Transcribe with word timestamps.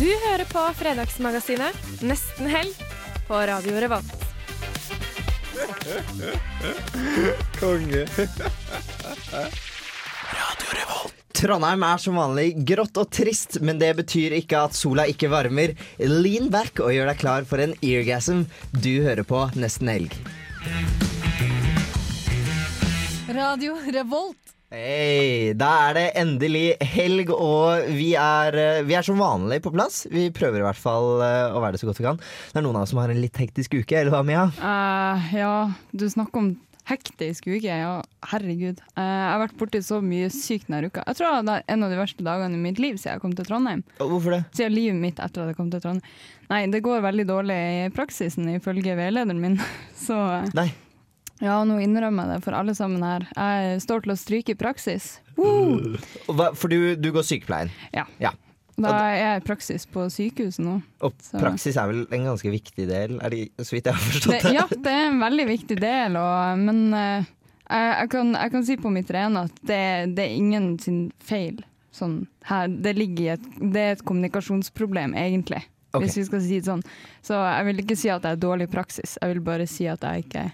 Du 0.00 0.08
hører 0.08 0.46
på 0.48 0.60
Fredagsmagasinet 0.78 1.76
Nesten 2.08 2.46
helg 2.48 2.72
på 3.26 3.36
Radio 3.36 3.74
Revolt. 3.84 4.22
Konge. 7.58 8.06
Radio 10.32 10.70
Revolt. 10.78 11.18
Trondheim 11.36 11.84
er 11.84 12.00
som 12.00 12.16
vanlig 12.16 12.46
grått 12.70 12.96
og 13.02 13.10
trist, 13.12 13.58
men 13.60 13.76
det 13.82 13.90
betyr 13.98 14.38
ikke 14.38 14.62
at 14.70 14.78
sola 14.78 15.04
ikke 15.10 15.28
varmer. 15.28 15.74
Lean 16.00 16.48
back 16.48 16.80
og 16.80 16.94
gjør 16.96 17.12
deg 17.12 17.20
klar 17.20 17.44
for 17.50 17.60
en 17.60 17.76
eargasm. 17.84 18.46
Du 18.72 19.02
hører 19.04 19.28
på 19.28 19.42
Nesten 19.60 19.92
Helg. 19.92 20.16
Radio 23.28 23.76
Revolt. 23.84 24.59
Hei, 24.70 25.50
da 25.58 25.68
er 25.88 25.96
det 25.96 26.02
endelig 26.20 26.76
helg, 26.92 27.32
og 27.34 27.88
vi 27.90 28.12
er, 28.14 28.54
eh, 28.54 28.82
vi 28.86 28.94
er 28.94 29.02
som 29.02 29.18
vanlig 29.18 29.58
på 29.64 29.72
plass. 29.74 30.04
Vi 30.06 30.28
prøver 30.30 30.60
i 30.60 30.62
hvert 30.62 30.78
fall 30.78 31.24
eh, 31.26 31.50
å 31.50 31.58
være 31.58 31.74
det 31.74 31.80
så 31.80 31.88
godt 31.88 31.98
vi 31.98 32.04
kan. 32.04 32.20
Det 32.22 32.60
er 32.60 32.62
noen 32.62 32.76
av 32.78 32.84
oss 32.84 32.92
som 32.94 33.00
har 33.02 33.10
en 33.10 33.18
litt 33.18 33.34
hektisk 33.34 33.74
uke, 33.80 33.96
eller 33.98 34.14
hva, 34.14 34.20
Mia? 34.22 34.44
Uh, 34.62 35.32
ja, 35.34 35.54
du 35.90 36.04
snakker 36.06 36.38
om 36.38 36.52
hektisk 36.86 37.48
uke. 37.50 37.66
Ja, 37.66 37.96
herregud. 38.30 38.78
Uh, 38.94 39.02
jeg 39.02 39.24
har 39.32 39.42
vært 39.42 39.56
borti 39.58 39.80
så 39.82 39.98
mye 40.04 40.28
sykt 40.30 40.70
denne 40.70 40.86
uka. 40.86 41.02
Jeg 41.02 41.18
tror 41.18 41.40
det 41.48 41.56
er 41.56 41.66
en 41.74 41.88
av 41.88 41.90
de 41.90 41.98
verste 41.98 42.26
dagene 42.28 42.60
i 42.60 42.62
mitt 42.68 42.78
liv 42.78 42.94
siden 42.94 43.16
jeg 43.16 43.24
kom 43.24 43.34
til 43.34 43.48
Trondheim. 43.48 43.82
Hvorfor 43.98 44.36
det? 44.36 44.40
Siden 44.54 44.76
livet 44.76 45.02
mitt 45.02 45.18
etter 45.18 45.48
at 45.48 45.50
jeg 45.50 45.58
kom 45.58 45.72
til 45.74 45.82
Trondheim. 45.82 46.14
Nei, 46.54 46.60
det 46.70 46.84
går 46.86 47.02
veldig 47.08 47.26
dårlig 47.26 47.58
i 47.58 47.90
praksisen 47.98 48.46
ifølge 48.54 48.94
veilederen 49.02 49.42
min. 49.42 49.58
Så 50.06 50.20
Nei. 50.54 50.68
Ja, 51.40 51.56
nå 51.64 51.78
innrømmer 51.82 52.28
jeg 52.30 52.38
det 52.40 52.44
for 52.44 52.56
alle 52.58 52.74
sammen 52.76 53.02
her. 53.06 53.26
Jeg 53.36 53.80
står 53.86 54.04
til 54.04 54.12
å 54.14 54.18
stryke 54.20 54.54
i 54.54 54.58
praksis. 54.60 55.18
Woo! 55.36 55.96
Hva- 56.28 56.52
For 56.56 56.68
du, 56.72 56.94
du 56.96 57.10
går 57.12 57.24
sykepleien, 57.26 57.70
Ja. 57.96 58.06
Ja. 58.20 58.32
Da 58.80 58.94
er 59.10 59.16
jeg 59.18 59.40
i 59.42 59.44
praksis 59.44 59.82
på 59.92 60.06
sykehuset 60.08 60.62
nå. 60.64 60.78
og 61.04 61.12
Så- 61.20 61.38
praksis 61.38 61.76
er 61.76 61.86
vel 61.90 62.06
en 62.16 62.24
ganske 62.30 62.48
viktig 62.50 62.86
del, 62.88 63.18
er 63.20 63.28
det, 63.28 63.40
så 63.58 63.74
vidt 63.76 63.84
jeg 63.90 63.92
har 63.92 64.00
forstått 64.00 64.42
Det, 64.46 64.52
ja, 64.54 64.64
det 64.70 64.86
er 64.94 65.08
en 65.10 65.18
veldig 65.20 65.46
viktig 65.50 65.76
del, 65.82 66.16
og, 66.16 66.58
men 66.58 66.94
eh, 66.94 67.24
jeg, 67.68 67.90
jeg, 68.00 68.08
kan, 68.14 68.32
jeg 68.32 68.50
kan 68.54 68.64
si 68.64 68.76
på 68.80 68.90
mitt 68.94 69.10
rene 69.12 69.42
at 69.50 69.60
det, 69.68 70.14
det 70.16 70.24
er 70.24 70.32
ingen 70.38 70.78
sin 70.80 71.12
feil. 71.20 71.60
Sånn, 71.92 72.22
her, 72.48 72.68
det, 72.68 72.94
ligger 72.96 73.34
et, 73.34 73.44
det 73.60 73.80
er 73.84 73.92
et 73.98 74.04
kommunikasjonsproblem, 74.04 75.12
egentlig, 75.14 75.64
Okay. 75.92 76.06
hvis 76.06 76.16
vi 76.20 76.24
skal 76.24 76.40
si 76.40 76.58
det 76.60 76.66
sånn. 76.70 76.82
Så 77.20 77.34
jeg 77.34 77.64
vil 77.66 77.80
ikke 77.82 77.96
si 77.98 78.08
at 78.08 78.22
jeg 78.22 78.36
er 78.36 78.40
dårlig 78.40 78.68
i 78.68 78.70
praksis, 78.70 79.16
jeg 79.20 79.32
vil 79.34 79.40
bare 79.42 79.64
si 79.66 79.88
at 79.90 80.00
jeg 80.06 80.22
ikke 80.24 80.44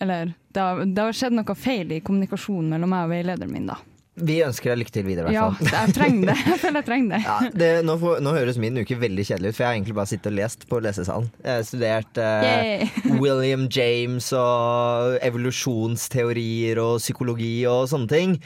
Eller 0.00 0.32
det 0.54 0.64
har, 0.64 0.82
det 0.86 1.06
har 1.08 1.16
skjedd 1.16 1.34
noe 1.38 1.54
feil 1.58 1.94
i 1.96 2.02
kommunikasjonen 2.04 2.74
mellom 2.74 2.92
meg 2.94 3.06
og 3.08 3.14
veilederen 3.16 3.52
min, 3.52 3.70
da. 3.70 3.78
Vi 4.18 4.40
ønsker 4.42 4.72
deg 4.72 4.80
lykke 4.80 4.92
til 4.94 5.04
videre, 5.06 5.30
i 5.30 5.36
Ja, 5.36 5.46
jeg 5.62 5.94
trenger 5.94 6.32
det. 6.32 6.36
Jeg 6.48 6.58
føler 6.58 6.80
jeg 6.80 6.86
trenger 6.88 7.12
det. 7.12 7.20
Ja, 7.22 7.36
det, 7.62 7.68
nå, 7.86 7.94
får, 8.00 8.22
nå 8.24 8.32
høres 8.34 8.58
min 8.58 8.80
uke 8.80 8.96
veldig 8.98 9.26
kjedelig 9.28 9.52
ut, 9.52 9.56
for 9.56 9.62
jeg 9.62 9.68
har 9.68 9.76
egentlig 9.76 9.96
bare 9.98 10.10
sittet 10.10 10.30
og 10.32 10.36
lest 10.38 10.64
på 10.70 10.80
lesesalen. 10.82 11.28
Jeg 11.44 11.60
har 11.60 11.66
studert 11.68 12.20
eh, 12.24 12.96
William 13.22 13.68
James 13.70 14.32
og 14.34 15.18
evolusjonsteorier 15.28 16.80
og 16.82 16.98
psykologi 17.02 17.52
og 17.70 17.86
sånne 17.92 18.10
ting. 18.10 18.38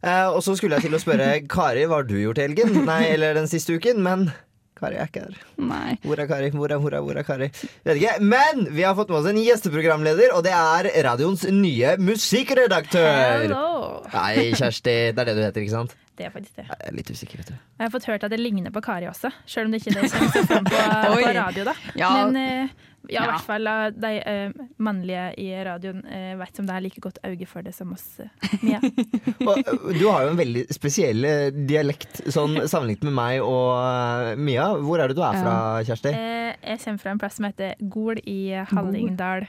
Eh, 0.00 0.28
og 0.30 0.40
så 0.44 0.56
skulle 0.56 0.78
jeg 0.78 0.88
til 0.88 0.96
å 0.96 1.02
spørre 1.02 1.32
Kari 1.52 1.84
hva 1.84 2.00
har 2.00 2.08
du 2.08 2.16
gjort 2.16 2.40
i 2.40 2.46
helgen? 2.48 2.80
Nei, 2.88 3.02
eller 3.12 3.36
den 3.36 3.50
siste 3.50 3.76
uken, 3.76 4.00
men 4.06 4.30
Kari 4.80 4.96
er 4.98 5.08
ikke 5.10 5.22
her. 5.26 5.38
Nei. 5.60 5.94
Hvor 6.02 6.18
er 6.22 6.28
Kari? 6.30 6.50
Hvor 6.54 6.72
er, 6.72 6.80
hvor 6.82 6.96
er, 6.96 7.04
hvor 7.04 7.20
er 7.20 7.26
Kari? 7.28 7.50
Vet 7.86 8.00
ikke. 8.00 8.14
Men 8.24 8.66
vi 8.74 8.82
har 8.86 8.96
fått 8.98 9.12
med 9.12 9.20
oss 9.20 9.28
en 9.30 9.40
gjesteprogramleder, 9.40 10.32
og 10.36 10.44
det 10.46 10.54
er 10.56 10.90
radioens 11.06 11.44
nye 11.52 11.94
musikkredaktør. 12.00 13.46
Hello! 13.46 13.66
Nei, 14.12 14.50
Kjersti. 14.56 14.96
Det 15.14 15.20
er 15.22 15.28
det 15.30 15.36
du 15.36 15.42
heter, 15.44 15.64
ikke 15.64 15.76
sant? 15.76 15.96
Det 16.20 16.26
er 16.28 16.32
faktisk 16.34 16.58
det. 16.60 16.66
Jeg 16.68 16.88
er 16.90 16.96
litt 16.98 17.10
usikker, 17.14 17.40
vet 17.40 17.48
du. 17.48 17.54
Jeg 17.56 17.84
har 17.86 17.92
fått 17.94 18.06
hørt 18.10 18.24
at 18.26 18.32
det 18.34 18.40
ligner 18.42 18.72
på 18.74 18.82
Kari 18.84 19.06
også, 19.08 19.30
selv 19.48 19.68
om 19.70 19.72
det 19.72 19.80
ikke 19.80 19.94
er 19.94 20.02
det 20.04 20.10
som 20.12 20.26
står 20.34 20.64
på, 20.68 20.80
på 21.24 21.30
radio. 21.38 21.64
da. 21.70 21.74
Ja. 21.96 22.10
Men 22.26 22.36
eh, 22.36 22.89
ja, 23.08 23.22
i 23.24 23.30
hvert 23.30 23.46
fall 23.46 23.68
eh, 23.70 23.86
de 23.96 24.10
uh, 24.20 24.64
mannlige 24.82 25.22
i 25.40 25.46
radioen 25.64 26.02
uh, 26.04 26.34
vet 26.40 26.58
som 26.58 26.66
det 26.68 26.74
er 26.76 26.84
like 26.84 27.00
godt 27.00 27.20
øye 27.24 27.48
for 27.48 27.64
det 27.64 27.72
som 27.76 27.94
oss. 27.94 28.04
Uh, 28.20 28.28
Mia. 28.60 28.80
Du 30.00 30.04
har 30.08 30.26
jo 30.26 30.34
en 30.34 30.38
veldig 30.38 30.66
spesiell 30.74 31.24
dialekt 31.68 32.20
sånn, 32.28 32.60
sammenlignet 32.68 33.08
med 33.08 33.16
meg 33.16 33.46
og 33.46 34.38
Mia. 34.40 34.68
Hvor 34.84 35.00
er 35.00 35.10
det 35.10 35.18
du 35.18 35.24
er 35.24 35.40
fra, 35.40 35.56
Kjersti? 35.88 36.12
Uh, 36.12 36.52
jeg 36.60 36.82
kommer 36.84 37.02
fra 37.06 37.14
en 37.14 37.24
plass 37.24 37.40
som 37.40 37.48
heter 37.48 37.80
Gol 37.92 38.20
i 38.28 38.40
Hallingdal. 38.72 39.48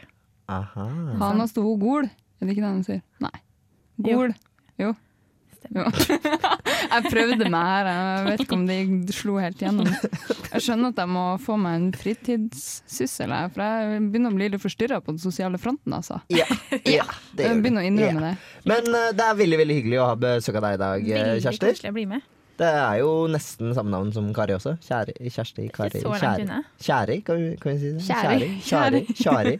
Aha. 0.51 0.87
Han 1.21 1.43
har 1.43 1.47
sto 1.51 1.63
gol. 1.79 2.07
Er 2.07 2.47
det 2.47 2.55
ikke 2.55 2.63
det 2.63 2.71
han 2.71 2.83
sier? 2.87 3.03
Nei. 3.23 3.35
Gol. 4.01 4.33
Jo. 4.79 4.87
Jo. 4.87 4.95
jeg 6.91 7.03
prøvde 7.11 7.47
meg 7.53 7.67
her, 7.69 7.89
jeg 7.91 8.25
vet 8.27 8.41
ikke 8.43 8.57
om 8.57 8.65
det 8.67 8.79
slo 9.15 9.37
helt 9.39 9.61
gjennom. 9.63 9.87
Jeg 10.51 10.65
skjønner 10.65 10.91
at 10.91 10.99
jeg 10.99 11.11
må 11.13 11.23
få 11.39 11.55
meg 11.61 11.77
en 11.79 11.85
fritidssyssel, 11.95 13.31
for 13.55 13.63
jeg 13.63 14.01
begynner 14.11 14.33
å 14.33 14.37
bli 14.39 14.49
litt 14.51 14.63
forstyrra 14.63 14.99
på 15.05 15.13
den 15.15 15.21
sosiale 15.23 15.61
fronten. 15.61 15.95
Altså. 15.95 16.19
Ja, 16.33 16.45
ja, 16.83 17.07
det 17.37 17.47
gjør 17.47 17.63
begynner 17.63 17.85
å 17.85 17.87
innrømme 17.87 18.33
Ja. 18.33 18.35
det. 18.35 18.67
Men 18.67 18.91
det 19.15 19.25
er 19.29 19.39
veldig 19.39 19.61
veldig 19.63 19.79
hyggelig 19.79 20.01
å 20.03 20.09
ha 20.11 20.19
besøk 20.27 20.59
av 20.59 20.67
deg 20.67 20.75
i 20.75 20.81
dag, 20.83 21.07
Kjersti. 21.07 21.17
Veldig 21.23 21.43
Kjersti. 21.47 21.71
koselig 21.71 21.91
å 21.93 21.97
bli 22.01 22.05
med. 22.15 22.27
Det 22.61 22.67
er 22.77 22.97
jo 22.99 23.11
nesten 23.31 23.71
samme 23.73 23.89
navn 23.89 24.11
som 24.13 24.27
Kari 24.37 24.53
også. 24.53 24.75
Kjære, 24.85 25.15
Kjersti, 25.33 25.63
Kari, 25.73 26.01
Kjæri. 26.03 26.45
Kjæri, 26.83 27.15
kan 27.25 27.39
vi, 27.39 27.47
kan 27.63 27.71
vi 27.71 27.79
si 27.79 27.93
det? 27.95 28.03
Kjæri. 28.05 28.49
Kjæri. 28.67 28.99
Kjæri. 29.17 29.53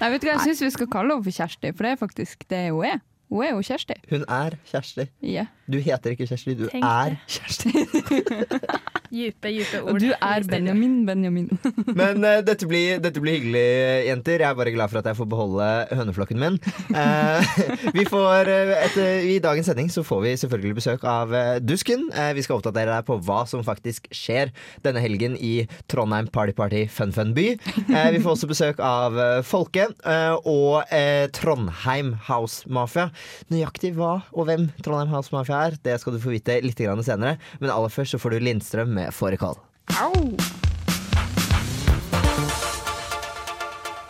Nei, 0.00 0.08
vet 0.10 0.24
du 0.24 0.26
hva, 0.26 0.32
Jeg 0.32 0.42
syns 0.48 0.62
vi 0.64 0.70
skal 0.74 0.88
kalle 0.90 1.14
henne 1.14 1.26
for 1.28 1.36
Kjersti, 1.36 1.70
for 1.76 1.86
det 1.86 1.92
er 1.92 2.00
faktisk 2.00 2.42
det 2.50 2.64
hun 2.74 2.88
er. 2.88 2.98
Hun 3.28 3.42
er 3.42 3.54
jo 3.56 3.62
Kjersti. 3.66 3.96
Hun 4.10 4.24
er 4.30 4.58
Kjersti. 4.70 5.08
Yeah. 5.24 5.48
Du 5.66 5.80
heter 5.82 6.14
ikke 6.14 6.28
Kjersti, 6.30 6.54
du 6.54 6.68
Tenk 6.70 6.84
er 6.86 7.16
det. 7.16 7.18
Kjersti. 7.26 7.72
Djupe, 9.16 9.50
djupe 9.54 9.80
ord. 9.86 10.00
Du 10.02 10.10
er 10.10 10.44
Benjamin 10.50 11.06
Benjamin. 11.06 11.46
Men 11.98 12.24
uh, 12.24 12.40
dette, 12.44 12.66
blir, 12.68 12.98
dette 13.02 13.22
blir 13.22 13.38
hyggelig, 13.38 13.62
jenter. 14.08 14.42
Jeg 14.42 14.48
er 14.50 14.58
bare 14.58 14.72
glad 14.74 14.90
for 14.90 15.00
at 15.00 15.08
jeg 15.10 15.18
får 15.18 15.28
beholde 15.30 15.68
høneflokken 15.94 16.40
min. 16.42 16.58
Uh, 16.90 17.42
vi 17.96 18.06
får, 18.08 18.50
eh, 18.50 18.72
etter, 18.86 19.28
I 19.30 19.38
dagens 19.42 19.70
sending 19.70 19.90
så 19.94 20.02
får 20.06 20.22
vi 20.24 20.34
selvfølgelig 20.42 20.78
besøk 20.80 21.06
av 21.06 21.34
uh, 21.34 21.56
Dusken. 21.62 22.08
Eh, 22.14 22.32
vi 22.36 22.44
skal 22.46 22.58
oppdatere 22.60 22.90
deg 22.92 23.06
på 23.06 23.18
hva 23.26 23.44
som 23.48 23.64
faktisk 23.66 24.10
skjer 24.14 24.52
denne 24.86 25.02
helgen 25.02 25.38
i 25.38 25.54
Trondheim 25.90 26.30
Party 26.34 26.54
Party 26.56 26.84
Fun 26.90 27.14
Fun 27.14 27.34
By. 27.36 27.48
Eh, 27.86 28.10
vi 28.16 28.22
får 28.22 28.34
også 28.34 28.50
besøk 28.50 28.82
av 28.82 29.18
Folke 29.46 29.88
eh, 30.02 30.34
og 30.46 30.90
Trondheim 31.36 32.14
House 32.26 32.66
Mafia. 32.70 33.10
Nøyaktig 33.52 33.94
hva 33.96 34.18
og 34.32 34.48
hvem 34.48 34.68
Trondheim 34.82 35.12
House 35.14 35.34
Mafia 35.34 35.64
er, 35.68 35.78
det 35.82 35.98
skal 36.02 36.16
du 36.16 36.22
få 36.22 36.34
vite 36.34 36.60
litt 36.64 36.78
senere. 36.80 37.36
Men 37.60 37.72
aller 37.72 37.92
først 37.92 38.16
så 38.16 38.20
får 38.22 38.36
du 38.36 38.46
Lindstrøm 38.46 38.94
med 38.96 39.14
Fårikål. 39.14 39.58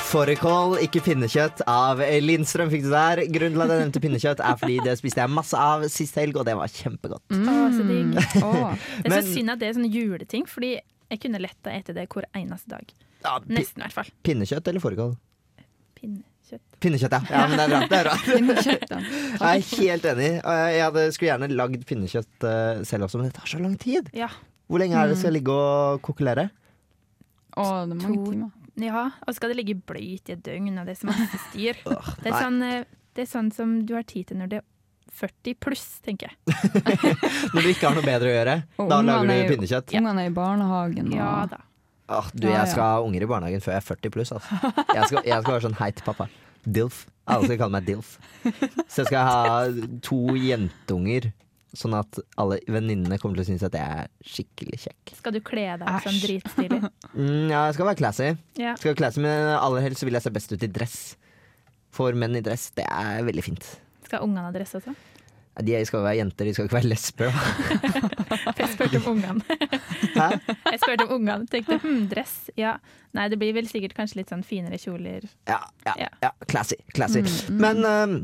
Fårikål, 0.07 0.77
ikke 0.87 1.01
pinnekjøtt 1.03 1.65
av 1.69 1.99
Lindstrøm 2.23 2.71
fikk 2.71 2.85
du 2.87 2.93
der. 2.93 3.25
Grunnen 3.27 3.57
til 3.57 3.65
at 3.65 3.73
jeg 3.73 3.83
nevnte 3.83 4.03
pinnekjøtt 4.05 4.43
er 4.45 4.59
fordi 4.61 4.77
det 4.87 4.95
spiste 5.01 5.25
jeg 5.25 5.33
masse 5.35 5.59
av 5.59 5.83
sist 5.93 6.17
helg, 6.21 6.39
og 6.39 6.47
det 6.47 6.55
var 6.57 6.71
kjempegodt. 6.71 7.25
Å, 7.35 7.57
så 7.75 7.87
digg. 7.89 8.15
Oh. 8.41 8.71
Det 9.03 9.11
er 9.11 9.17
så 9.19 9.35
synd 9.37 9.53
at 9.57 9.61
det 9.61 9.69
er 9.69 9.77
sånne 9.81 9.91
juleting, 9.91 10.47
fordi 10.49 10.77
jeg 10.77 11.23
kunne 11.23 11.43
lett 11.43 11.71
etter 11.73 11.97
det 11.97 12.07
hver 12.13 12.29
eneste 12.39 12.71
dag. 12.71 12.95
Ja, 13.27 13.37
Nesten, 13.51 13.83
i 13.83 13.87
hvert 13.87 13.97
fall. 13.99 14.15
pinnekjøtt 14.27 14.71
eller 14.71 14.85
fårikål? 14.85 15.17
Pinnekjøtt. 16.47 16.77
Pinnekjøtt, 16.81 17.15
ja. 17.17 17.21
ja 17.33 17.47
men 17.51 17.59
det 17.59 17.65
er 17.67 17.71
bra. 17.71 17.81
Det 17.87 17.97
er 17.99 18.05
bra. 18.07 18.17
Ja. 18.97 18.99
Jeg 19.41 19.63
er 19.63 19.81
helt 19.83 20.05
enig. 20.13 20.29
Jeg 20.39 20.83
hadde, 20.87 21.03
skulle 21.17 21.31
gjerne 21.33 21.49
lagd 21.59 21.83
pinnekjøtt 21.89 22.47
eh, 22.51 22.83
selv 22.87 23.07
også, 23.09 23.19
men 23.21 23.29
det 23.31 23.35
tar 23.41 23.51
så 23.51 23.59
lang 23.63 23.75
tid. 23.83 24.11
Ja. 24.17 24.29
Hvor 24.71 24.83
lenge 24.83 24.97
er 24.99 25.09
det 25.11 25.17
det 25.17 25.23
skal 25.25 25.35
ligge 25.37 25.55
og 25.55 26.01
kokkelere? 26.07 26.47
Å, 27.57 27.65
det 27.89 27.97
er 27.97 28.01
mange 28.03 28.21
To- 28.21 28.31
timer. 28.31 28.55
ja, 28.87 29.03
og 29.27 29.37
skal 29.37 29.53
det 29.53 29.59
ligge 29.63 29.77
bløyt 29.89 30.31
i 30.31 30.35
et 30.37 30.43
døgn, 30.47 30.75
og 30.79 30.87
det 30.89 30.95
er 30.97 31.01
så 31.03 31.11
masse 31.11 31.43
styr. 31.51 31.83
Det 32.23 32.31
er, 32.33 32.39
sånn, 32.41 32.59
eh, 32.67 32.87
det 33.17 33.27
er 33.27 33.31
sånn 33.31 33.51
som 33.55 33.77
du 33.89 33.95
har 33.97 34.05
tid 34.07 34.31
til 34.31 34.41
når 34.43 34.51
det 34.55 34.63
er 34.63 34.67
40 35.17 35.55
pluss, 35.65 35.85
tenker 36.05 36.29
jeg. 36.29 36.57
Når 37.55 37.63
du 37.63 37.69
ikke 37.71 37.87
har 37.89 37.95
noe 37.97 38.05
bedre 38.05 38.29
å 38.29 38.35
gjøre. 38.35 38.57
Og 38.83 38.91
Da 38.91 38.99
lager 39.07 39.31
er 39.33 39.47
du 39.47 39.55
pinnekjøtt. 39.55 39.95
Ungene 39.97 40.27
er 40.27 40.29
i 40.29 40.35
barnehagen. 40.37 41.07
Og... 41.09 41.17
Ja 41.17 41.31
da. 41.49 41.63
Åh, 42.07 42.29
du, 42.35 42.47
jeg 42.47 42.71
skal 42.71 42.83
ha 42.85 42.99
unger 43.03 43.25
i 43.25 43.29
barnehagen 43.31 43.63
før 43.65 43.75
jeg 43.75 43.83
er 43.83 43.87
40 43.87 44.13
pluss. 44.15 44.33
Altså. 44.37 44.61
Jeg, 44.95 45.09
skal, 45.11 45.23
jeg 45.27 45.41
skal 45.43 45.53
være 45.53 45.65
sånn 45.65 45.81
heit 45.81 46.03
pappa. 46.07 46.29
Dilf. 46.63 47.05
Alle 47.27 47.49
skal 47.49 47.59
kalle 47.59 47.75
meg 47.75 47.89
Dilf. 47.89 48.13
Så 48.87 49.03
jeg 49.03 49.09
skal 49.11 49.27
ha 49.27 49.91
to 50.07 50.21
jentunger. 50.39 51.33
Sånn 51.77 51.97
at 51.99 52.19
alle 52.41 52.61
venninnene 52.73 53.19
kommer 53.21 53.37
til 53.37 53.45
å 53.45 53.49
synes 53.51 53.65
at 53.67 53.75
jeg 53.77 54.05
er 54.05 54.07
skikkelig 54.25 54.79
kjekk. 54.87 55.17
Skal 55.19 55.35
du 55.35 55.41
kle 55.45 55.67
deg 55.83 56.07
sånn 56.07 56.21
dritstilig? 56.23 56.79
Mm, 57.17 57.51
ja, 57.51 57.67
jeg 57.67 57.77
skal 57.77 57.91
være 57.91 57.99
classy. 58.01 58.31
Yeah. 58.57 58.79
Skal 58.79 58.93
være 58.93 59.01
classy, 59.03 59.21
Men 59.25 59.51
aller 59.57 59.85
helst 59.85 60.01
så 60.01 60.09
vil 60.09 60.17
jeg 60.17 60.25
se 60.25 60.33
best 60.33 60.55
ut 60.55 60.65
i 60.65 60.71
dress. 60.73 60.97
For 61.97 62.17
menn 62.17 62.39
i 62.39 62.45
dress, 62.45 62.71
det 62.77 62.87
er 62.87 63.27
veldig 63.27 63.45
fint. 63.45 63.69
Skal 64.07 64.25
ungene 64.25 64.47
ha 64.47 64.55
dress 64.55 64.77
også? 64.79 64.95
De 65.65 65.79
skal 65.89 66.03
jo 66.03 66.05
være 66.05 66.19
jenter, 66.19 66.45
de 66.45 66.53
skal 66.53 66.67
ikke 66.69 66.77
være 66.77 66.91
lesber. 66.91 67.33
Jeg 68.61 68.69
spurte 68.75 69.01
om 69.01 69.07
ungene. 69.15 69.59
Hæ? 70.13 70.29
Jeg 70.73 70.81
spurte 70.83 71.07
om 71.07 71.15
ungene. 71.17 71.49
Tenkte 71.49 71.79
hm, 71.81 72.07
dress. 72.13 72.35
Ja. 72.61 72.77
Nei, 73.17 73.29
det 73.33 73.39
blir 73.41 73.55
vel 73.57 73.69
sikkert 73.71 73.97
kanskje 73.97 74.21
litt 74.21 74.33
sånn 74.33 74.45
finere 74.45 74.77
kjoler. 74.81 75.25
Ja, 75.49 75.63
ja, 75.87 75.95
Ja. 76.05 76.09
ja. 76.27 76.33
Classy. 76.51 76.77
classy. 76.93 77.25
Mm, 77.25 77.61
Men 77.63 77.89
eh, 77.89 78.17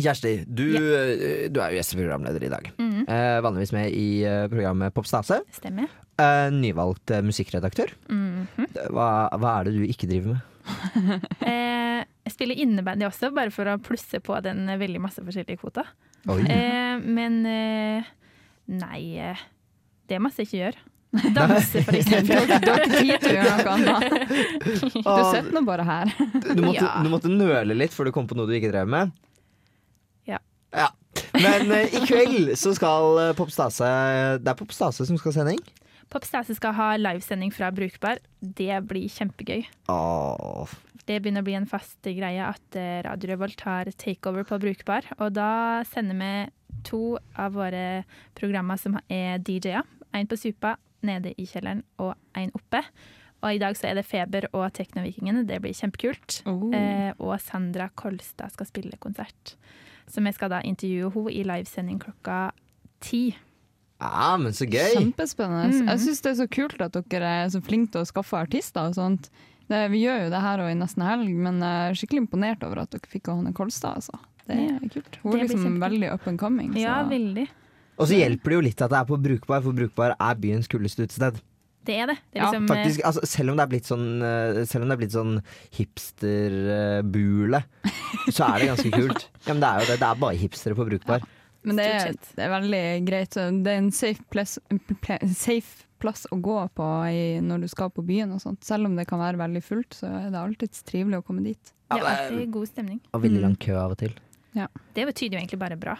Kjersti, 0.00 0.36
du, 0.46 0.64
yeah. 0.70 1.48
du 1.50 1.58
er 1.60 1.74
jo 1.74 1.80
gjesteprogramleder 1.80 2.46
i 2.46 2.52
dag. 2.52 2.68
Mm. 2.78 3.00
Eh, 3.04 3.38
vanligvis 3.44 3.74
med 3.76 3.90
i 3.92 4.22
eh, 4.24 4.46
programmet 4.48 4.94
Popstase. 4.96 5.42
Stemmer. 5.52 5.90
Eh, 6.20 6.46
nyvalgt 6.54 7.10
eh, 7.10 7.24
musikkredaktør. 7.26 7.92
-hmm. 8.08 8.46
Hva, 8.88 9.28
hva 9.36 9.58
er 9.58 9.64
det 9.68 9.74
du 9.76 9.84
ikke 9.84 10.08
driver 10.08 10.38
med? 10.38 10.40
eh, 11.50 12.04
jeg 12.24 12.32
spiller 12.32 12.54
innebandy 12.54 13.04
også, 13.04 13.34
bare 13.34 13.50
for 13.50 13.66
å 13.66 13.78
plusse 13.82 14.20
på 14.20 14.38
den 14.40 14.66
veldig 14.78 15.00
masse 15.00 15.22
forskjellige 15.24 15.58
kvota. 15.60 15.84
Oi. 16.28 16.42
Eh, 16.52 16.98
men 17.00 17.40
eh, 17.48 18.08
nei 18.68 19.00
eh, 19.18 19.40
Det 20.10 20.18
må 20.20 20.28
jeg 20.36 20.46
ikke 20.48 20.58
gjøre. 20.60 20.86
Danse, 21.34 21.80
for 21.82 21.96
eksempel. 21.98 22.44
har 22.50 22.60
du 22.62 22.68
har 22.70 22.84
ikke 22.84 23.00
tid 23.00 23.14
til 23.24 23.30
å 23.30 23.36
gjøre 23.38 23.56
noe 23.56 23.72
annet. 23.74 24.04
Du 24.70 25.22
sitter 25.32 25.50
nå 25.56 25.62
bare 25.66 25.86
her. 25.88 26.12
Du 26.54 26.62
måtte, 26.62 26.84
Ja. 26.84 26.92
du 27.02 27.08
måtte 27.10 27.32
nøle 27.32 27.74
litt 27.74 27.94
før 27.96 28.10
du 28.10 28.12
kom 28.14 28.28
på 28.30 28.36
noe 28.38 28.46
du 28.46 28.54
ikke 28.58 28.70
drev 28.70 28.86
med? 28.92 29.10
Ja. 30.28 30.38
Ja. 30.76 30.90
Men 31.34 31.72
eh, 31.74 31.90
i 31.98 32.04
kveld 32.06 32.52
så 32.60 32.74
skal 32.76 33.18
eh, 33.24 33.32
Popstase 33.38 33.88
Det 34.38 34.52
er 34.52 34.58
Popstase 34.60 35.06
som 35.08 35.18
skal 35.18 35.32
ha 35.32 35.38
sending? 35.40 35.58
Popstase 36.10 36.54
skal 36.58 36.74
ha 36.78 36.92
livesending 36.98 37.50
fra 37.54 37.70
Brukbar. 37.74 38.18
Det 38.42 38.78
blir 38.90 39.06
kjempegøy. 39.14 39.64
Åh. 39.90 40.72
Det 41.10 41.16
begynner 41.18 41.42
å 41.42 41.46
bli 41.48 41.56
en 41.58 41.66
fast 41.66 42.06
greie 42.06 42.44
at 42.46 42.76
eh, 42.78 43.00
Radio 43.02 43.32
Revolt 43.32 43.64
har 43.66 43.88
takeover 43.98 44.44
på 44.46 44.60
Brukbar. 44.62 45.08
Og 45.18 45.32
da 45.34 45.82
sender 45.90 46.14
vi 46.14 46.34
to 46.86 47.16
av 47.34 47.56
våre 47.56 48.04
programmer 48.38 48.78
som 48.78 48.94
er 49.10 49.42
DJ-er. 49.42 49.82
En 50.14 50.30
på 50.30 50.38
Supa, 50.38 50.76
nede 51.06 51.32
i 51.34 51.48
kjelleren, 51.50 51.82
og 51.98 52.14
en 52.38 52.54
oppe. 52.54 52.84
Og 53.40 53.56
i 53.56 53.58
dag 53.58 53.74
så 53.74 53.88
er 53.90 53.98
det 53.98 54.06
Feber 54.06 54.46
og 54.52 54.68
Teknovikingene. 54.76 55.42
Det 55.48 55.58
blir 55.64 55.74
kjempekult. 55.74 56.42
Oh. 56.46 56.70
Eh, 56.76 57.10
og 57.18 57.34
Sandra 57.42 57.88
Kolstad 57.98 58.54
skal 58.54 58.70
spille 58.70 59.02
konsert. 59.02 59.56
Så 60.10 60.22
vi 60.22 60.34
skal 60.36 60.54
da 60.54 60.62
intervjue 60.66 61.10
henne 61.16 61.34
i 61.34 61.46
livesending 61.48 61.98
klokka 62.02 62.50
ti. 63.02 63.32
Ja, 64.00 64.36
men 64.40 64.54
så 64.56 64.64
gøy! 64.64 64.94
Kjempespennende. 64.94 65.74
Mm. 65.74 65.88
Jeg 65.90 66.06
syns 66.06 66.22
det 66.24 66.30
er 66.30 66.38
så 66.38 66.50
kult 66.54 66.82
at 66.84 67.02
dere 67.12 67.38
er 67.42 67.50
så 67.52 67.60
flinke 67.64 67.96
til 67.96 68.04
å 68.04 68.08
skaffe 68.08 68.38
artister 68.38 68.92
og 68.92 68.96
sånt. 68.96 69.32
Det, 69.70 69.84
vi 69.92 70.00
gjør 70.02 70.24
jo 70.24 70.30
det 70.32 70.40
her 70.42 70.64
og 70.64 70.72
i 70.72 70.78
nesten 70.78 71.04
helg, 71.06 71.30
men 71.46 71.60
jeg 71.62 71.90
er 71.90 71.98
skikkelig 72.00 72.24
imponert 72.24 72.64
over 72.66 72.82
at 72.82 72.90
dere 72.90 73.10
fikk 73.12 73.30
Hanne 73.30 73.52
Kolstad. 73.54 74.00
Altså. 74.00 74.18
Det 74.50 74.56
er 74.66 74.88
kult. 74.90 75.18
Hun 75.22 75.36
er 75.36 75.46
liksom 75.46 75.76
veldig 75.82 76.08
up 76.10 76.26
and 76.26 76.40
coming. 76.40 76.72
Ja, 76.78 77.00
veldig. 77.06 77.46
Og 78.00 78.08
så 78.08 78.16
hjelper 78.16 78.50
det 78.50 78.56
jo 78.56 78.64
litt 78.64 78.82
at 78.82 78.90
det 78.90 78.98
er 78.98 79.06
på 79.06 79.18
Brukbar, 79.20 79.62
for 79.62 79.76
Brukbar 79.76 80.16
er 80.16 80.38
byens 80.40 80.70
kuleste 80.70 81.06
utested. 81.06 81.38
Det 81.86 81.96
er 81.96 82.10
det. 82.10 82.16
det 82.32 82.40
er 82.40 82.44
liksom, 82.44 82.66
ja, 82.66 82.74
Faktisk, 82.74 83.02
altså, 83.08 83.22
selv 83.28 83.52
om 83.52 83.56
det 83.56 83.64
er 83.64 83.70
blitt 83.70 83.86
sånn 83.88 84.02
eh, 84.20 84.58
Selv 84.68 84.84
om 84.84 84.90
det 84.90 84.94
er 84.94 85.00
blitt 85.00 85.14
sånn 85.14 85.30
hipsterbule, 85.78 87.62
så 88.28 88.48
er 88.50 88.56
det 88.60 88.68
ganske 88.72 88.92
kult. 88.98 89.28
Ja, 89.46 89.52
men 89.54 89.62
det 89.62 89.70
er 89.70 89.84
jo 89.84 89.88
det. 89.92 89.98
Det 90.02 90.08
er 90.10 90.24
bare 90.24 90.40
hipstere 90.40 90.76
på 90.76 90.88
Brukbar. 90.90 91.24
Men 91.64 91.76
det 91.80 91.86
er, 91.92 92.18
det 92.36 92.44
er 92.44 92.52
veldig 92.52 92.82
greit. 93.04 93.36
Det 93.36 93.72
er 93.72 93.80
en 93.82 93.90
safe 93.92 94.24
place, 94.32 94.60
safe 95.36 95.86
plass 96.00 96.26
å 96.32 96.38
gå 96.40 96.56
på 96.76 96.86
i, 97.10 97.24
når 97.44 97.66
du 97.66 97.68
skal 97.72 97.92
på 97.94 98.04
byen. 98.06 98.32
og 98.36 98.42
sånt. 98.42 98.64
Selv 98.66 98.88
om 98.90 98.96
det 98.98 99.06
kan 99.10 99.20
være 99.22 99.40
veldig 99.40 99.62
fullt, 99.64 100.00
så 100.02 100.08
er 100.08 100.30
det 100.32 100.40
alltid 100.40 100.80
trivelig 100.88 101.20
å 101.20 101.26
komme 101.26 101.44
dit. 101.46 101.60
det 101.60 101.98
Ja, 101.98 102.00
er 102.00 102.06
det 102.06 102.14
alltid 102.16 102.54
god 102.56 102.72
stemning. 102.72 103.02
Og 103.12 103.26
veldig 103.26 103.44
lang 103.44 103.58
kø 103.60 103.76
av 103.78 103.96
og 103.96 104.00
til. 104.02 104.16
Det 104.96 105.06
betyr 105.06 105.36
jo 105.36 105.38
egentlig 105.38 105.60
bare 105.60 105.78
bra. 105.78 105.98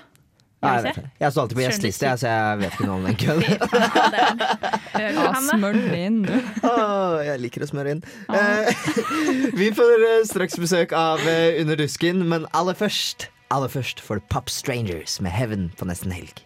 Ja, 0.61 0.75
jeg, 0.77 0.93
det 0.93 1.05
jeg 1.23 1.33
står 1.33 1.43
alltid 1.47 1.57
på 1.57 1.63
gjesteliste, 1.65 2.09
jeg, 2.11 2.21
så 2.21 2.33
jeg 2.35 2.59
vet 2.61 2.75
ikke 2.75 2.89
noe 2.91 2.97
om 2.99 3.07
den 3.09 3.17
køen. 3.17 3.45
Ja. 5.01 5.31
Smør 5.41 5.73
den 5.73 5.95
inn, 5.97 6.19
du. 6.27 6.35
Åh, 6.69 7.21
jeg 7.25 7.41
liker 7.41 7.65
å 7.65 7.69
smøre 7.71 7.95
inn. 7.97 8.03
Eh, 8.29 8.69
vi 9.57 9.71
får 9.73 10.05
eh, 10.11 10.19
straks 10.29 10.59
besøk 10.61 10.93
av 10.97 11.23
eh, 11.25 11.57
Under 11.63 11.81
dusken, 11.81 12.27
men 12.29 12.45
aller 12.53 12.77
først 12.77 13.31
Aller 13.51 13.73
først 13.73 14.03
får 14.05 14.21
du 14.21 14.29
Pop 14.31 14.53
Strangers 14.53 15.17
med 15.25 15.33
Heaven 15.35 15.71
på 15.81 15.89
nesten 15.89 16.13
helg. 16.15 16.45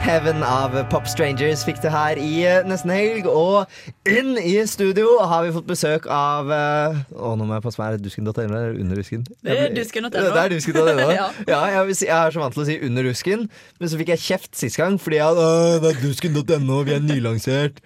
Heaven 0.00 0.40
av 0.42 0.72
Pop 0.88 1.04
Strangers 1.08 1.60
fikk 1.66 1.82
det 1.84 1.90
her 1.92 2.18
i 2.18 2.40
eh, 2.48 2.62
nesten 2.64 2.88
helg. 2.94 3.26
Og 3.28 3.68
inn 4.08 4.32
i 4.40 4.54
studio 4.68 5.18
har 5.28 5.44
vi 5.44 5.52
fått 5.52 5.66
besøk 5.68 6.06
av 6.10 6.48
eh, 6.54 6.96
Å, 7.12 7.34
nå 7.36 7.44
må 7.44 7.58
jeg 7.58 7.64
passe 7.66 7.80
meg. 7.80 7.90
Er 7.92 7.98
det 7.98 8.06
dusken.no 8.08 8.32
eller 8.46 8.78
under 8.80 8.96
rusken? 8.96 9.26
Det 9.44 9.56
er 9.66 9.74
dusken.no. 9.76 10.10
Det 10.16 10.22
er 10.40 10.54
dusken.no. 10.54 11.08
Ja. 11.20 11.26
ja, 11.44 11.58
jeg, 11.74 11.96
si, 11.98 12.06
jeg 12.08 12.16
er 12.16 12.32
så 12.32 12.40
vant 12.40 12.56
til 12.56 12.62
å 12.62 12.68
si 12.70 12.78
under 12.86 13.04
rusken, 13.10 13.44
men 13.80 13.90
så 13.92 13.98
fikk 14.00 14.12
jeg 14.14 14.22
kjeft 14.24 14.56
sist 14.56 14.78
gang 14.80 14.96
fordi 15.00 15.18
jeg, 15.18 15.36
«Å, 15.44 15.50
det 15.84 15.90
er 15.92 16.00
dusken.no, 16.00 16.78
vi 16.88 16.94
er 16.96 17.04
nylansert. 17.04 17.82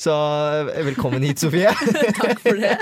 Så 0.00 0.16
eh, 0.16 0.80
velkommen 0.88 1.26
hit, 1.28 1.44
Sofie. 1.44 1.74
Takk 2.22 2.40
for 2.40 2.56
det. 2.56 2.78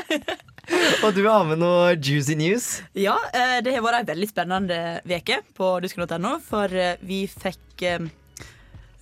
Og 1.02 1.10
du 1.16 1.24
har 1.26 1.42
med 1.48 1.58
noe 1.64 1.96
juicy 1.96 2.38
news. 2.38 2.70
Ja, 2.94 3.16
det 3.64 3.74
har 3.74 3.82
vært 3.82 4.04
ei 4.04 4.08
veldig 4.14 4.30
spennende 4.30 4.80
veke 5.08 5.40
på 5.58 5.74
dusken.no, 5.82 6.38
for 6.44 6.72
vi 7.08 7.24
fikk 7.32 7.88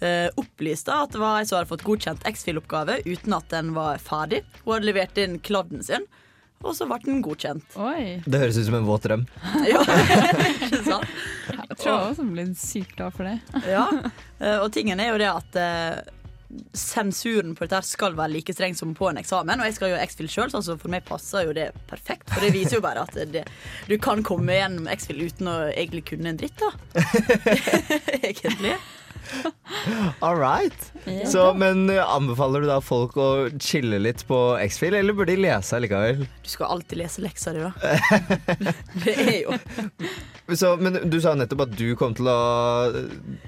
eh, 0.04 0.28
opplyste 0.36 0.92
at 0.92 1.14
det 1.14 1.22
var 1.22 1.40
ei 1.40 1.48
som 1.48 1.60
hadde 1.60 1.70
fått 1.70 1.86
godkjent 1.86 2.26
X-Fil-oppgave 2.28 3.00
uten 3.06 3.36
at 3.36 3.50
den 3.52 3.74
var 3.76 4.00
ferdig. 4.02 4.42
Hun 4.64 4.76
hadde 4.76 4.90
levert 4.90 5.20
inn 5.20 5.38
kladden 5.44 5.84
sin, 5.86 6.06
og 6.64 6.74
så 6.76 6.88
ble 6.88 6.98
den 7.04 7.22
godkjent. 7.24 7.76
Oi. 7.80 8.18
Det 8.24 8.40
høres 8.42 8.58
ut 8.58 8.68
som 8.68 8.78
en 8.80 8.88
våt 8.88 9.06
drøm. 9.06 9.26
Ja, 9.72 9.84
ikke 10.66 10.82
sant? 10.86 11.16
Jeg 11.46 11.78
tror 11.78 11.90
jeg 11.92 12.10
også 12.10 12.28
blir 12.32 12.52
sykt 12.58 12.98
glad 12.98 13.16
for 13.16 13.28
det. 13.28 13.38
Ja, 13.76 13.86
eh, 14.40 14.58
og 14.60 14.70
tingen 14.74 15.00
er 15.02 15.12
jo 15.12 15.20
det 15.22 15.30
at 15.30 15.58
eh, 15.60 16.12
sensuren 16.76 17.56
på 17.58 17.66
dette 17.66 17.82
skal 17.84 18.14
være 18.16 18.36
like 18.36 18.54
streng 18.54 18.76
som 18.78 18.94
på 18.96 19.10
en 19.10 19.20
eksamen. 19.20 19.60
Og 19.60 19.68
jeg 19.68 19.76
skal 19.76 19.92
jo 19.92 20.02
X-Fill 20.04 20.30
sjøl, 20.30 20.50
så 20.52 20.60
altså 20.62 20.76
for 20.80 20.92
meg 20.92 21.06
passer 21.08 21.48
jo 21.48 21.56
det 21.56 21.70
perfekt. 21.90 22.30
For 22.32 22.44
det 22.44 22.52
viser 22.54 22.78
jo 22.78 22.84
bare 22.84 23.04
at 23.04 23.18
det, 23.32 23.44
du 23.90 23.96
kan 24.02 24.22
komme 24.26 24.56
gjennom 24.56 24.88
X-Fill 24.96 25.26
uten 25.26 25.50
å 25.50 25.56
egentlig 25.72 26.06
kunne 26.12 26.32
en 26.32 26.38
dritt, 26.40 26.62
da. 26.62 26.70
egentlig. 28.22 28.76
All 30.24 30.36
right. 30.36 30.92
Så, 31.30 31.54
men 31.54 31.90
eh, 31.90 32.02
anbefaler 32.02 32.64
du 32.64 32.68
da 32.70 32.78
folk 32.84 33.16
å 33.20 33.26
chille 33.62 33.98
litt 34.02 34.24
på 34.28 34.38
X-Fill, 34.64 34.96
eller 34.98 35.16
burde 35.16 35.34
de 35.34 35.44
lese 35.44 35.78
likevel? 35.82 36.24
Du 36.42 36.50
skal 36.50 36.72
alltid 36.76 37.00
lese 37.02 37.22
lekser, 37.24 37.56
di, 37.56 37.66
da. 37.66 37.72
Det 39.04 39.14
er 39.14 39.38
jo 39.44 40.56
Så, 40.56 40.72
men 40.78 40.98
du 41.10 41.18
sa 41.22 41.34
nettopp 41.38 41.66
at 41.66 41.76
du 41.78 41.86
kom 41.98 42.14
til 42.18 42.30
å 42.30 42.38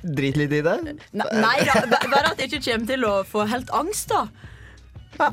drite 0.02 0.44
litt 0.44 0.54
i 0.58 0.62
det? 0.66 0.76
Nei, 1.14 1.28
nei 1.38 1.56
da, 1.66 1.82
bare 2.10 2.32
at 2.32 2.42
jeg 2.42 2.52
ikke 2.52 2.64
kommer 2.70 2.92
til 2.92 3.08
å 3.08 3.16
få 3.26 3.46
helt 3.50 3.70
angst, 3.74 4.14
da. 4.14 4.26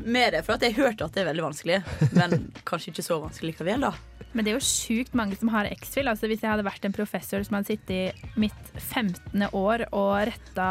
Med 0.03 0.33
det, 0.33 0.43
for 0.45 0.61
jeg 0.61 0.77
hørte 0.77 1.07
at 1.07 1.15
det 1.15 1.23
er 1.23 1.29
veldig 1.29 1.45
vanskelig. 1.45 1.79
Men 2.17 2.49
kanskje 2.67 2.91
ikke 2.93 3.05
så 3.05 3.19
vanskelig 3.21 3.53
likevel, 3.53 3.87
da. 3.87 3.93
Men 4.35 4.43
det 4.43 4.51
er 4.51 4.57
jo 4.57 4.67
sjukt 4.67 5.15
mange 5.15 5.37
som 5.39 5.51
har 5.53 5.69
X-Fill. 5.71 6.09
Altså, 6.11 6.27
hvis 6.27 6.41
jeg 6.43 6.51
hadde 6.51 6.65
vært 6.67 6.85
en 6.87 6.95
professor 6.95 7.43
som 7.45 7.55
hadde 7.55 7.71
sittet 7.71 7.93
i 7.95 8.31
mitt 8.41 8.71
15. 8.81 9.45
år 9.55 9.85
og 9.95 10.13
retta 10.27 10.69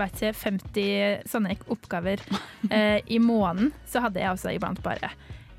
vet 0.00 0.18
ikke, 0.18 0.34
50 0.40 1.28
sånne 1.30 1.58
oppgaver 1.70 2.24
eh, 2.74 2.98
i 3.06 3.20
måneden, 3.22 3.70
så 3.86 4.02
hadde 4.02 4.24
jeg 4.24 4.34
også 4.34 4.56
iblant 4.56 4.82
bare 4.82 5.12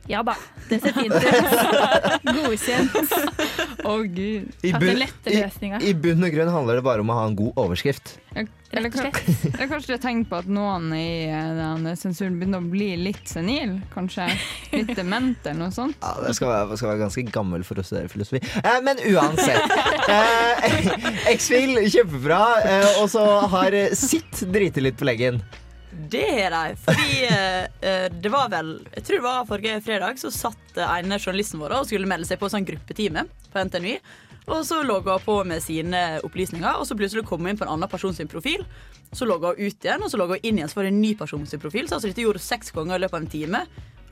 Ja 0.10 0.24
da, 0.26 0.34
det 0.70 0.80
ser 0.82 0.96
fint 0.98 1.14
ut. 1.14 2.32
Godkjent. 2.40 2.96
Å, 3.86 3.92
gud. 4.10 4.48
I, 4.66 4.72
bunn- 4.74 4.98
lette 4.98 5.30
i. 5.30 5.44
I 5.86 5.94
bunn 5.94 6.26
og 6.26 6.34
grunn 6.34 6.50
handler 6.50 6.80
det 6.80 6.86
bare 6.88 7.04
om 7.06 7.12
å 7.14 7.18
ha 7.20 7.28
en 7.30 7.36
god 7.38 7.60
overskrift. 7.62 8.16
Eller, 8.34 8.50
eller 8.74 8.92
kanskje 9.70 9.92
det 9.92 9.96
er 9.96 10.02
tegn 10.04 10.24
på 10.30 10.40
at 10.42 10.50
noen 10.50 10.92
i 10.94 11.26
eh, 11.30 11.54
den 11.58 11.88
sensuren 11.98 12.36
begynner 12.38 12.62
å 12.62 12.68
bli 12.70 12.90
litt 13.02 13.30
senil? 13.30 13.78
Kanskje 13.94 14.28
litt 14.74 14.92
dement 14.98 15.46
eller 15.46 15.62
noe 15.68 15.74
sånt? 15.74 15.98
Ja, 16.06 16.12
det 16.26 16.36
skal 16.38 16.52
være, 16.54 16.78
skal 16.82 16.92
være 16.92 17.04
ganske 17.06 17.24
gammel 17.34 17.66
for 17.66 17.82
å 17.82 17.86
studere 17.86 18.10
filosofi. 18.12 18.42
Eh, 18.64 18.78
men 18.86 19.02
uansett. 19.14 19.74
Eh, 20.10 20.70
X-Fil, 21.36 21.80
kjempebra. 21.90 22.42
Eh, 22.66 22.92
og 23.04 23.10
så 23.14 23.26
har 23.54 23.78
Sitt 23.98 24.42
driti 24.54 24.82
litt 24.86 24.98
på 25.02 25.06
leggen. 25.10 25.42
Det 25.92 26.26
har 26.30 26.54
de. 26.54 26.76
Fordi 26.86 27.26
eh, 27.26 27.66
eh, 27.82 28.08
det 28.14 28.30
var 28.32 28.50
vel 28.54 28.76
Jeg 28.96 29.04
tror 29.06 29.18
det 29.18 29.26
var 29.26 29.48
forrige 29.50 29.82
fredag, 29.86 30.20
så 30.22 30.32
satt 30.34 30.78
ene 30.80 31.18
journalisten 31.20 31.62
vår 31.62 31.80
og 31.80 31.88
skulle 31.90 32.10
melde 32.10 32.28
seg 32.30 32.40
på 32.42 32.50
sånn 32.52 32.68
gruppetime 32.68 33.26
på 33.50 33.64
NTNU. 33.66 33.96
Og 34.50 34.64
så 34.66 34.80
logga 34.86 35.18
hun 35.18 35.26
på 35.26 35.36
med 35.46 35.62
sine 35.62 36.00
opplysninger, 36.26 36.80
og 36.80 36.88
så 36.90 36.98
plutselig 36.98 37.26
kom 37.28 37.44
hun 37.44 37.52
inn 37.52 37.60
på 37.60 37.68
en 37.68 37.74
annen 37.76 37.90
person 37.92 38.16
sin 38.16 38.30
profil. 38.30 38.64
Så 39.14 39.28
logga 39.30 39.52
hun 39.54 39.62
ut 39.62 39.86
igjen, 39.86 40.02
og 40.06 40.10
så 40.10 40.18
logga 40.18 40.40
hun 40.40 40.48
inn 40.50 40.58
igjen, 40.62 40.72
så 40.72 40.80
var 40.80 40.88
det 40.88 40.94
en 40.96 41.02
ny 41.04 41.12
person 41.20 41.46
sin 41.50 41.62
profil. 41.62 41.86
Så 41.90 41.98
altså, 42.00 42.10
dette 42.10 42.24
gjorde 42.26 42.42
hun 42.42 42.48
seks 42.48 42.74
ganger 42.74 42.98
i 42.98 43.04
løpet 43.04 43.18
av 43.20 43.22
en 43.26 43.34
time. 43.36 43.62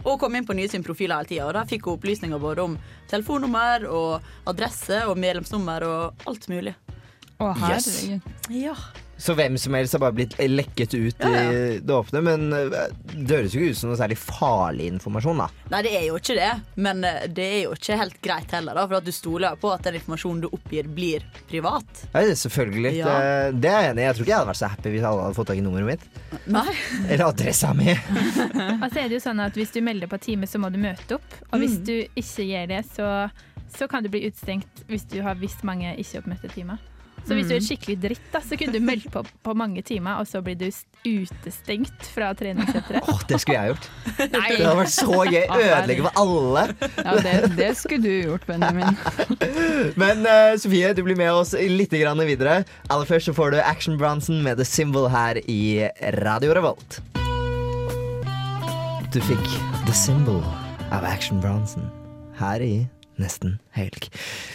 Og 0.05 0.19
kom 0.21 0.35
inn 0.37 0.45
på 0.45 0.53
nye 0.57 0.69
sin 0.69 0.85
profil 0.85 1.11
hele 1.13 1.25
tida. 1.29 1.47
Og 1.49 1.55
da 1.57 1.65
fikk 1.67 1.89
hun 1.89 1.97
opplysninger 1.97 2.41
både 2.41 2.67
om 2.67 2.77
telefonnummer 3.09 3.87
og 3.89 4.29
adresse 4.49 5.01
og 5.09 5.17
medlemsnummer 5.19 5.87
og 5.87 6.29
alt 6.29 6.47
mulig. 6.53 6.75
Å, 7.37 7.53
Yes. 7.69 7.89
herregud. 7.89 8.21
Ja. 8.61 8.77
Så 9.17 9.33
hvem 9.33 9.55
som 9.57 9.73
helst 9.73 9.95
har 9.97 10.01
bare 10.03 10.13
blitt 10.13 10.35
lekket 10.37 10.93
ut 10.93 11.23
Ja, 11.25 11.29
ja. 11.33 11.45
i 11.51 11.79
det 11.81 11.93
åpne. 11.93 12.21
Men 12.21 12.47
eh, 12.53 12.75
det 13.15 13.31
høres 13.39 13.55
jo 13.55 13.61
ikke 13.63 13.73
ut 13.73 13.79
som 13.79 13.89
noe 13.89 13.97
særlig 13.97 14.17
farlig 14.21 14.91
informasjon, 14.93 15.39
da. 15.41 15.47
Nei, 15.73 15.79
det 15.87 15.93
er 15.97 16.03
jo 16.05 16.19
ikke 16.19 16.35
det, 16.37 16.49
men 16.85 17.01
eh, 17.07 17.23
det 17.33 17.47
er 17.47 17.61
jo 17.63 17.73
ikke 17.73 17.97
helt 17.97 18.19
greit 18.23 18.53
heller. 18.53 18.77
Da, 18.77 18.83
for 18.85 18.99
at 18.99 19.07
du 19.07 19.13
stoler 19.15 19.57
på 19.57 19.71
at 19.73 19.87
den 19.87 19.97
informasjonen 19.97 20.43
du 20.45 20.49
oppgir, 20.51 20.89
blir 20.97 21.25
privat. 21.49 22.03
Ja, 22.11 22.21
det 22.21 22.35
er 22.35 22.39
selvfølgelig. 22.43 22.93
Ja. 22.99 23.15
Det, 23.17 23.61
det 23.65 23.71
er 23.73 23.81
jeg 23.87 23.95
enig 23.95 24.03
i. 24.03 24.07
Jeg 24.07 24.17
tror 24.19 24.27
ikke 24.27 24.33
jeg 24.35 24.41
hadde 24.41 24.51
vært 24.51 24.61
så 24.61 24.69
happy 24.75 24.93
hvis 24.93 25.07
alle 25.09 25.25
hadde 25.25 25.37
fått 25.39 25.49
tak 25.51 25.61
i 25.61 25.65
nummeret 25.65 25.89
mitt. 25.95 26.21
Nei. 26.53 26.75
Eller 27.07 27.25
adressa 27.27 27.73
mi. 27.77 27.89
Og 28.83 28.85
så 28.91 29.01
er 29.01 29.07
det 29.09 29.17
jo 29.17 29.23
sånn 29.23 29.41
at 29.43 29.57
Hvis 29.57 29.73
du 29.73 29.81
melder 29.85 30.09
på 30.11 30.19
time, 30.21 30.45
så 30.49 30.61
må 30.61 30.69
du 30.73 30.77
møte 30.81 31.17
opp. 31.17 31.39
Og 31.51 31.63
hvis 31.63 31.79
du 31.87 31.95
ikke 32.03 32.45
gjør 32.51 32.69
det, 32.75 32.83
så, 32.93 33.09
så 33.73 33.87
kan 33.89 34.05
du 34.05 34.11
bli 34.13 34.27
utstengt 34.29 34.85
hvis 34.91 35.07
du 35.09 35.17
har 35.25 35.39
visst 35.41 35.65
mange 35.67 35.95
ikke-oppmøtte 35.97 36.51
timer. 36.53 36.77
Så 37.27 37.35
hvis 37.35 37.49
du 37.49 37.55
er 37.57 37.63
skikkelig 37.63 37.97
dritt, 37.99 38.27
da, 38.31 38.39
så 38.43 38.55
kunne 38.59 38.71
du 38.77 38.83
meldt 38.83 39.09
på 39.11 39.23
på 39.43 39.53
mange 39.57 39.81
timer, 39.85 40.21
og 40.21 40.27
så 40.27 40.39
blir 40.43 40.55
du 40.59 40.67
utestengt 40.67 42.07
fra 42.13 42.31
treningssenteret. 42.37 43.03
Åh, 43.03 43.21
det 43.27 43.39
skulle 43.43 43.57
jeg 43.57 43.73
gjort. 43.73 43.89
Nei. 44.19 44.45
Det 44.53 44.63
hadde 44.63 44.77
vært 44.79 44.93
så 44.95 45.19
gøy. 45.27 45.43
Ødelegge 45.57 46.07
for 46.07 46.21
alle. 46.23 46.63
Ja, 46.97 47.17
det, 47.27 47.35
det 47.57 47.69
skulle 47.79 48.03
du 48.03 48.29
gjort, 48.29 48.47
Benjamin. 48.47 48.97
Men 50.01 50.23
uh, 50.27 50.55
Sofie, 50.59 50.93
du 50.95 51.03
blir 51.07 51.19
med 51.19 51.31
oss 51.35 51.53
litt 51.57 51.93
grann 51.95 52.23
videre. 52.27 52.61
Aller 52.87 53.09
først 53.09 53.31
så 53.31 53.35
får 53.37 53.55
du 53.55 53.61
Action 53.61 53.99
Bronson 53.99 54.41
med 54.45 54.61
The 54.61 54.67
Symbol 54.67 55.09
her 55.11 55.41
i 55.47 55.87
Radio 56.23 56.55
Revolt. 56.57 57.01
Du 59.13 59.21
fikk 59.23 59.47
The 59.87 59.95
Symbol 59.95 60.43
av 60.91 61.03
Action 61.07 61.41
Bronson 61.43 61.87
her 62.39 62.63
i 62.63 62.75
Nesten 63.17 63.55
helg. 63.73 64.09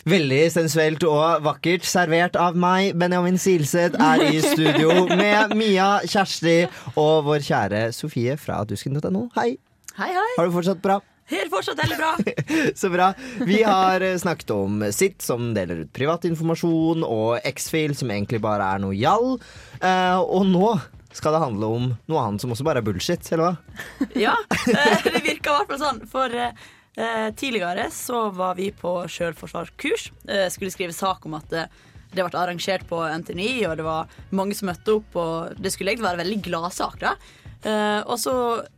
Veldig 0.07 0.40
sensuelt 0.54 1.02
og 1.09 1.42
vakkert 1.42 1.87
servert 1.88 2.37
av 2.38 2.54
meg. 2.59 2.92
Benjamin 2.99 3.38
Silseth 3.42 3.99
er 3.99 4.23
i 4.28 4.38
studio 4.45 5.07
med 5.11 5.57
Mia, 5.59 5.97
Kjersti 6.07 6.61
og 6.95 7.25
vår 7.26 7.42
kjære 7.49 7.81
Sofie 7.97 8.37
fra 8.38 8.61
dusken.no. 8.69 9.28
Hei, 9.38 9.57
Hei, 9.99 10.12
hei. 10.14 10.28
har 10.38 10.47
du 10.47 10.54
fortsatt 10.54 10.83
bra? 10.85 11.00
Helt 11.33 11.50
fortsatt 11.52 11.78
veldig 11.81 11.97
bra. 11.99 12.12
Så 12.81 12.90
bra. 12.92 13.11
Vi 13.47 13.62
har 13.64 14.02
eh, 14.04 14.16
snakket 14.21 14.50
om 14.54 14.83
Sitt, 14.92 15.23
som 15.25 15.52
deler 15.57 15.85
ut 15.85 15.92
privatinformasjon, 15.97 17.04
og 17.07 17.38
X-Fil, 17.54 17.95
som 17.97 18.11
egentlig 18.12 18.42
bare 18.45 18.66
er 18.75 18.83
noe 18.83 18.95
gjall. 18.99 19.38
Uh, 19.81 20.19
og 20.23 20.45
nå 20.50 20.75
skal 21.12 21.35
det 21.37 21.42
handle 21.42 21.69
om 21.76 21.88
noe 22.09 22.21
annet 22.25 22.42
som 22.45 22.52
også 22.54 22.64
bare 22.66 22.81
er 22.83 22.87
bullshit, 22.87 23.26
eller 23.33 23.50
hva? 23.50 24.07
Ja, 24.19 24.37
eh, 24.69 25.02
det 25.09 25.21
virker 25.25 25.52
i 25.52 25.57
hvert 25.59 25.73
fall 25.75 25.83
sånn. 25.83 26.00
For 26.12 26.33
eh, 26.37 26.54
tidligere 26.94 27.87
så 27.94 28.26
var 28.37 28.54
vi 28.58 28.70
på 28.76 28.90
sjølforsvarskurs. 29.08 30.11
Eh, 30.28 30.49
skulle 30.52 30.70
skrive 30.75 30.92
sak 30.92 31.25
om 31.26 31.38
at 31.38 31.49
det, 31.52 31.66
det 32.12 32.26
ble 32.26 32.38
arrangert 32.38 32.84
på 32.88 33.00
NTNI, 33.22 33.64
og 33.68 33.78
det 33.80 33.87
var 33.87 34.11
mange 34.30 34.56
som 34.58 34.68
møtte 34.68 34.99
opp. 34.99 35.16
Og 35.16 35.56
det 35.56 35.72
skulle 35.72 35.94
egentlig 35.94 36.08
være 36.11 36.20
en 36.20 36.25
veldig 36.26 36.42
gladsak. 36.50 36.99
da. 37.00 37.14
Eh, 37.62 38.00
og 38.04 38.18
så 38.20 38.34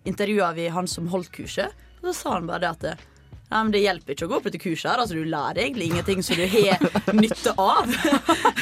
intervjua 0.07 0.53
vi 0.55 0.69
han 0.69 0.87
som 0.91 1.11
holdt 1.11 1.33
kurset, 1.35 1.75
og 2.03 2.11
så 2.11 2.15
sa 2.21 2.37
han 2.37 2.47
bare 2.47 2.63
det 2.67 2.71
at 2.75 2.87
det, 2.87 2.95
ja, 3.51 3.61
men 3.63 3.71
Det 3.73 3.83
hjelper 3.85 4.15
ikke 4.15 4.27
å 4.27 4.31
gå 4.33 4.39
på 4.41 4.51
dette 4.51 4.59
kurset. 4.63 4.91
her 4.91 4.99
Altså 4.99 5.15
Du 5.15 5.25
lærer 5.29 5.61
egentlig 5.63 5.91
ingenting 5.91 6.23
som 6.25 6.37
du 6.37 6.47
har 6.49 7.15
nytte 7.15 7.53
av. 7.61 7.87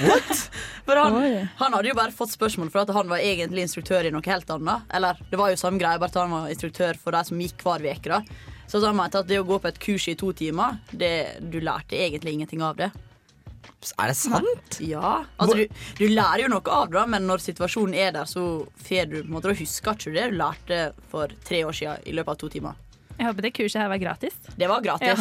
What? 0.04 0.40
For 0.86 0.98
han, 0.98 1.46
han 1.56 1.76
hadde 1.76 1.88
jo 1.88 1.94
bare 1.96 2.12
fått 2.12 2.34
spørsmål 2.34 2.68
for 2.74 2.82
at 2.82 2.90
han 2.92 3.08
var 3.08 3.22
egentlig 3.22 3.62
instruktør 3.68 4.04
i 4.04 4.10
noe 4.12 4.26
helt 4.26 4.50
annet. 4.50 4.82
Eller 4.92 5.20
det 5.30 5.38
var 5.38 5.52
jo 5.52 5.60
samme 5.60 5.78
greie, 5.80 6.00
bare 6.02 6.10
at 6.10 6.18
han 6.18 6.34
var 6.34 6.50
instruktør 6.50 6.98
for 6.98 7.14
de 7.14 7.22
som 7.28 7.40
gikk 7.40 7.62
hver 7.62 7.86
uke. 7.86 8.18
Så 8.72 8.80
han 8.86 9.00
at 9.04 9.16
det 9.28 9.36
å 9.36 9.44
gå 9.44 9.58
på 9.60 9.68
et 9.68 9.80
kurs 9.82 10.06
i 10.08 10.14
to 10.16 10.30
timer, 10.32 10.78
det, 10.96 11.36
du 11.52 11.58
lærte 11.60 11.98
egentlig 11.98 12.38
ingenting 12.38 12.62
av 12.64 12.78
det. 12.78 12.88
Er 14.00 14.08
det 14.08 14.16
sant? 14.16 14.78
Ja, 14.80 15.24
altså 15.36 15.58
du, 15.58 15.82
du 15.98 16.06
lærer 16.08 16.44
jo 16.44 16.52
noe 16.54 16.72
av 16.72 16.88
det, 16.94 17.02
men 17.12 17.26
når 17.28 17.42
situasjonen 17.44 17.98
er 17.98 18.14
der, 18.14 18.30
så 18.30 18.62
får 18.86 19.10
du 19.10 19.16
på 19.18 19.26
en 19.26 19.34
måte, 19.34 19.50
da 19.50 19.58
husker 19.58 19.98
ikke 19.98 20.14
det 20.14 20.30
du 20.30 20.38
lærte 20.38 20.80
for 21.12 21.34
tre 21.44 21.64
år 21.68 21.76
siden 21.76 22.06
i 22.08 22.16
løpet 22.16 22.32
av 22.32 22.40
to 22.40 22.50
timer. 22.54 22.78
Jeg 23.18 23.28
håper 23.28 23.44
det 23.44 23.52
kurset 23.58 23.82
her 23.82 23.90
var 23.92 24.00
gratis. 24.00 24.38
Det 24.56 24.68
var 24.70 24.84
gratis. 24.84 25.20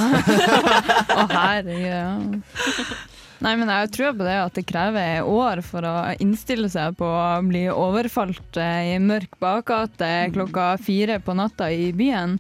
Å, 1.20 1.26
herregud. 1.28 1.90
Ja. 1.92 3.02
Nei, 3.42 3.56
men 3.58 3.72
jeg 3.74 3.90
tror 3.96 4.14
på 4.16 4.26
det 4.26 4.38
at 4.38 4.56
det 4.56 4.64
krever 4.70 5.26
år 5.28 5.64
for 5.66 5.86
å 5.90 5.96
innstille 6.22 6.70
seg 6.72 6.96
på 7.00 7.08
å 7.10 7.42
bli 7.44 7.66
overfalt 7.74 8.60
eh, 8.62 8.94
i 8.94 9.00
mørk 9.02 9.34
bakgate 9.42 10.30
klokka 10.36 10.76
fire 10.82 11.18
på 11.26 11.36
natta 11.36 11.72
i 11.74 11.90
byen. 11.98 12.38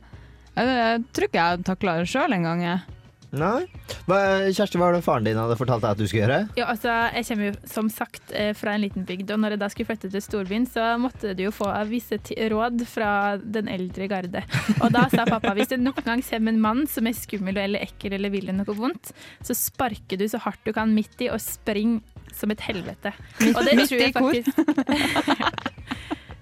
Jeg, 0.58 0.74
jeg 0.82 1.06
tror 1.12 1.30
ikke 1.30 1.46
jeg 1.46 1.70
takla 1.70 2.00
det 2.00 2.10
sjøl 2.12 2.36
engang. 2.36 2.66
jeg. 2.66 2.98
Nei. 3.32 3.64
Hva, 4.10 4.18
Kjersti, 4.52 4.76
hva 4.76 4.90
var 4.90 4.98
det 4.98 5.06
faren 5.06 5.24
din 5.24 5.38
hadde 5.40 5.56
fortalt 5.56 5.86
deg 5.86 5.94
at 5.94 6.00
du 6.02 6.04
skulle 6.10 6.26
gjøre? 6.26 6.40
Ja, 6.60 6.66
altså, 6.74 6.92
jeg 7.16 7.28
kommer 7.30 7.48
jo 7.48 7.54
som 7.72 7.88
sagt 7.92 8.34
eh, 8.36 8.52
fra 8.58 8.74
en 8.76 8.84
liten 8.84 9.06
bygd, 9.08 9.32
og 9.32 9.40
når 9.40 9.56
jeg 9.56 9.62
da 9.62 9.70
skulle 9.72 9.88
flytte 9.88 10.12
til 10.12 10.24
storbyen, 10.26 10.68
så 10.68 10.90
måtte 11.00 11.32
du 11.38 11.46
jo 11.46 11.54
få 11.56 11.70
visse 11.88 12.20
råd 12.52 12.84
fra 12.92 13.12
den 13.40 13.72
eldre 13.72 14.10
garde. 14.12 14.44
Og 14.82 14.92
da 14.92 15.06
sa 15.14 15.24
pappa 15.30 15.56
hvis 15.56 15.72
det 15.72 15.80
noen 15.80 16.04
gang 16.04 16.24
kommer 16.28 16.52
en 16.52 16.64
mann 16.68 16.84
som 16.92 17.08
er 17.08 17.16
skummel 17.16 17.62
eller 17.64 17.88
ekkel 17.88 18.18
eller 18.20 18.34
vil 18.34 18.52
deg 18.52 18.60
noe 18.60 18.76
vondt, 18.76 19.14
så 19.48 19.56
sparker 19.56 20.20
du 20.20 20.28
så 20.28 20.42
hardt 20.44 20.68
du 20.68 20.76
kan 20.76 20.92
midt 20.92 21.24
i 21.24 21.32
og 21.32 21.40
spring 21.44 22.02
som 22.36 22.52
et 22.52 22.64
helvete. 22.68 23.14
Og 23.54 23.64
det 23.64 23.80
tror 23.88 24.00
jeg 24.02 24.16
faktisk 24.16 24.60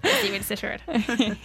Det 0.00 0.12
vil 0.22 0.32
vel 0.32 0.44
seg 0.46 0.60
sjøl. 0.60 0.84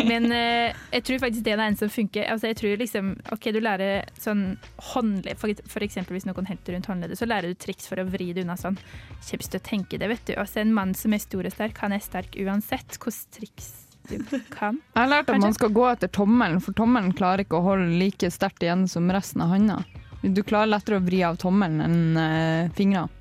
Men 0.08 0.28
uh, 0.32 0.76
jeg 0.94 1.06
tror 1.08 1.22
faktisk 1.26 1.46
det 1.46 1.56
er 1.56 1.64
en 1.66 1.78
som 1.80 1.92
funker. 1.92 2.28
Altså, 2.32 2.50
jeg 2.52 2.60
tror 2.62 2.78
liksom, 2.80 3.12
ok, 3.36 3.50
Du 3.56 3.60
lærer 3.64 4.10
sånn 4.22 4.46
håndledd, 4.94 5.40
for, 5.42 5.66
for 5.72 5.86
eksempel 5.86 6.16
hvis 6.16 6.28
noen 6.30 6.48
helter 6.50 6.76
rundt 6.76 6.88
håndleddet, 6.92 7.20
så 7.20 7.28
lærer 7.28 7.52
du 7.52 7.60
triks 7.60 7.90
for 7.92 8.00
å 8.00 8.08
vri 8.08 8.32
det 8.36 8.46
unna 8.46 8.56
sånn. 8.60 8.80
Kjempest 9.26 9.60
å 9.60 9.64
tenke 9.66 10.00
det, 10.00 10.10
vet 10.12 10.24
du. 10.30 10.36
Altså, 10.40 10.62
en 10.64 10.76
mann 10.76 10.96
som 10.98 11.16
er 11.16 11.24
stor 11.24 11.48
og 11.48 11.56
sterk, 11.56 11.82
han 11.84 11.96
er 11.96 12.04
sterk 12.04 12.38
uansett 12.40 12.96
hvilke 12.96 13.36
triks 13.36 13.74
du 14.08 14.20
kan. 14.54 14.80
Jeg 14.96 15.02
har 15.02 15.12
lært 15.12 15.34
at 15.34 15.42
man 15.42 15.58
skal 15.58 15.74
gå 15.76 15.86
etter 15.90 16.12
tommelen, 16.16 16.64
for 16.64 16.78
tommelen 16.78 17.12
klarer 17.18 17.46
ikke 17.46 17.60
å 17.60 17.66
holde 17.66 17.92
like 18.00 18.32
sterkt 18.32 18.64
igjen 18.64 18.88
som 18.92 19.12
resten 19.12 19.44
av 19.44 19.52
handa. 19.56 19.82
Du 20.22 20.42
klarer 20.42 20.72
lettere 20.72 20.98
å 21.02 21.06
vri 21.06 21.20
av 21.26 21.38
tommelen 21.42 21.84
enn 21.86 22.18
uh, 22.18 22.74
fingrene. 22.78 23.12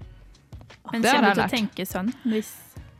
Men 0.92 1.02
Det 1.02 1.10
kommer 1.10 1.32
du 1.32 1.38
til 1.40 1.46
å 1.46 1.52
tenke 1.52 1.86
sånn 1.88 2.10
hvis 2.28 2.52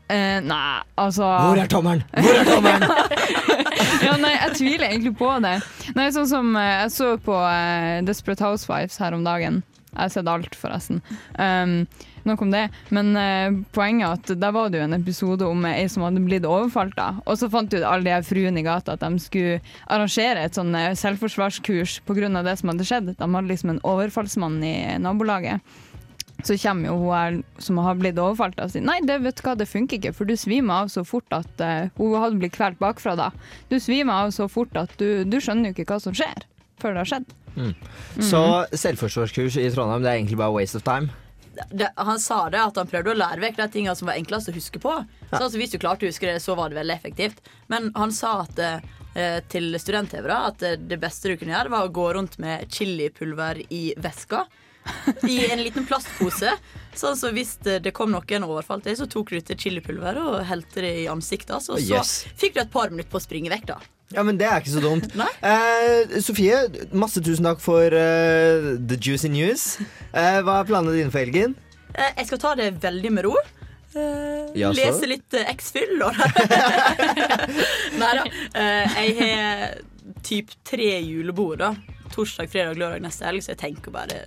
Eh, 0.05 0.39
nei, 0.45 0.81
altså 1.01 1.25
Hvor 1.25 1.57
er 1.57 1.69
tommelen? 1.69 2.03
Hvor 2.13 2.37
er 2.37 2.45
tommelen? 2.45 2.83
ja, 4.05 4.13
nei, 4.21 4.35
jeg 4.35 4.57
tviler 4.59 4.89
egentlig 4.91 5.15
på 5.17 5.31
det. 5.41 5.55
Nei, 5.97 6.11
sånn 6.13 6.27
som 6.29 6.51
uh, 6.53 6.65
Jeg 6.83 6.91
så 6.93 7.15
på 7.25 7.33
uh, 7.33 8.03
Desperate 8.05 8.45
Housewives 8.45 8.99
her 9.01 9.17
om 9.17 9.25
dagen. 9.25 9.63
Jeg 9.95 10.01
har 10.03 10.11
sett 10.13 10.29
alt, 10.29 10.57
forresten. 10.59 10.99
Um, 11.39 11.87
nok 12.27 12.43
om 12.45 12.53
det. 12.53 12.67
Men 12.93 13.09
uh, 13.17 13.57
poenget 13.73 14.05
er 14.05 14.19
at 14.19 14.43
der 14.43 14.53
var 14.53 14.69
det 14.69 14.83
jo 14.83 14.85
en 14.85 14.97
episode 14.99 15.47
om 15.49 15.65
ei 15.71 15.87
som 15.89 16.05
hadde 16.05 16.21
blitt 16.27 16.45
overfalt. 16.45 16.93
da. 16.99 17.23
Og 17.25 17.39
så 17.41 17.49
fant 17.49 17.73
jo 17.73 17.81
alle 17.81 18.05
de 18.05 18.13
her 18.13 18.27
fruene 18.27 18.61
i 18.61 18.67
gata 18.67 18.99
at 18.99 19.07
de 19.07 19.23
skulle 19.23 19.57
arrangere 19.87 20.45
et 20.45 20.59
sånn 20.59 20.75
selvforsvarskurs 21.01 21.97
pga. 22.05 22.29
det 22.45 22.57
som 22.61 22.75
hadde 22.75 22.85
skjedd. 22.85 23.11
De 23.15 23.25
hadde 23.25 23.49
liksom 23.49 23.73
en 23.73 23.83
overfallsmann 23.95 24.61
i 24.61 24.75
nabolaget. 25.01 25.65
Så 26.45 26.57
kommer 26.61 26.91
jo 26.91 26.97
hun 27.01 27.13
her 27.15 27.37
som 27.63 27.79
har 27.81 27.97
blitt 27.97 28.19
overfalt 28.21 28.59
og 28.61 28.69
sier 28.73 28.85
nei, 28.85 28.99
det 29.05 29.17
vet 29.23 29.39
du 29.39 29.43
hva, 29.47 29.55
det 29.57 29.69
funker 29.69 29.97
ikke, 29.97 30.13
for 30.13 30.29
du 30.29 30.35
svimer 30.37 30.85
av 30.85 30.93
så 30.93 31.01
fort 31.07 31.33
at 31.33 31.63
uh, 31.63 31.89
hun 31.97 32.13
hadde 32.21 32.41
blitt 32.43 32.55
kvalt 32.57 32.77
bakfra 32.81 33.15
da. 33.17 33.31
Du 33.71 33.79
svimer 33.81 34.27
av 34.27 34.35
så 34.35 34.49
fort 34.51 34.77
at 34.77 34.93
du, 35.01 35.25
du 35.25 35.39
skjønner 35.41 35.71
jo 35.71 35.77
ikke 35.77 35.89
hva 35.95 35.99
som 36.03 36.15
skjer 36.15 36.45
før 36.81 36.93
det 36.93 37.03
har 37.05 37.11
skjedd. 37.13 37.35
Så 38.19 38.41
selvforsvarskurs 38.75 39.55
i 39.57 39.69
Trondheim, 39.71 40.03
det 40.03 40.11
er 40.11 40.19
egentlig 40.19 40.41
bare 40.41 40.53
waste 40.57 40.81
of 40.81 40.85
time? 40.85 41.13
det, 41.71 41.91
han 41.95 42.19
sa 42.19 42.49
det 42.49 42.61
at 42.61 42.77
han 42.79 42.89
prøvde 42.89 43.13
å 43.13 43.17
lære 43.17 43.43
vekk 43.43 43.59
de 43.59 43.67
tingene 43.71 43.95
som 43.97 44.09
var 44.09 44.19
enklest 44.19 44.51
å 44.51 44.55
huske 44.55 44.81
på. 44.81 44.93
Så 45.29 45.39
altså, 45.39 45.57
Hvis 45.59 45.73
du 45.73 45.79
klarte 45.79 46.05
å 46.05 46.11
huske 46.11 46.27
det, 46.27 46.41
så 46.43 46.55
var 46.57 46.71
det 46.71 46.79
veldig 46.79 46.95
effektivt. 46.95 47.41
Men 47.71 47.91
han 47.95 48.13
sa 48.15 48.37
at 48.43 48.59
eh, 48.61 49.39
til 49.51 49.77
studentevere 49.81 50.41
at 50.51 50.65
eh, 50.65 50.77
det 50.79 50.99
beste 51.01 51.31
du 51.31 51.37
kunne 51.39 51.55
gjøre, 51.55 51.73
var 51.73 51.87
å 51.87 51.95
gå 51.95 52.07
rundt 52.17 52.37
med 52.43 52.67
chilipulver 52.71 53.61
i 53.69 53.85
veska. 54.01 54.45
I 55.33 55.39
en 55.51 55.63
liten 55.63 55.85
plastpose. 55.87 56.55
Sånn 56.95 57.17
så 57.19 57.31
hvis 57.35 57.57
det, 57.65 57.91
kom 57.95 58.13
noen 58.13 58.45
og 58.45 58.55
overfalt 58.55 58.85
deg, 58.87 58.95
så 58.99 59.07
tok 59.11 59.33
du 59.33 59.41
til 59.43 59.59
chilipulver 59.59 60.19
og 60.21 60.37
helte 60.47 60.85
det 60.85 60.93
i 61.03 61.09
ansiktet. 61.11 61.57
hans, 61.57 61.69
yes. 61.81 62.15
så 62.23 62.39
fikk 62.39 62.55
du 62.55 62.63
et 62.63 62.71
par 62.71 62.93
minutter 62.93 63.11
på 63.11 63.19
å 63.19 63.25
springe 63.25 63.51
vekk, 63.51 63.67
da. 63.73 63.79
Ja, 64.13 64.21
men 64.23 64.37
det 64.37 64.45
er 64.47 64.61
ikke 64.61 64.75
så 64.75 64.83
dumt. 64.83 65.09
Eh, 65.45 66.19
Sofie, 66.23 66.57
masse 66.95 67.21
tusen 67.23 67.45
takk 67.45 67.59
for 67.61 67.93
uh, 67.93 68.75
the 68.77 68.97
juicy 68.97 69.29
news. 69.29 69.75
Eh, 70.13 70.39
hva 70.45 70.61
er 70.61 70.69
planene 70.69 70.95
dine 70.95 71.13
for 71.13 71.21
helgen? 71.21 71.55
Eh, 71.93 72.11
jeg 72.21 72.29
skal 72.29 72.41
ta 72.41 72.53
det 72.59 72.69
veldig 72.83 73.11
med 73.13 73.27
ro. 73.27 73.35
Eh, 73.95 74.55
Jaså? 74.59 74.75
lese 74.79 75.09
litt 75.09 75.37
uh, 75.37 75.45
X-Fyll 75.53 76.01
og 76.03 76.17
Nei 78.01 78.13
da. 78.17 78.25
Jeg 78.25 79.13
har 79.19 79.77
typ 80.25 80.51
tre 80.67 80.89
julebord. 80.99 81.61
da 81.61 81.73
Torsdag, 82.15 82.49
fredag, 82.51 82.79
lørdag 82.79 83.03
neste 83.03 83.27
helg, 83.27 83.43
så 83.43 83.53
jeg 83.53 83.61
tenker 83.63 83.93
bare 83.95 84.25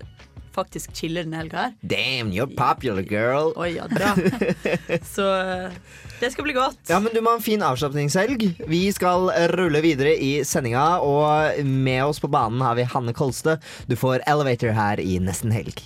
faktisk 0.59 0.93
chille 0.99 1.23
denne 1.25 1.39
helga 1.41 1.69
her. 1.69 1.75
Damn, 1.81 2.35
you're 2.35 2.51
popular, 2.59 3.03
girl. 3.07 3.55
Oi, 3.57 3.71
ja, 3.79 3.87
bra. 3.89 4.13
Så 5.15 5.27
eh, 5.39 5.79
det 6.21 6.33
skal 6.35 6.49
bli 6.49 6.57
godt. 6.59 6.81
Ja, 6.91 6.99
men 7.01 7.15
Du 7.15 7.23
må 7.23 7.33
ha 7.33 7.39
en 7.39 7.45
fin 7.45 7.63
avslapningshelg. 7.63 8.43
Vi 8.69 8.83
skal 8.95 9.31
rulle 9.55 9.83
videre 9.85 10.17
i 10.19 10.33
sendinga, 10.47 10.99
og 11.05 11.63
med 11.65 12.03
oss 12.09 12.21
på 12.23 12.31
banen 12.33 12.63
har 12.67 12.79
vi 12.79 12.89
Hanne 12.91 13.15
Kolstø. 13.17 13.59
Du 13.87 13.97
får 13.99 14.27
Elevator 14.27 14.75
her 14.77 15.01
i 15.03 15.21
nesten 15.23 15.55
helg. 15.55 15.79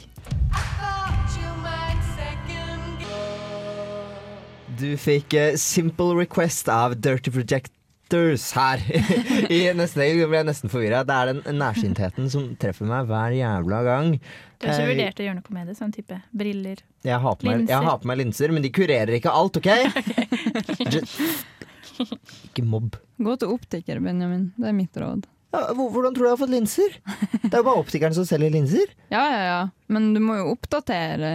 Du 4.82 4.96
fikk 4.98 5.34
eh, 5.38 5.54
Simple 5.60 6.16
Request 6.18 6.66
av 6.72 6.96
Dirty 6.98 7.30
Projectors 8.12 8.52
her. 8.52 8.78
I 9.52 9.60
nesten, 9.76 10.02
jeg 10.04 10.28
ble 10.28 10.42
nesten 10.44 10.70
forvirra. 10.72 11.00
Det 11.08 11.14
er 11.16 11.30
den 11.32 11.58
nærsyntheten 11.58 12.28
som 12.32 12.50
treffer 12.60 12.88
meg 12.88 13.06
hver 13.08 13.32
jævla 13.36 13.78
gang. 13.86 14.10
Du 14.60 14.66
har 14.68 14.74
ikke 14.76 14.82
Eh, 14.84 14.90
vurdert 14.92 15.20
å 15.22 15.24
gjøre 15.26 15.36
noe 15.38 15.54
med 15.56 15.70
det? 15.70 15.76
Sånn 15.78 15.92
type 15.94 16.18
briller? 16.36 16.82
Jeg 17.06 17.18
har, 17.24 17.36
på 17.40 17.48
meg, 17.48 17.62
Linser. 17.62 17.72
jeg 17.72 17.88
har 17.88 17.98
på 18.02 18.10
meg 18.10 18.18
linser, 18.20 18.52
men 18.54 18.62
de 18.62 18.70
kurerer 18.70 19.14
ikke 19.16 19.32
alt, 19.32 19.56
OK? 19.58 19.70
Just, 20.94 21.46
ikke 22.52 22.64
mobb. 22.68 22.98
Gå 23.22 23.36
til 23.40 23.54
optiker, 23.56 24.02
Benjamin. 24.04 24.50
Det 24.60 24.68
er 24.70 24.76
mitt 24.76 25.00
råd. 25.00 25.24
Ja, 25.52 25.64
hvordan 25.76 26.14
tror 26.14 26.22
du 26.22 26.28
jeg 26.28 26.32
har 26.36 26.40
fått 26.40 26.52
linser? 26.54 26.94
Det 27.42 27.50
er 27.50 27.58
jo 27.60 27.66
bare 27.66 27.80
optikeren 27.82 28.14
som 28.16 28.28
selger 28.28 28.52
linser. 28.54 28.92
Ja, 29.12 29.24
ja, 29.32 29.42
ja. 29.48 29.58
Men 29.92 30.12
du 30.14 30.20
må 30.24 30.36
jo 30.38 30.52
oppdatere 30.54 31.32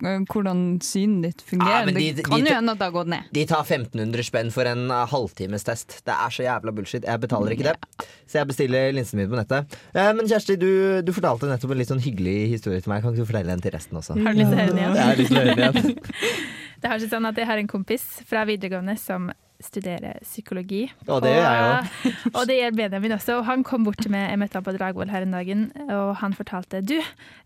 hvordan 0.00 0.78
synet 0.84 1.22
ditt 1.22 1.42
fungerer. 1.48 1.86
Ja, 1.88 1.92
de- 1.92 2.12
det 2.18 2.24
kan 2.26 2.40
de- 2.40 2.50
jo 2.50 2.54
hende 2.54 2.72
at 2.72 2.78
det 2.78 2.84
har 2.84 2.92
gått 2.92 3.08
ned. 3.08 3.22
De 3.32 3.44
tar 3.46 3.62
1500 3.64 4.22
spenn 4.24 4.50
for 4.52 4.64
en 4.68 4.90
uh, 4.90 5.06
halvtimes. 5.08 5.64
Det 5.64 6.12
er 6.12 6.30
så 6.30 6.44
jævla 6.44 6.74
bullshit. 6.74 7.04
Jeg 7.04 7.20
betaler 7.20 7.52
ikke 7.56 7.72
det. 7.72 8.06
Så 8.26 8.38
jeg 8.40 8.46
bestiller 8.50 8.92
linsene 8.92 9.22
mine 9.22 9.30
på 9.32 9.38
nettet. 9.40 9.78
Eh, 9.94 10.12
men 10.12 10.26
Kjersti, 10.28 10.56
du, 10.60 11.02
du 11.02 11.12
fortalte 11.16 11.48
nettopp 11.48 11.72
en 11.72 11.78
litt 11.78 11.88
sånn 11.88 12.02
hyggelig 12.04 12.36
historie 12.52 12.80
til 12.84 12.92
meg. 12.92 13.02
Kan 13.02 13.14
ikke 13.14 13.24
du 13.24 13.30
fortelle 13.32 13.50
den 13.54 13.64
til 13.64 13.72
resten 13.72 13.96
også? 13.96 14.18
Har 14.20 14.32
du 14.36 14.42
lyst 14.42 14.52
til 14.52 14.58
å 14.58 14.62
høre 14.62 14.74
den 14.74 14.82
igjen? 14.82 14.96
Jeg 14.96 15.06
har 15.06 15.16
litt 15.16 15.34
den 15.34 15.50
igjen. 15.56 15.98
Det 16.82 16.90
har 16.92 17.00
seg 17.00 17.08
sånn 17.10 17.24
at 17.24 17.38
Jeg 17.40 17.48
har 17.48 17.56
en 17.58 17.66
kompis 17.70 18.02
fra 18.28 18.44
videregående 18.44 18.98
som 19.00 19.30
studerer 19.62 20.18
psykologi. 20.22 20.82
Og 21.08 21.22
det 21.24 21.32
gjør 21.34 21.46
jeg 21.46 21.66
òg. 21.66 22.08
og 22.36 22.40
det 22.48 22.58
gjør 22.58 22.74
Benjamin 22.80 23.16
også. 23.16 23.38
Og 23.40 23.46
han 23.48 23.64
kom 23.66 23.86
bort 23.86 24.00
til 24.02 24.12
meg, 24.14 24.28
jeg 24.30 24.40
møtte 24.40 24.58
han 24.58 24.66
på 24.66 24.74
Dragvoll 24.76 25.12
her 25.12 25.26
en 25.26 25.36
dagen, 25.36 25.68
og 25.86 26.16
han 26.22 26.36
fortalte 26.36 26.82
Du, 26.84 26.96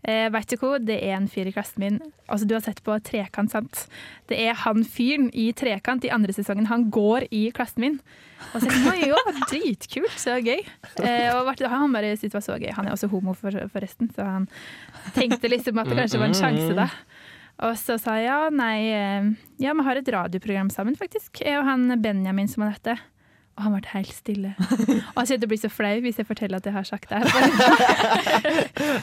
eh, 0.03 0.27
vet 0.33 0.51
du 0.51 0.57
hva, 0.61 0.73
det 0.81 0.99
er 0.99 1.15
en 1.17 1.29
fyr 1.31 1.49
i 1.49 1.55
klassen 1.55 1.83
min 1.83 2.01
Altså, 2.31 2.47
du 2.47 2.53
har 2.55 2.63
sett 2.63 2.79
på 2.85 2.95
Trekant, 3.03 3.51
sant? 3.51 3.85
Det 4.31 4.37
er 4.39 4.55
han 4.61 4.85
fyren 4.87 5.27
i 5.35 5.49
Trekant 5.57 6.05
i 6.07 6.11
andre 6.15 6.31
sesongen. 6.31 6.69
Han 6.69 6.85
går 6.93 7.25
i 7.27 7.49
klassen 7.51 7.83
min. 7.83 7.97
Og 8.53 8.61
så 8.61 8.69
tenkte 8.69 8.93
jeg, 8.95 9.09
jo, 9.11 9.19
dritkult, 9.51 10.13
så 10.19 10.37
gøy. 10.39 10.61
Eh, 11.03 11.27
og 11.35 11.51
han 11.71 11.93
bare 11.93 12.13
syntes 12.15 12.31
det 12.31 12.37
var 12.37 12.45
så 12.45 12.55
gøy. 12.55 12.71
Han 12.77 12.87
er 12.87 12.95
også 12.95 13.09
homo, 13.11 13.35
for, 13.37 13.57
forresten, 13.73 14.09
så 14.15 14.25
han 14.27 14.47
tenkte 15.15 15.51
liksom 15.51 15.81
at 15.81 15.91
det 15.91 15.99
kanskje 15.99 16.21
var 16.21 16.31
en 16.31 16.39
sjanse, 16.39 16.71
da. 16.77 16.87
Og 17.61 17.77
så 17.77 17.97
sa 18.01 18.15
jeg 18.17 18.29
ja, 18.29 18.49
nei 18.53 18.77
eh, 18.89 19.31
Ja, 19.61 19.73
vi 19.77 19.83
har 19.85 19.99
et 19.99 20.07
radioprogram 20.09 20.71
sammen, 20.73 20.95
faktisk. 20.97 21.43
Jeg 21.43 21.59
og 21.59 21.67
han 21.67 22.01
Benjamin 22.01 22.49
som 22.49 22.63
han 22.65 22.73
heter. 22.73 23.01
Og 23.59 23.65
han 23.65 23.75
ble 23.75 23.89
helt 23.91 24.13
stille. 24.15 24.53
Og 24.57 25.19
altså, 25.21 25.35
det 25.37 25.49
blir 25.51 25.59
så 25.59 25.69
flau 25.69 25.97
hvis 26.01 26.21
jeg 26.21 26.25
forteller 26.25 26.61
at 26.61 26.65
jeg 26.69 26.73
har 26.73 26.87
sagt 26.87 27.11
det 27.11 27.19
Og 27.21 27.31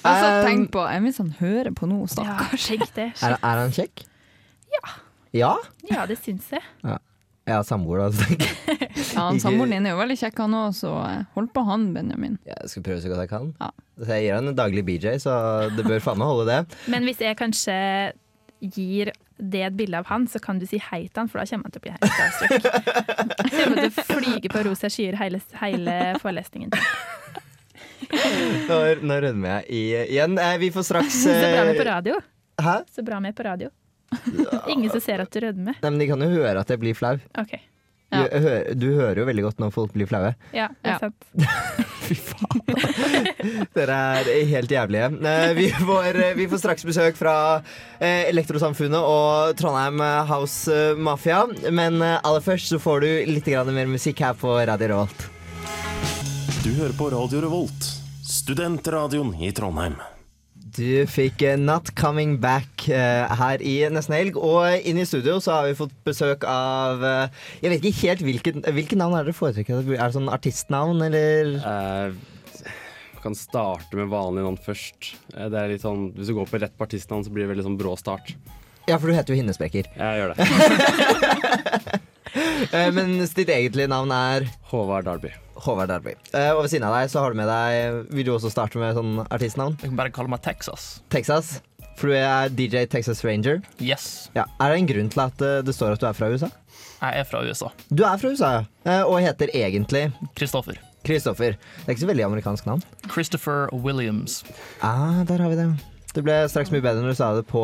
Altså, 0.09 0.29
Um, 0.29 0.47
tenk 0.47 0.71
på 0.73 0.85
Hvis 1.05 1.21
han 1.21 1.35
hører 1.39 1.71
på 1.77 1.87
nå, 1.87 2.01
Ja, 2.01 2.13
stakkars. 2.15 2.71
Ja, 2.73 2.89
det. 2.97 3.11
Er, 3.27 3.37
er 3.37 3.61
han 3.63 3.75
kjekk? 3.77 4.07
Ja. 4.73 4.97
Ja? 5.37 5.53
Ja, 5.91 6.07
det 6.09 6.17
syns 6.23 6.49
jeg. 6.53 6.65
Jeg 7.49 7.55
har 7.57 7.65
samboer, 7.65 7.99
da. 8.03 8.11
så. 8.13 8.25
Ja, 9.15 9.29
han 9.29 9.39
Samboeren 9.41 9.73
din 9.73 9.87
er 9.89 9.95
jo 9.95 10.01
veldig 10.01 10.17
kjekk, 10.21 10.41
han 10.45 10.55
òg, 10.59 10.75
så 10.77 10.91
eh, 11.07 11.23
hold 11.35 11.49
på 11.55 11.63
han, 11.67 11.87
Benjamin. 11.95 12.37
Jeg 12.47 12.71
skal 12.73 12.85
prøve 12.87 13.01
så 13.03 13.11
godt 13.11 13.23
jeg 13.25 13.31
kan. 13.31 13.49
Ja. 13.61 13.71
Så 13.99 14.11
jeg 14.15 14.27
gir 14.27 14.37
han 14.37 14.51
en 14.51 14.59
daglig 14.59 14.85
BJ, 14.87 15.15
så 15.23 15.33
det 15.75 15.87
bør 15.87 16.03
faen 16.05 16.21
meg 16.21 16.29
holde 16.31 16.49
det. 16.51 16.79
Men 16.93 17.07
hvis 17.09 17.23
jeg 17.25 17.39
kanskje 17.41 17.77
gir 18.61 19.13
det 19.39 19.63
et 19.63 19.77
bilde 19.79 19.99
av 20.01 20.09
han, 20.11 20.27
så 20.27 20.41
kan 20.43 20.59
du 20.59 20.67
si 20.67 20.81
hei 20.83 21.05
til 21.07 21.23
han, 21.23 21.29
for 21.31 21.41
da 21.41 21.47
kommer 21.47 21.69
han 21.69 21.75
til 21.75 21.81
å 21.81 21.85
bli 21.85 21.95
helt 21.95 22.15
starstruck. 22.15 22.69
Jeg 23.45 23.53
kommer 23.55 23.83
til 23.85 23.91
å 23.91 24.07
flyge 24.11 24.53
på 24.53 24.65
rosa 24.67 24.91
skyer 24.93 25.19
hele, 25.21 25.41
hele 25.61 25.99
forelesningen. 26.23 26.75
Nå, 28.69 28.79
nå 29.05 29.19
rødmer 29.21 29.59
jeg 29.59 29.65
i, 29.69 29.83
igjen. 30.15 30.39
Eh, 30.41 30.57
vi 30.63 30.71
får 30.75 30.87
straks 30.89 31.23
Så 31.27 31.35
bra 31.35 31.65
med 31.69 31.75
eh, 31.75 31.79
på 31.79 31.87
radio. 31.89 32.21
Hæ? 32.63 32.77
Så 32.95 33.05
bra 33.07 33.21
med 33.21 33.37
på 33.37 33.47
radio. 33.47 33.71
Ingen 34.73 34.91
som 34.91 35.03
ser 35.05 35.21
at 35.23 35.33
du 35.33 35.41
rødmer. 35.45 35.77
Nei, 35.83 35.91
men 35.91 36.01
De 36.01 36.09
kan 36.11 36.23
jo 36.25 36.31
høre 36.33 36.63
at 36.63 36.71
jeg 36.73 36.81
blir 36.83 36.97
flau. 36.97 37.19
OK. 37.39 37.59
Ja. 38.11 38.23
Du, 38.25 38.39
hø 38.41 38.53
du 38.81 38.87
hører 38.97 39.19
jo 39.21 39.25
veldig 39.29 39.43
godt 39.45 39.59
når 39.61 39.73
folk 39.75 39.93
blir 39.93 40.09
flaue. 40.09 40.31
Ja, 40.57 40.69
det 40.83 40.95
er 40.95 40.95
Ja. 40.95 40.99
sant. 40.99 41.27
Fy 42.09 42.15
faen. 42.17 42.63
Dere 43.77 43.99
er 44.23 44.31
helt 44.49 44.71
jævlige. 44.73 45.11
Eh, 45.29 45.53
Vi 45.59 45.67
får, 45.77 46.21
vi 46.39 46.47
får 46.49 46.63
straks 46.63 46.87
besøk 46.89 47.19
fra 47.21 47.35
eh, 48.01 48.25
Elektrosamfunnet 48.31 48.97
og 49.05 49.53
Trondheim 49.61 50.01
House 50.31 50.73
eh, 50.73 50.97
Mafia. 50.97 51.43
Men 51.71 52.01
eh, 52.01 52.17
aller 52.25 52.41
først 52.45 52.73
så 52.73 52.81
får 52.81 53.05
du 53.05 53.11
litt 53.29 53.53
mer 53.69 53.87
musikk 53.93 54.21
her 54.25 54.33
på 54.41 54.57
Radio 54.57 54.89
Revolt. 54.95 55.29
Du 56.65 56.73
hører 56.81 56.97
på 56.97 57.11
Radio 57.13 57.41
Revolt, 57.45 57.93
studentradioen 58.25 59.35
i 59.41 59.53
Trondheim. 59.53 60.01
Du 60.77 61.07
fikk 61.09 61.43
eh, 61.47 61.57
Not 61.61 61.93
Coming 61.97 62.37
Back 62.43 62.89
eh, 62.91 63.25
her 63.41 63.63
i 63.65 63.77
nesten 63.93 64.17
helg. 64.17 64.37
Og 64.37 64.85
inn 64.89 64.99
i 65.01 65.07
studio 65.09 65.39
så 65.43 65.55
har 65.59 65.69
vi 65.69 65.77
fått 65.79 65.95
besøk 66.07 66.45
av 66.49 67.05
eh, 67.07 67.45
Jeg 67.63 67.73
vet 67.73 67.87
ikke 67.89 68.09
helt 68.09 68.25
hvilket, 68.27 68.59
hvilket 68.77 69.01
navn 69.01 69.17
er 69.19 69.29
det 69.29 69.37
foretrekker. 69.39 69.81
Er 69.97 70.03
det 70.03 70.17
sånn 70.19 70.33
artistnavn, 70.33 71.01
eller? 71.09 71.55
Eh, 71.63 72.75
kan 73.23 73.35
starte 73.35 73.99
med 73.99 74.13
vanlig 74.13 74.45
navn 74.45 74.61
først. 74.63 75.13
Det 75.35 75.59
er 75.59 75.73
litt 75.73 75.83
sånn, 75.83 76.13
hvis 76.15 76.31
du 76.31 76.37
går 76.37 76.51
på 76.51 76.61
rett 76.63 76.77
på 76.79 76.87
artistnavn, 76.87 77.25
så 77.27 77.33
blir 77.35 77.47
det 77.47 77.53
veldig 77.55 77.67
sånn 77.67 77.81
brå 77.81 77.97
start. 77.99 78.35
Ja, 78.89 78.97
for 78.97 79.11
du 79.11 79.17
heter 79.17 79.35
jo 79.35 79.41
Hinnesprekker. 79.41 79.91
Jeg 79.99 80.23
gjør 80.23 80.33
det. 80.33 81.99
Mens 82.97 83.35
ditt 83.37 83.51
egentlige 83.53 83.91
navn 83.91 84.15
er 84.15 84.49
Håvard 84.71 85.09
Darby. 85.11 85.35
Håvard 85.65 85.91
Derby. 85.91 86.15
Eh, 86.33 86.51
og 86.55 86.63
ved 86.65 86.71
siden 86.75 86.87
av 86.89 86.95
deg 86.99 87.11
så 87.13 87.23
har 87.25 87.35
du 87.35 87.39
med 87.41 87.49
deg 87.51 88.13
Vil 88.15 88.27
du 88.29 88.33
også 88.37 88.51
starte 88.53 88.79
med 88.81 88.95
sånn 88.99 89.19
artistnavn? 89.27 89.77
Jeg 89.83 89.91
kan 89.93 89.99
bare 89.99 90.15
kalle 90.15 90.31
meg 90.33 90.43
Texas. 90.45 91.01
Texas. 91.13 91.59
For 91.99 92.13
du 92.13 92.15
er 92.15 92.53
DJ 92.55 92.85
Texas 92.87 93.25
Ranger. 93.27 93.61
Yes, 93.83 94.29
Ja. 94.37 94.45
Er 94.63 94.71
det 94.71 94.79
en 94.85 94.91
grunn 94.91 95.09
til 95.11 95.25
at 95.25 95.43
eh, 95.43 95.61
det 95.67 95.75
står 95.75 95.97
at 95.97 96.03
du 96.05 96.07
er 96.11 96.15
fra 96.19 96.31
USA? 96.31 96.51
jeg 96.99 97.21
er 97.21 97.27
fra 97.31 97.41
USA. 97.47 97.69
Du 97.95 98.03
er 98.03 98.17
fra 98.19 98.31
USA, 98.31 98.49
ja. 98.57 98.63
Eh, 98.87 99.03
og 99.07 99.21
heter 99.23 99.51
egentlig 99.55 100.09
Kristoffer. 100.39 100.79
Kristoffer. 101.07 101.55
Det 101.55 101.87
er 101.87 101.95
ikke 101.95 102.03
så 102.07 102.11
veldig 102.11 102.25
amerikansk 102.27 102.67
navn. 102.67 102.83
Christopher 103.11 103.69
Williams. 103.73 104.41
Ah, 104.83 105.23
der 105.27 105.39
har 105.43 105.51
vi 105.53 105.59
det. 105.61 105.69
Det 106.15 106.25
ble 106.27 106.35
straks 106.51 106.73
mye 106.75 106.83
bedre 106.83 107.03
når 107.05 107.15
du 107.15 107.19
sa 107.19 107.29
det 107.37 107.45
på, 107.47 107.63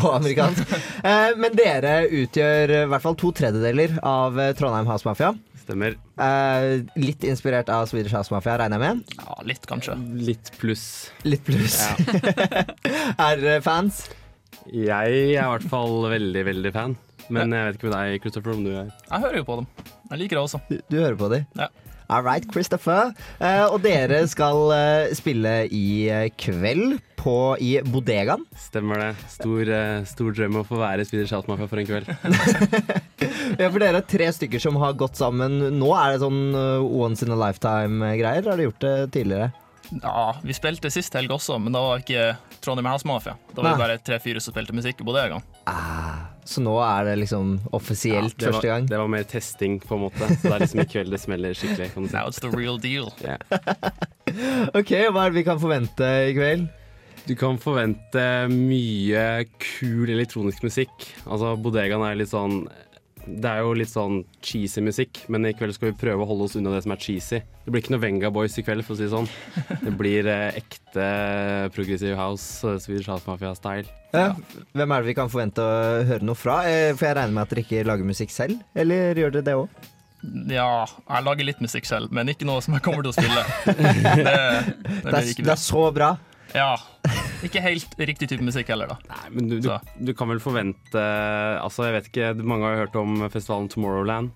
på 0.00 0.12
amerikansk. 0.16 0.70
Men 1.42 1.56
dere 1.58 1.96
utgjør 2.06 2.72
i 2.78 2.84
hvert 2.92 3.04
fall 3.04 3.16
to 3.20 3.32
tredjedeler 3.36 3.98
av 4.06 4.38
Trondheim 4.56 4.88
House 4.88 5.04
Mafia. 5.08 5.34
Stemmer. 5.60 5.96
Eh, 6.20 6.86
litt 7.00 7.24
inspirert 7.28 7.68
av 7.72 7.86
Swedish 7.90 8.14
House 8.16 8.32
Mafia, 8.32 8.56
regner 8.62 8.80
jeg 8.80 8.96
med? 8.96 9.18
Ja, 9.20 9.36
litt, 9.46 9.66
kanskje. 9.68 9.96
Litt 10.16 10.50
pluss. 10.60 10.86
Litt 11.26 11.44
pluss. 11.46 11.78
Ja. 11.82 12.64
er 13.28 13.42
dere 13.42 13.60
fans? 13.64 14.06
Jeg 14.70 14.90
er 14.90 15.36
i 15.36 15.36
hvert 15.38 15.68
fall 15.70 16.08
veldig, 16.10 16.42
veldig 16.50 16.74
fan. 16.74 16.96
Men 17.30 17.54
jeg 17.54 17.68
vet 17.68 17.78
ikke 17.78 17.90
med 17.90 17.96
deg, 17.96 18.16
Christopher, 18.24 18.56
om 18.56 18.64
du 18.66 18.72
er 18.72 18.88
Jeg 18.90 19.22
hører 19.22 19.38
jo 19.38 19.46
på 19.46 19.60
dem. 19.60 19.68
Jeg 20.10 20.22
liker 20.24 20.40
det 20.40 20.42
også. 20.42 20.60
Du, 20.66 20.76
du 20.90 20.96
hører 20.98 21.18
på 21.20 21.30
dem? 21.30 21.46
Ja. 21.60 21.68
All 22.10 22.24
right, 22.26 22.42
Christopher. 22.50 23.12
Eh, 23.38 23.64
og 23.70 23.84
dere 23.84 24.24
skal 24.26 24.72
eh, 24.74 25.12
spille 25.14 25.52
i 25.70 26.08
eh, 26.10 26.26
kveld 26.34 26.96
på, 27.20 27.34
i 27.62 27.76
Bodegaen. 27.86 28.42
Stemmer 28.58 28.98
det. 28.98 29.10
Stor, 29.30 29.70
stor 30.10 30.34
drøm 30.34 30.58
å 30.58 30.64
få 30.66 30.80
være 30.80 31.06
spiller 31.06 31.30
House 31.30 31.68
for 31.70 31.82
en 31.82 31.90
kveld. 31.92 32.10
Ja, 33.60 33.66
for 33.66 33.82
dere 33.82 33.98
er 34.00 34.06
tre 34.08 34.28
stykker 34.32 34.62
som 34.62 34.78
har 34.80 34.94
gått 34.98 35.18
sammen. 35.18 35.58
Nå 35.76 35.90
er 35.98 36.14
det 36.14 36.22
sånn 36.22 36.54
once 36.86 37.26
in 37.26 37.34
a 37.34 37.38
lifetime-greier. 37.38 38.46
Har 38.46 38.56
dere 38.56 38.68
gjort 38.68 38.84
det 38.84 38.94
tidligere? 39.18 39.50
Ja, 40.02 40.36
Vi 40.46 40.54
spilte 40.54 40.90
sist 40.92 41.14
helg 41.18 41.32
også, 41.34 41.58
men 41.58 41.74
da 41.74 41.80
var 41.82 42.02
ikke 42.02 42.36
Trondheim 42.62 42.86
House 42.90 43.06
Mafia. 43.08 43.34
Da 43.54 43.62
var 43.62 43.72
det 43.74 43.80
bare 43.82 43.98
tre-fire 44.06 44.40
som 44.42 44.54
spilte 44.54 44.74
musikk 44.76 45.00
i 45.02 45.06
bodegaen. 45.08 45.42
Ah, 45.70 46.30
så 46.46 46.62
nå 46.62 46.76
er 46.84 47.08
det 47.10 47.16
liksom 47.24 47.56
offisielt 47.76 48.36
det, 48.38 48.46
første 48.50 48.62
var, 48.66 48.74
gang? 48.74 48.88
det 48.90 49.00
var 49.02 49.10
mer 49.12 49.26
testing, 49.28 49.80
på 49.82 49.96
en 49.98 50.04
måte. 50.06 50.28
Så 50.36 50.46
det 50.46 50.52
er 50.54 50.64
liksom 50.64 50.84
i 50.84 50.88
kveld 50.94 51.14
det 51.14 51.20
smeller 51.22 51.56
skikkelig. 51.58 51.90
kan 51.94 52.06
si. 52.08 52.14
Now 52.16 52.30
it's 52.30 52.40
the 52.42 52.50
real 52.54 52.78
deal. 52.78 53.10
Yeah. 53.20 53.38
Ok, 54.78 54.92
Hva 55.10 55.24
er 55.26 55.32
det 55.32 55.40
vi 55.40 55.42
kan 55.48 55.58
forvente 55.58 56.06
i 56.28 56.34
kveld? 56.36 56.68
Du 57.26 57.34
kan 57.38 57.58
forvente 57.60 58.22
mye 58.50 59.24
kul 59.60 60.08
elektronisk 60.14 60.62
musikk. 60.64 60.94
Altså, 61.26 61.56
Bodegaen 61.60 62.04
er 62.06 62.16
litt 62.18 62.30
sånn 62.30 62.62
Det 63.26 63.46
er 63.50 63.60
jo 63.62 63.74
litt 63.76 63.90
sånn 63.92 64.22
cheesy 64.44 64.80
musikk, 64.84 65.20
men 65.30 65.44
i 65.46 65.52
kveld 65.56 65.74
skal 65.76 65.90
vi 65.90 65.98
prøve 66.00 66.24
å 66.24 66.28
holde 66.30 66.46
oss 66.48 66.56
unna 66.58 66.72
det 66.74 66.80
som 66.86 66.94
er 66.94 67.00
cheesy. 67.02 67.40
Det 67.64 67.70
blir 67.74 67.82
ikke 67.84 67.92
noe 67.94 68.02
Venga 68.02 68.30
Boys 68.34 68.56
i 68.58 68.64
kveld, 68.66 68.84
for 68.86 68.96
å 68.96 68.98
si 68.98 69.04
det 69.06 69.12
sånn. 69.12 69.28
Det 69.84 69.92
blir 69.98 70.26
eh, 70.30 70.56
ekte 70.62 71.06
progressive 71.76 72.16
house, 72.18 72.48
eh, 72.66 72.78
Swedish 72.82 73.10
House 73.12 73.28
Mafia-style. 73.28 73.86
Ja. 74.16 74.32
Hvem 74.74 74.94
er 74.96 75.04
det 75.04 75.10
vi 75.12 75.16
kan 75.20 75.30
forvente 75.30 75.62
å 75.62 76.02
høre 76.08 76.26
noe 76.26 76.38
fra? 76.38 76.62
Eh, 76.66 76.90
For 76.98 77.06
jeg 77.10 77.18
regner 77.20 77.36
med 77.36 77.44
at 77.46 77.54
dere 77.54 77.64
ikke 77.66 77.84
lager 77.86 78.08
musikk 78.08 78.32
selv, 78.34 78.58
eller 78.74 79.20
gjør 79.20 79.36
dere 79.38 79.46
det 79.50 79.58
òg? 79.60 79.86
Ja, 80.52 80.84
jeg 81.08 81.24
lager 81.24 81.46
litt 81.48 81.62
musikk 81.64 81.86
selv, 81.88 82.10
men 82.12 82.28
ikke 82.28 82.44
noe 82.48 82.60
som 82.64 82.74
jeg 82.76 82.82
kommer 82.84 83.06
til 83.06 83.14
å 83.14 83.16
spille. 83.16 83.44
Det, 83.70 83.76
det, 83.76 84.24
Det, 84.24 85.14
er- 85.14 85.44
det 85.46 85.54
er 85.54 85.60
så 85.62 85.86
bra. 85.96 86.10
Ja. 86.54 86.74
Ikke 87.46 87.62
helt 87.64 87.94
riktig 87.96 88.28
type 88.28 88.44
musikk 88.44 88.68
heller, 88.72 88.90
da. 88.92 88.96
Nei, 89.08 89.28
men 89.36 89.48
du, 89.48 89.58
du, 89.64 89.70
du 90.10 90.12
kan 90.16 90.28
vel 90.28 90.40
forvente 90.42 91.00
Altså, 91.62 91.86
jeg 91.88 91.94
vet 91.96 92.08
ikke, 92.10 92.32
mange 92.44 92.66
har 92.66 92.74
jo 92.76 92.82
hørt 92.84 92.98
om 93.00 93.20
festivalen 93.32 93.70
Tomorrowland. 93.72 94.32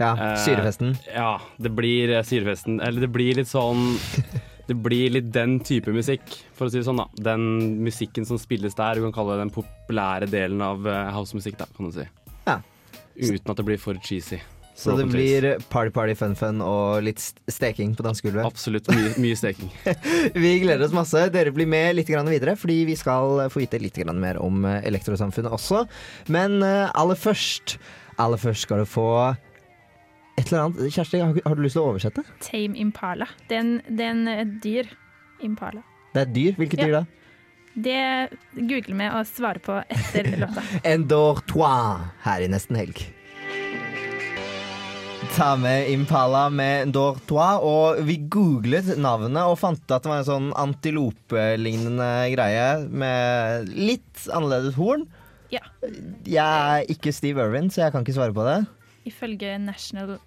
Ja, 0.00 0.12
Eh, 0.18 0.36
Syrefesten. 0.42 0.96
Ja, 1.14 1.36
det 1.62 1.70
blir 1.76 2.10
eh, 2.16 2.24
syrefesten. 2.26 2.80
Eller 2.82 3.04
det 3.06 3.12
blir 3.14 3.36
litt 3.38 3.50
sånn 3.50 3.92
Det 4.68 4.76
blir 4.78 5.10
litt 5.10 5.28
den 5.34 5.56
type 5.66 5.90
musikk, 5.92 6.22
for 6.56 6.68
å 6.68 6.70
si 6.72 6.78
det 6.78 6.86
sånn. 6.86 7.00
da 7.02 7.08
Den 7.30 7.42
musikken 7.82 8.26
som 8.26 8.38
spilles 8.40 8.76
der, 8.78 8.94
du 8.98 9.02
kan 9.08 9.14
kalle 9.16 9.34
det 9.36 9.42
den 9.46 9.54
populære 9.54 10.28
delen 10.30 10.62
av 10.64 10.86
eh, 10.86 11.10
housemusikk, 11.16 11.58
da, 11.58 11.66
kan 11.76 11.90
du 11.90 11.96
si. 11.96 12.06
Ja. 12.46 12.60
uten 13.18 13.52
at 13.52 13.58
det 13.58 13.66
blir 13.66 13.80
for 13.82 13.98
cheesy. 14.06 14.38
Så 14.74 14.94
det 14.96 15.04
blir 15.12 15.44
party, 15.70 15.90
party, 15.92 16.14
fun, 16.16 16.34
fun 16.38 16.62
og 16.64 17.02
litt 17.04 17.20
steking 17.52 17.92
på 17.98 18.04
dansegulvet? 18.06 18.46
Absolutt. 18.48 18.88
Mye, 18.90 19.12
mye 19.20 19.36
steking. 19.36 19.68
Vi 20.44 20.52
gleder 20.62 20.86
oss 20.86 20.94
masse. 20.96 21.26
Dere 21.34 21.52
blir 21.54 21.68
med 21.68 21.98
litt 21.98 22.08
grann 22.10 22.30
videre, 22.32 22.56
fordi 22.58 22.80
vi 22.88 22.96
skal 22.98 23.44
få 23.52 23.62
vite 23.62 23.78
litt 23.82 24.00
grann 24.00 24.18
mer 24.22 24.40
om 24.42 24.64
eh, 24.64 24.80
elektrosamfunnet 24.88 25.52
også. 25.52 25.84
Men 26.32 26.58
eh, 26.66 26.88
aller 26.98 27.18
først 27.20 27.76
Aller 28.20 28.36
først 28.36 28.66
skal 28.66 28.82
du 28.82 28.88
få 28.88 29.06
et 30.36 30.50
eller 30.50 30.66
annet. 30.66 30.92
Kjersti, 30.92 31.20
har, 31.24 31.54
du 31.56 31.62
lyst 31.64 31.78
til 31.78 31.82
å 31.82 31.92
oversette? 31.94 32.24
Tame 32.44 32.76
Impala. 32.80 33.28
Det 33.48 33.56
er 33.56 33.62
en, 33.64 33.72
det 33.88 34.04
er 34.04 34.12
en 34.12 34.28
eh, 34.28 34.42
dyr 34.62 34.90
impala. 35.42 35.80
Det 36.12 36.20
er 36.20 36.28
et 36.28 36.34
dyr. 36.36 36.54
Hvilket 36.60 36.82
Ja. 36.82 36.86
dyr 36.86 36.96
da? 37.00 37.04
Det 37.72 38.66
googler 38.68 38.98
vi 38.98 39.08
og 39.16 39.26
svarer 39.30 39.62
på 39.64 39.78
etter 39.88 40.28
låta. 40.42 40.64
Endortois 40.84 42.04
her 42.26 42.44
i 42.44 42.50
nesten 42.52 42.76
helg. 42.76 43.00
Ta 45.32 45.54
med 45.56 45.88
Impala 45.88 46.50
med 46.52 46.92
Dortois. 46.92 47.62
og 47.64 48.02
vi 48.04 48.18
googlet 48.28 48.90
navnet 49.00 49.40
og 49.48 49.56
fant 49.56 49.80
at 49.88 50.04
det 50.04 50.10
var 50.10 50.20
en 50.20 50.28
sånn 50.28 50.50
antilopelignende 50.60 52.08
greie 52.34 52.66
med 52.84 53.70
litt 53.72 54.26
annerledes 54.28 54.76
horn. 54.76 55.06
Ja. 55.52 55.64
Jeg 56.28 56.36
er 56.44 56.92
ikke 56.92 57.14
Steve 57.16 57.40
Irwin, 57.40 57.72
så 57.72 57.86
jeg 57.86 57.94
kan 57.94 58.04
ikke 58.04 58.16
svare 58.18 58.36
på 58.36 58.44
det. 58.44 58.58
Ifølge 59.08 59.56
National 59.62 60.18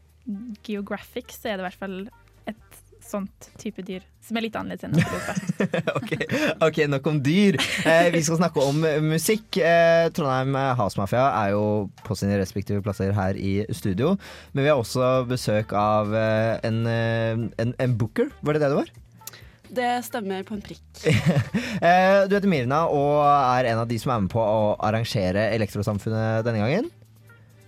Geographic 0.65 1.37
så 1.37 1.51
er 1.51 1.59
det 1.59 1.65
i 1.65 1.67
hvert 1.69 1.83
fall 1.85 1.99
sånt 3.05 3.49
type 3.61 3.83
dyr 3.85 4.03
som 4.25 4.39
er 4.39 4.47
litt 4.47 4.55
annerledes 4.57 4.87
enn 4.87 4.97
antilope. 4.97 5.35
Ok, 6.65 6.81
nok 6.89 7.07
om 7.11 7.21
dyr. 7.23 7.59
Eh, 7.85 8.09
vi 8.15 8.23
skal 8.25 8.39
snakke 8.39 8.63
om 8.65 8.81
musikk. 9.05 9.59
Eh, 9.61 10.09
Trondheim 10.15 10.57
House 10.79 10.97
Mafia 10.99 11.27
er 11.43 11.53
jo 11.53 11.63
på 12.05 12.17
sine 12.17 12.39
respektive 12.41 12.81
plasser 12.85 13.13
her 13.15 13.37
i 13.37 13.59
studio. 13.75 14.15
Men 14.53 14.65
vi 14.65 14.71
har 14.71 14.81
også 14.81 15.25
besøk 15.29 15.75
av 15.77 16.13
eh, 16.17 16.55
en, 16.65 16.85
eh, 16.89 17.33
en, 17.61 17.75
en 17.77 17.97
booker. 17.99 18.31
Var 18.41 18.57
det 18.57 18.65
det 18.65 18.71
det 18.73 18.81
var? 18.81 18.93
Det 19.75 19.89
stemmer 20.05 20.43
på 20.47 20.57
en 20.57 20.65
prikk. 20.65 20.83
Eh, 21.85 22.23
du 22.25 22.31
heter 22.33 22.49
Mirna 22.49 22.85
og 22.89 23.19
er 23.27 23.67
en 23.69 23.81
av 23.81 23.89
de 23.89 23.97
som 24.01 24.13
er 24.13 24.21
med 24.23 24.31
på 24.31 24.39
å 24.41 24.75
arrangere 24.87 25.49
Elektrosamfunnet 25.53 26.45
denne 26.47 26.61
gangen. 26.63 26.87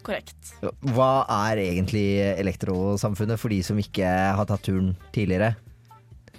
Korrekt. 0.07 0.53
Hva 0.95 1.25
er 1.43 1.59
egentlig 1.59 2.07
Elektrosamfunnet 2.37 3.41
for 3.41 3.51
de 3.51 3.59
som 3.65 3.79
ikke 3.81 4.07
har 4.07 4.47
tatt 4.47 4.63
turen 4.69 4.93
tidligere? 5.15 5.57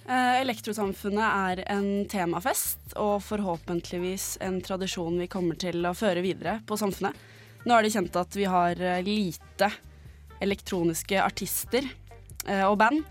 Eh, 0.09 0.41
Elektrosamfunnet 0.41 1.27
er 1.27 1.61
en 1.69 2.07
temafest, 2.09 2.81
og 2.97 3.21
forhåpentligvis 3.27 4.39
en 4.47 4.57
tradisjon 4.65 5.21
vi 5.21 5.29
kommer 5.29 5.59
til 5.61 5.85
å 5.85 5.93
føre 5.93 6.25
videre 6.25 6.63
på 6.65 6.79
samfunnet. 6.81 7.13
Nå 7.69 7.77
er 7.77 7.85
det 7.85 7.93
kjent 7.93 8.17
at 8.17 8.39
vi 8.39 8.47
har 8.49 8.81
eh, 8.81 9.03
lite 9.05 9.69
elektroniske 10.41 11.21
artister 11.21 11.85
eh, 12.47 12.65
og 12.65 12.79
band, 12.81 13.05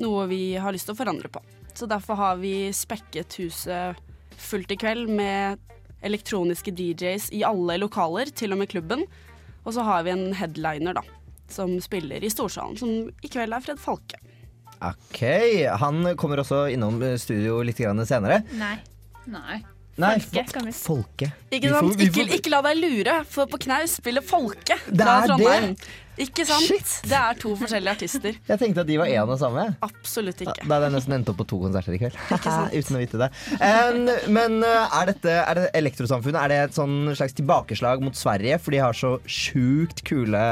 noe 0.00 0.24
vi 0.30 0.56
har 0.56 0.72
lyst 0.72 0.88
til 0.88 0.96
å 0.96 1.02
forandre 1.02 1.28
på. 1.28 1.42
Så 1.76 1.86
derfor 1.90 2.16
har 2.16 2.40
vi 2.40 2.70
spekket 2.72 3.36
huset 3.42 4.00
fullt 4.38 4.72
i 4.72 4.78
kveld 4.80 5.12
med 5.12 5.60
elektroniske 6.00 6.72
DJs 6.72 7.28
i 7.36 7.44
alle 7.44 7.76
lokaler, 7.82 8.32
til 8.32 8.54
og 8.54 8.62
med 8.62 8.72
klubben. 8.72 9.04
Og 9.68 9.74
så 9.76 9.84
har 9.84 10.04
vi 10.06 10.14
en 10.14 10.30
headliner, 10.32 10.96
da, 10.96 11.02
som 11.52 11.74
spiller 11.84 12.24
i 12.24 12.30
Storsalen, 12.32 12.78
som 12.80 13.10
i 13.20 13.28
kveld 13.28 13.52
er 13.52 13.64
Fred 13.64 13.80
Falke. 13.82 14.20
Ok, 14.80 15.20
Han 15.82 16.14
kommer 16.16 16.40
også 16.40 16.64
innom 16.72 17.02
studio 17.20 17.58
litt 17.66 17.80
senere. 18.08 18.40
Nei. 18.56 18.76
Nei. 19.28 19.58
Nei, 19.98 20.16
Folke, 20.22 20.52
kan 20.54 20.66
vi- 20.68 20.72
Folke. 20.78 21.32
Ikke 21.50 21.62
Vi 21.66 21.68
sant? 21.74 21.86
får- 21.88 21.96
vi 21.98 22.04
Ikke, 22.06 22.26
får- 22.28 22.34
ikke 22.38 22.50
la 22.54 22.60
deg 22.62 22.76
lure, 22.82 23.14
for 23.26 23.46
på 23.50 23.58
Knaus 23.64 23.96
spiller 23.98 24.22
Folke 24.22 24.76
Det 24.86 25.00
fra 25.02 25.20
det? 25.20 25.28
Trondheim. 25.32 25.72
Ikke 26.18 26.42
sant? 26.46 26.92
Det 27.06 27.14
er 27.14 27.34
to 27.38 27.52
forskjellige 27.54 27.92
artister. 27.94 28.34
Jeg 28.48 28.58
tenkte 28.58 28.80
at 28.82 28.86
de 28.88 28.96
var 28.98 29.06
én 29.06 29.28
og 29.30 29.38
samme. 29.38 29.64
Absolutt 29.86 30.40
ikke. 30.42 30.64
Da 30.66 30.74
hadde 30.80 30.88
jeg 30.88 30.94
nesten 30.96 31.14
endt 31.14 31.28
opp 31.30 31.36
på 31.38 31.46
to 31.46 31.58
konserter 31.62 31.94
i 31.94 31.98
kveld. 31.98 32.16
Uten 32.78 32.96
å 32.98 33.02
vite 33.02 33.20
det. 33.22 33.28
En, 33.60 34.00
men 34.34 34.56
uh, 34.66 34.88
er 35.00 35.12
dette 35.12 35.30
er 35.30 35.54
det 35.60 35.66
Elektrosamfunnet 35.78 36.40
er 36.42 36.48
det 36.54 36.58
et 36.68 36.74
sånn 36.78 36.96
slags 37.14 37.34
tilbakeslag 37.38 38.02
mot 38.02 38.14
Sverige? 38.18 38.58
For 38.62 38.74
de 38.74 38.78
har 38.82 38.98
så 38.98 39.12
sjukt 39.30 40.02
kule, 40.06 40.42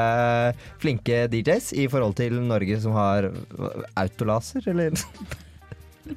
flinke 0.79 1.27
DJs 1.31 1.73
i 1.83 1.87
forhold 1.91 2.15
til 2.19 2.39
Norge 2.47 2.79
som 2.83 2.95
har 2.95 3.27
autolaser, 3.99 4.63
eller? 4.71 4.95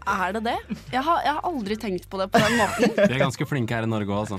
Er 0.06 0.34
det 0.36 0.42
det? 0.46 0.56
Jeg 0.92 1.02
har, 1.06 1.22
jeg 1.24 1.34
har 1.36 1.46
aldri 1.48 1.76
tenkt 1.80 2.08
på 2.10 2.20
det 2.20 2.28
på 2.32 2.40
den 2.42 2.56
måten. 2.60 2.94
Vi 3.00 3.14
er 3.16 3.22
ganske 3.22 3.46
flinke 3.48 3.76
her 3.76 3.86
i 3.86 3.90
Norge 3.90 4.10
òg, 4.10 4.20
altså. 4.26 4.38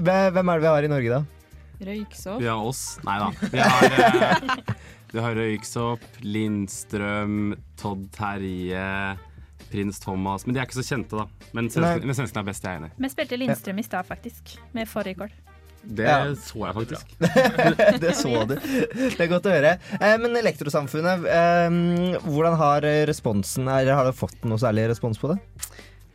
Hvem 0.00 0.52
er 0.52 0.60
det 0.60 0.64
vi 0.66 0.72
har 0.72 0.86
i 0.86 0.90
Norge, 0.92 1.18
da? 1.20 1.22
Røyksopp. 1.86 2.40
Vi 2.40 2.48
har 2.48 2.62
oss. 2.64 2.82
Nei 3.04 3.16
da. 3.20 3.30
Vi 3.52 3.60
har, 3.60 3.96
eh, 3.96 4.74
vi 5.12 5.24
har 5.24 5.36
Røyksopp, 5.36 6.04
Lindstrøm, 6.24 7.56
Todd 7.80 8.06
Terje, 8.16 8.86
Prins 9.70 10.00
Thomas. 10.00 10.46
Men 10.46 10.56
de 10.56 10.62
er 10.62 10.68
ikke 10.68 10.80
så 10.80 10.86
kjente, 10.86 11.20
da. 11.20 11.50
Men 11.56 11.68
svenskene, 11.72 12.08
men 12.08 12.16
svenskene 12.16 12.44
er 12.44 12.48
best, 12.48 12.64
jeg 12.64 12.72
er 12.78 12.84
enig. 12.84 12.94
Vi 12.96 13.12
spilte 13.12 13.40
Lindstrøm 13.40 13.82
i 13.82 13.86
stad, 13.86 14.08
faktisk, 14.08 14.56
med 14.76 14.88
fårikål. 14.88 15.34
Det 15.86 16.06
Ja. 16.06 16.34
så 16.34 16.66
jeg 16.66 16.74
faktisk. 16.74 17.12
det 18.02 18.12
så 18.18 18.44
du. 18.48 18.54
Det 18.58 19.20
er 19.20 19.30
godt 19.30 19.46
å 19.46 19.54
høre. 19.54 19.76
Eh, 20.00 20.16
men 20.18 20.36
Elektrosamfunnet, 20.36 21.26
eh, 21.30 22.20
hvordan 22.26 22.56
har 22.58 22.86
responsen 23.06 23.68
Eller 23.68 23.94
har 23.94 24.08
dere 24.08 24.16
fått 24.16 24.44
noe 24.44 24.58
særlig 24.58 24.88
respons 24.90 25.20
på 25.22 25.30
det? 25.32 25.38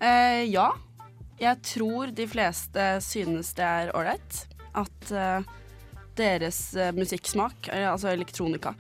Eh, 0.02 0.44
ja. 0.52 0.72
Jeg 1.42 1.58
tror 1.66 2.12
de 2.14 2.28
fleste 2.30 2.88
synes 3.02 3.54
det 3.58 3.66
er 3.66 3.94
ålreit 3.98 4.44
at 4.78 5.12
eh, 5.16 5.48
deres 6.20 6.60
musikksmak, 6.94 7.72
altså 7.72 8.12
elektronika, 8.12 8.76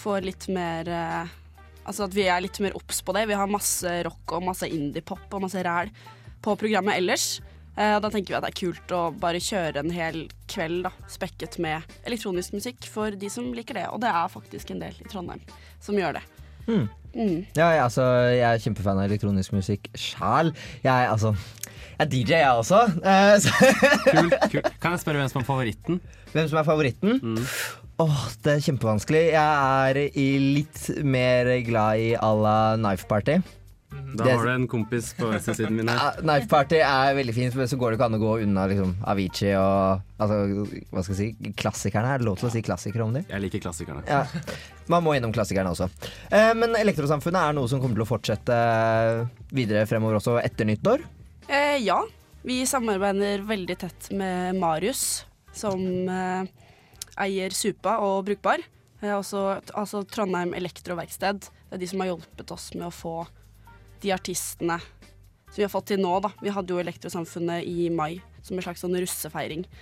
får 0.00 0.24
litt 0.26 0.48
mer 0.50 0.88
eh, 0.88 1.36
Altså 1.80 2.04
at 2.06 2.14
vi 2.14 2.26
er 2.28 2.42
litt 2.44 2.58
mer 2.62 2.74
obs 2.76 3.00
på 3.02 3.14
det. 3.16 3.24
Vi 3.26 3.34
har 3.34 3.48
masse 3.50 3.90
rock 4.06 4.34
og 4.36 4.44
masse 4.46 4.68
indie-pop 4.68 5.32
og 5.34 5.40
masse 5.46 5.62
ræl 5.64 5.88
på 6.44 6.52
programmet 6.60 7.00
ellers. 7.00 7.40
Eh, 7.80 7.94
og 7.96 8.02
da 8.04 8.10
tenker 8.12 8.34
vi 8.34 8.36
at 8.36 8.44
det 8.44 8.50
er 8.52 8.58
kult 8.60 8.92
å 8.92 9.00
bare 9.22 9.40
kjøre 9.40 9.80
en 9.80 9.94
hel 9.94 10.26
kveld 10.50 10.84
da, 10.84 10.92
spekket 11.08 11.56
med 11.62 11.86
elektronisk 12.08 12.52
musikk 12.56 12.84
for 12.92 13.16
de 13.16 13.30
som 13.32 13.48
liker 13.56 13.78
det. 13.78 13.86
Og 13.94 14.02
det 14.02 14.10
er 14.12 14.32
faktisk 14.32 14.74
en 14.74 14.82
del 14.82 14.96
i 15.00 15.08
Trondheim 15.08 15.40
som 15.80 15.96
gjør 15.96 16.18
det. 16.18 16.24
Mm. 16.66 16.88
Mm. 17.10 17.38
Ja, 17.56 17.70
jeg, 17.72 17.82
altså, 17.88 18.04
jeg 18.30 18.46
er 18.46 18.62
kjempefan 18.62 19.00
av 19.00 19.08
elektronisk 19.08 19.54
musikk 19.56 19.88
sjæl. 19.98 20.52
Jeg, 20.84 21.08
altså, 21.10 21.32
jeg 21.64 22.04
er 22.04 22.10
DJ, 22.12 22.34
jeg 22.44 22.60
også. 22.60 22.82
Uh, 23.00 23.48
Kult, 24.10 24.36
kult. 24.52 24.68
Kan 24.82 24.94
jeg 24.94 25.02
spørre 25.02 25.22
hvem 25.22 25.32
som 25.32 25.40
er 25.40 25.48
favoritten? 25.48 26.02
Hvem 26.34 26.50
som 26.52 26.60
er 26.60 26.68
favoritten? 26.68 27.40
Åh, 28.00 28.20
Det 28.44 28.54
er 28.54 28.62
kjempevanskelig. 28.68 29.24
Jeg 29.32 29.88
er 29.88 30.02
i 30.20 30.28
litt 30.60 30.84
mer 31.04 31.50
glad 31.66 32.04
i 32.04 32.12
à 32.14 32.30
la 32.36 32.58
Knife 32.78 33.08
Party. 33.10 33.40
Da 33.90 34.24
Det- 34.24 34.32
har 34.36 34.44
du 34.46 34.50
en 34.52 34.68
kompis 34.68 35.12
på 35.18 35.26
venstresiden 35.30 35.74
min 35.76 35.88
her. 35.88 36.12
Knife 36.22 36.48
Party 36.48 36.76
er 36.78 37.14
veldig 37.14 37.34
fint, 37.34 37.54
men 37.58 37.66
så 37.70 37.76
går 37.78 37.90
det 37.92 37.98
ikke 37.98 38.06
an 38.06 38.14
å 38.18 38.20
gå 38.22 38.32
unna 38.44 38.66
liksom, 38.70 38.92
Avicii 39.06 39.52
og 39.58 40.02
altså, 40.18 40.38
hva 40.92 41.02
skal 41.02 41.14
jeg 41.16 41.34
si, 41.34 41.52
klassikerne. 41.58 42.12
Er 42.14 42.18
det 42.22 42.26
lov 42.28 42.38
til 42.38 42.48
å 42.48 42.52
si 42.54 42.62
klassikere 42.62 43.02
om 43.06 43.12
dem? 43.18 43.24
Jeg 43.30 43.42
liker 43.44 43.62
klassikerne. 43.66 44.04
Ja. 44.06 44.24
Man 44.90 45.02
må 45.06 45.14
innom 45.18 45.32
klassikerne 45.34 45.72
også. 45.74 45.88
Eh, 46.30 46.52
men 46.58 46.74
Elektrosamfunnet 46.78 47.50
er 47.50 47.56
noe 47.58 47.70
som 47.70 47.82
kommer 47.82 47.98
til 47.98 48.06
å 48.06 48.10
fortsette 48.10 48.58
videre 49.54 49.86
fremover 49.90 50.18
også 50.20 50.38
etter 50.42 50.68
nyttår. 50.70 51.02
Eh, 51.50 51.78
ja, 51.82 51.98
vi 52.46 52.60
samarbeider 52.66 53.42
veldig 53.46 53.78
tett 53.82 54.10
med 54.16 54.54
Marius, 54.58 55.24
som 55.52 55.82
eh, 56.08 56.44
eier 57.26 57.50
Supa 57.54 57.98
og 58.06 58.22
Brukbar. 58.30 58.62
Eh, 59.02 59.10
også, 59.16 59.60
altså 59.74 60.04
Trondheim 60.06 60.54
Elektroverksted. 60.54 61.42
Det 61.50 61.78
er 61.78 61.82
de 61.82 61.90
som 61.90 62.02
har 62.02 62.12
hjulpet 62.12 62.54
oss 62.54 62.70
med 62.78 62.86
å 62.88 62.94
få 62.94 63.14
de 64.02 64.14
artistene 64.16 64.80
som 65.50 65.58
vi 65.58 65.66
har 65.66 65.72
fått 65.72 65.90
til 65.90 66.02
nå. 66.02 66.12
Da. 66.22 66.32
Vi 66.42 66.52
hadde 66.54 66.74
jo 66.74 66.80
Elektrosamfunnet 66.82 67.66
i 67.66 67.90
mai 67.90 68.20
som 68.42 68.56
en 68.56 68.64
slags 68.64 68.82
sånn 68.84 68.96
russefeiring. 68.96 69.66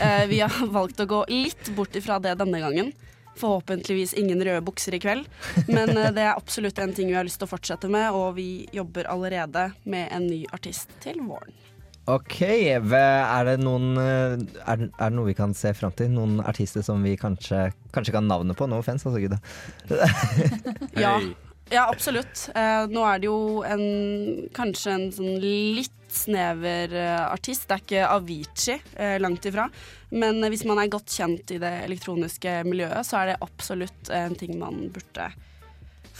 Eh, 0.00 0.26
vi 0.30 0.38
har 0.40 0.68
valgt 0.70 1.00
å 1.02 1.04
gå 1.10 1.24
litt 1.28 1.68
bort 1.76 1.96
ifra 1.98 2.20
det 2.22 2.36
denne 2.38 2.60
gangen. 2.62 2.92
Forhåpentligvis 3.40 4.14
ingen 4.16 4.40
røde 4.46 4.62
bukser 4.64 4.94
i 4.96 5.00
kveld, 5.02 5.26
men 5.66 5.90
eh, 5.92 6.12
det 6.14 6.22
er 6.22 6.38
absolutt 6.38 6.78
en 6.80 6.94
ting 6.94 7.10
vi 7.10 7.16
har 7.18 7.26
lyst 7.26 7.40
til 7.42 7.48
å 7.48 7.50
fortsette 7.50 7.90
med, 7.90 8.14
og 8.14 8.38
vi 8.38 8.68
jobber 8.72 9.10
allerede 9.10 9.66
med 9.82 10.06
en 10.14 10.28
ny 10.30 10.44
artist 10.54 10.94
til 11.02 11.18
våren. 11.26 11.52
Ok, 12.10 12.38
er 12.46 13.44
det 13.46 13.58
noen 13.60 13.98
eh, 14.00 14.38
Er 14.64 14.80
det, 14.80 15.10
noe 15.12 15.28
vi 15.28 15.36
kan 15.36 15.52
se 15.54 15.74
fram 15.76 15.92
til? 15.98 16.08
Noen 16.14 16.38
artister 16.40 16.86
som 16.86 17.02
vi 17.04 17.12
kanskje, 17.20 17.68
kanskje 17.92 18.14
kan 18.14 18.30
navnet 18.30 18.56
på? 18.56 18.70
No 18.70 18.80
offense, 18.80 19.04
altså, 19.10 19.20
gud. 19.20 19.36
Ja, 21.04 21.18
ja 21.70 21.86
absolutt. 21.88 22.48
Eh, 22.54 22.84
nå 22.90 23.04
er 23.06 23.22
det 23.22 23.30
jo 23.30 23.62
en, 23.66 23.84
kanskje 24.56 24.94
en 24.96 25.08
sånn 25.14 25.40
litt 25.42 25.96
snever 26.10 26.94
eh, 26.96 27.22
artist. 27.22 27.68
Det 27.68 27.76
er 27.76 27.84
ikke 27.84 28.08
Avicii, 28.16 28.78
eh, 28.96 29.16
langt 29.22 29.46
ifra. 29.46 29.68
Men 30.10 30.42
hvis 30.50 30.66
man 30.66 30.80
er 30.82 30.90
godt 30.90 31.12
kjent 31.14 31.54
i 31.54 31.60
det 31.62 31.72
elektroniske 31.86 32.60
miljøet, 32.66 33.06
så 33.06 33.20
er 33.20 33.32
det 33.32 33.40
absolutt 33.46 34.10
en 34.14 34.34
ting 34.38 34.56
man 34.58 34.88
burde 34.94 35.30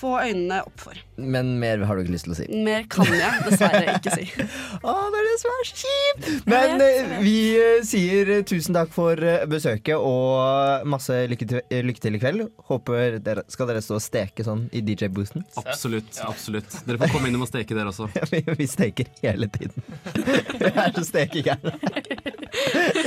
få 0.01 0.17
øynene 0.25 0.63
opp 0.65 0.81
for. 0.81 0.99
Men 1.21 1.53
mer 1.61 1.83
har 1.85 1.97
du 1.97 2.05
ikke 2.05 2.15
lyst 2.15 2.27
til 2.27 2.35
å 2.35 2.39
si. 2.39 2.47
Mer 2.65 2.87
kan 2.91 3.09
jeg 3.13 3.45
dessverre 3.45 3.97
ikke 3.99 4.15
si. 4.15 4.27
Å, 4.89 4.95
det 5.13 5.21
er 5.21 5.27
det 5.29 5.35
som 5.43 5.53
er 5.53 5.69
så 5.69 5.81
kjipt! 5.83 6.29
Men 6.49 6.85
vi 7.25 7.37
eh, 7.61 7.83
sier 7.87 8.33
eh, 8.37 8.45
tusen 8.49 8.77
takk 8.77 8.93
for 8.95 9.21
eh, 9.21 9.45
besøket 9.51 10.01
og 10.01 10.87
masse 10.89 11.17
lykke 11.31 11.49
til, 11.51 11.61
lykke 11.91 12.05
til 12.05 12.17
i 12.17 12.23
kveld. 12.23 12.47
Håper 12.71 13.19
dere, 13.25 13.45
Skal 13.53 13.69
dere 13.71 13.85
stå 13.85 13.99
og 13.99 14.05
steke 14.05 14.47
sånn 14.47 14.67
i 14.73 14.83
DJ-boosten? 14.87 15.45
Absolutt. 15.61 16.23
absolutt 16.25 16.81
Dere 16.87 17.01
får 17.03 17.13
komme 17.15 17.31
innom 17.31 17.45
og 17.45 17.51
steke, 17.51 17.77
dere 17.77 17.93
også. 17.93 18.09
vi, 18.33 18.43
vi 18.57 18.71
steker 18.71 19.13
hele 19.21 19.51
tiden. 19.53 19.85
Vi 20.15 20.73
er 20.73 20.97
så 20.97 21.05
stekegærne. 21.07 21.77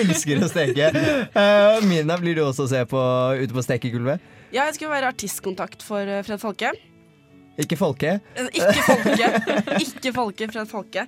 Elsker 0.04 0.46
å 0.46 0.52
steke. 0.52 0.90
Uh, 1.34 1.82
Mina, 1.88 2.18
blir 2.22 2.38
du 2.38 2.46
også 2.46 2.68
å 2.68 2.72
se 2.72 2.86
på 2.90 3.04
ute 3.42 3.54
på 3.56 3.66
stekegulvet? 3.66 4.32
Ja, 4.54 4.68
jeg 4.68 4.78
skulle 4.78 4.94
være 4.94 5.10
artistkontakt 5.10 5.82
for 5.86 6.10
Fred 6.28 6.42
Folke. 6.42 6.74
Ikke 7.62 7.78
Folke? 7.78 8.16
Eh, 8.36 8.48
Ikke 8.58 8.84
Folke. 8.88 9.28
Ikke 9.86 10.14
Folke, 10.16 10.48
Fred 10.54 10.70
Folke. 10.72 11.04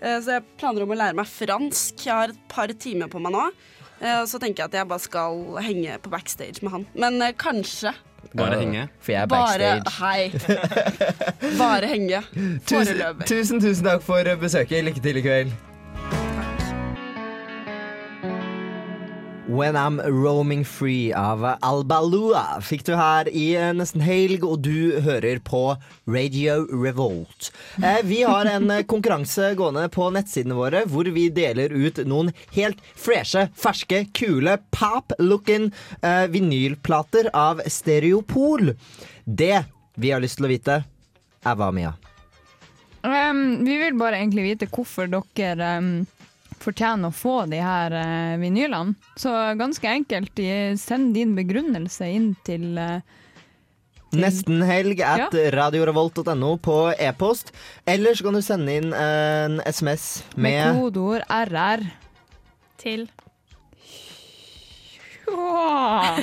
Eh, 0.00 0.18
Så 0.20 0.34
jeg 0.36 0.44
planer 0.60 0.84
om 0.84 0.92
å 0.92 0.98
lære 0.98 1.16
meg 1.16 1.28
fransk. 1.30 2.04
Jeg 2.04 2.12
har 2.12 2.34
et 2.34 2.42
par 2.52 2.68
timer 2.76 3.08
på 3.12 3.22
meg 3.24 3.32
nå. 3.36 3.46
Eh, 4.02 4.18
Og 4.20 4.26
så 4.28 4.40
tenker 4.42 4.64
jeg 4.66 4.72
at 4.72 4.76
jeg 4.82 4.90
bare 4.90 5.04
skal 5.06 5.40
henge 5.64 5.96
på 6.04 6.12
backstage 6.12 6.60
med 6.66 6.74
han. 6.76 6.84
Men 6.94 7.16
kanskje. 7.40 7.94
Bare 8.36 8.58
henge. 8.60 8.88
For 9.00 9.14
jeg 9.14 9.22
er 9.22 9.30
Bare 9.30 9.70
backstage. 9.86 9.96
Hei. 10.02 11.56
Bare 11.56 11.88
henge. 11.94 12.20
Tusen, 12.68 13.00
tusen, 13.24 13.62
tusen 13.64 13.86
takk 13.88 14.04
for 14.04 14.28
besøket. 14.42 14.84
Lykke 14.84 15.00
til 15.04 15.22
i 15.22 15.24
kveld. 15.24 15.54
When 19.56 19.74
I'm 19.74 20.00
Roaming 20.00 20.64
Free 20.64 21.14
av 21.16 21.40
Albalua 21.64 22.58
fikk 22.60 22.82
du 22.84 22.90
her 22.98 23.28
i 23.32 23.54
eh, 23.56 23.70
nesten 23.72 24.02
helg, 24.04 24.42
og 24.44 24.66
du 24.66 24.98
hører 25.00 25.38
på 25.40 25.60
Radio 26.04 26.58
Revolt. 26.68 27.48
Eh, 27.80 28.02
vi 28.04 28.18
har 28.28 28.44
en 28.50 28.68
eh, 28.74 28.82
konkurranse 28.84 29.54
gående 29.56 29.86
på 29.94 30.10
nettsidene 30.12 30.58
våre 30.58 30.82
hvor 30.92 31.08
vi 31.14 31.30
deler 31.32 31.72
ut 31.72 32.02
noen 32.04 32.34
helt 32.52 32.82
freshe, 33.00 33.46
ferske, 33.56 34.02
kule, 34.12 34.58
pop-looking 34.76 35.70
vinylplater 36.34 37.30
av 37.32 37.62
Stereopol. 37.64 38.74
Det 39.24 39.62
vi 39.96 40.12
har 40.12 40.20
lyst 40.20 40.36
til 40.36 40.50
å 40.50 40.52
vite, 40.52 40.82
er 41.46 41.56
hva, 41.56 41.70
Mia? 41.72 41.94
Um, 43.06 43.64
vi 43.64 43.80
vil 43.80 43.96
bare 43.96 44.20
egentlig 44.20 44.50
vite 44.50 44.68
hvorfor 44.68 45.08
dere 45.08 45.72
um, 45.80 45.90
fortjener 46.66 47.08
å 47.10 47.14
få 47.14 47.36
de 47.50 47.60
her 47.62 47.94
uh, 47.96 48.36
vinylene. 48.42 48.96
Så 49.18 49.32
ganske 49.60 49.88
enkelt, 49.88 50.42
send 50.82 51.14
din 51.16 51.32
begrunnelse 51.38 52.08
inn 52.12 52.32
til 52.46 52.74
uh, 52.78 52.98
Nesten 54.16 54.62
helg 54.64 55.00
at 55.04 55.34
Ja. 55.34 55.50
radiorevolt.no 55.52 56.52
på 56.62 56.76
e-post. 56.94 57.50
Eller 57.90 58.14
så 58.16 58.24
kan 58.28 58.38
du 58.38 58.42
sende 58.44 58.76
inn 58.78 58.92
en 58.94 59.58
SMS 59.66 60.06
med, 60.36 60.46
med, 60.46 60.78
kodeord 60.78 61.26
RR. 61.28 61.82
Til 62.80 63.08
Åh, 65.26 66.20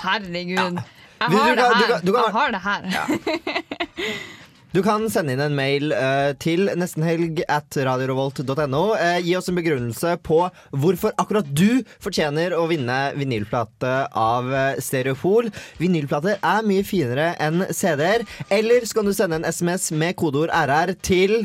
Herregud. 0.00 0.80
Jeg 1.20 2.00
Du- 2.00 2.12
du 2.12 2.16
har 2.16 2.50
det 2.50 2.60
her. 2.64 2.82
Jeg 2.88 3.00
har 3.00 3.18
det 3.20 3.28
her. 3.36 4.16
Du 4.70 4.84
kan 4.86 5.02
sende 5.10 5.34
inn 5.34 5.40
en 5.42 5.54
mail 5.58 5.90
uh, 5.90 6.30
til 6.38 6.68
nestenhelg 6.78 7.40
at 7.50 7.74
radiorevolt.no. 7.74 8.82
Uh, 8.94 9.16
gi 9.18 9.32
oss 9.34 9.50
en 9.50 9.56
begrunnelse 9.58 10.12
på 10.22 10.44
hvorfor 10.70 11.16
akkurat 11.18 11.48
du 11.50 11.82
fortjener 11.98 12.54
å 12.54 12.68
vinne 12.70 12.98
vinylplate 13.18 13.94
av 14.14 14.52
eh, 14.54 14.78
Stereopol. 14.78 15.48
Vinylplater 15.80 16.38
er 16.38 16.68
mye 16.68 16.84
finere 16.86 17.32
enn 17.42 17.64
CD-er. 17.74 18.22
Eller 18.46 18.86
så 18.86 19.00
kan 19.00 19.10
du 19.10 19.14
sende 19.16 19.40
en 19.40 19.48
SMS 19.48 19.90
med 19.90 20.14
kodeord 20.20 20.54
RR 20.54 20.94
til 21.02 21.40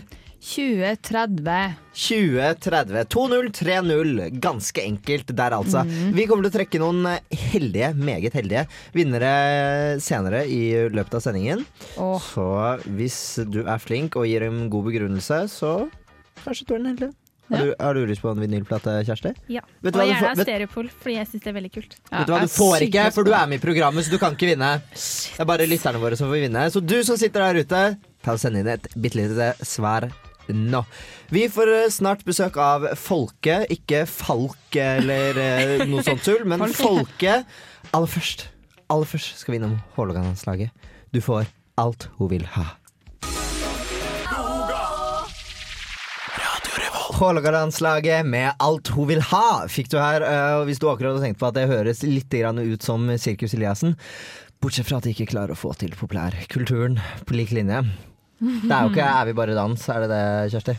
2030. 0.45 1.73
2030. 1.95 3.03
2030. 3.09 4.29
Ganske 4.43 4.83
enkelt 4.85 5.33
der, 5.35 5.55
altså. 5.57 5.81
Mm. 5.87 6.13
Vi 6.15 6.25
kommer 6.29 6.45
til 6.45 6.51
å 6.53 6.55
trekke 6.59 6.81
noen 6.83 7.01
eh, 7.09 7.37
heldige, 7.51 7.91
meget 7.97 8.35
heldige, 8.37 8.65
vinnere 8.95 9.33
senere 10.03 10.43
i 10.51 10.61
løpet 10.93 11.17
av 11.19 11.25
sendingen. 11.25 11.65
Så 11.95 12.47
hvis 12.97 13.19
du 13.49 13.63
er 13.65 13.81
flink 13.81 14.17
og 14.21 14.27
gir 14.29 14.45
dem 14.45 14.65
god 14.73 14.89
begrunnelse, 14.91 15.45
så 15.51 15.77
kanskje 16.45 16.67
du 16.69 16.75
er 16.75 16.83
den 16.83 16.91
heldige. 16.93 17.13
Har, 17.45 17.61
du, 17.61 17.73
har 17.77 17.93
du 17.93 18.05
lyst 18.09 18.23
på 18.25 18.31
en 18.33 18.39
vinylplate, 18.41 18.93
Kjersti? 19.05 19.31
Ja. 19.53 19.61
Og 19.85 19.91
gjerne 19.93 20.15
får- 20.17 20.31
vet- 20.39 20.47
Stereopol, 20.47 20.87
fordi 20.89 21.13
jeg 21.19 21.27
syns 21.29 21.43
det 21.43 21.51
er 21.51 21.57
veldig 21.59 21.69
kult. 21.75 21.91
Vet 22.09 22.25
du 22.25 22.33
hva, 22.33 22.39
du 22.41 22.49
får 22.49 22.85
ikke, 22.87 23.03
for 23.13 23.27
du 23.27 23.35
er 23.37 23.51
med 23.51 23.59
i 23.59 23.61
programmet, 23.61 24.05
så 24.07 24.13
du 24.15 24.17
kan 24.21 24.33
ikke 24.33 24.49
vinne. 24.49 24.71
Det 24.89 25.43
er 25.43 25.49
bare 25.51 25.67
lytterne 25.69 26.01
våre 26.01 26.17
som 26.17 26.31
får 26.33 26.41
vinne. 26.47 26.63
Så 26.73 26.81
du 26.81 26.95
som 27.05 27.19
sitter 27.21 27.45
der 27.45 27.61
ute, 27.61 27.83
ta 28.25 28.33
og 28.33 28.41
send 28.41 28.57
inn 28.63 28.71
et 28.73 28.89
bitte 28.97 29.19
lite 29.21 29.51
svar 29.61 30.07
nå. 30.53 30.83
Vi 31.33 31.45
får 31.49 31.71
eh, 31.73 31.89
snart 31.93 32.25
besøk 32.27 32.57
av 32.61 32.87
Folke, 32.99 33.63
ikke 33.73 34.05
Falk 34.09 34.77
eller 34.79 35.39
eh, 35.41 35.85
noe 35.89 36.03
sånt 36.05 36.23
tull, 36.25 36.45
men 36.49 36.65
Folke. 36.75 37.41
Aller 37.95 38.11
først, 38.11 38.47
aller 38.91 39.09
først 39.09 39.39
skal 39.41 39.55
vi 39.55 39.61
innom 39.61 39.77
Hålogalandslaget. 39.97 40.73
Du 41.15 41.21
får 41.23 41.47
alt 41.81 42.09
hun 42.19 42.31
vil 42.33 42.45
ha. 42.55 42.73
Hålogalandslaget 47.15 48.25
med 48.27 48.57
alt 48.59 48.89
hun 48.91 49.07
vil 49.07 49.21
ha, 49.29 49.65
fikk 49.71 49.87
du 49.93 49.99
her. 50.01 50.21
eh, 50.25 50.55
Og 50.59 50.65
hvis 50.67 50.81
du 50.81 50.89
akkurat 50.89 51.15
har 51.15 51.23
tenkt 51.23 51.39
på 51.39 51.47
at 51.47 51.55
det 51.55 51.69
høres 51.71 52.03
litt 52.03 52.33
ut 52.33 52.83
som 52.83 53.07
Sirkus 53.17 53.53
Eliassen, 53.55 53.95
bortsett 54.59 54.87
fra 54.89 54.97
at 54.97 55.05
de 55.07 55.13
ikke 55.13 55.29
klarer 55.31 55.55
å 55.55 55.59
få 55.59 55.71
til 55.79 55.95
populærkulturen 55.95 56.99
på 57.25 57.37
lik 57.37 57.51
linje. 57.55 57.85
Det 58.45 58.71
er 58.71 58.83
jo 58.85 58.91
ikke 58.93 59.07
Er 59.11 59.29
vi 59.29 59.33
bare 59.37 59.55
dans, 59.57 59.87
er 59.89 60.05
det 60.05 60.11
det, 60.11 60.25
Kjersti? 60.53 60.75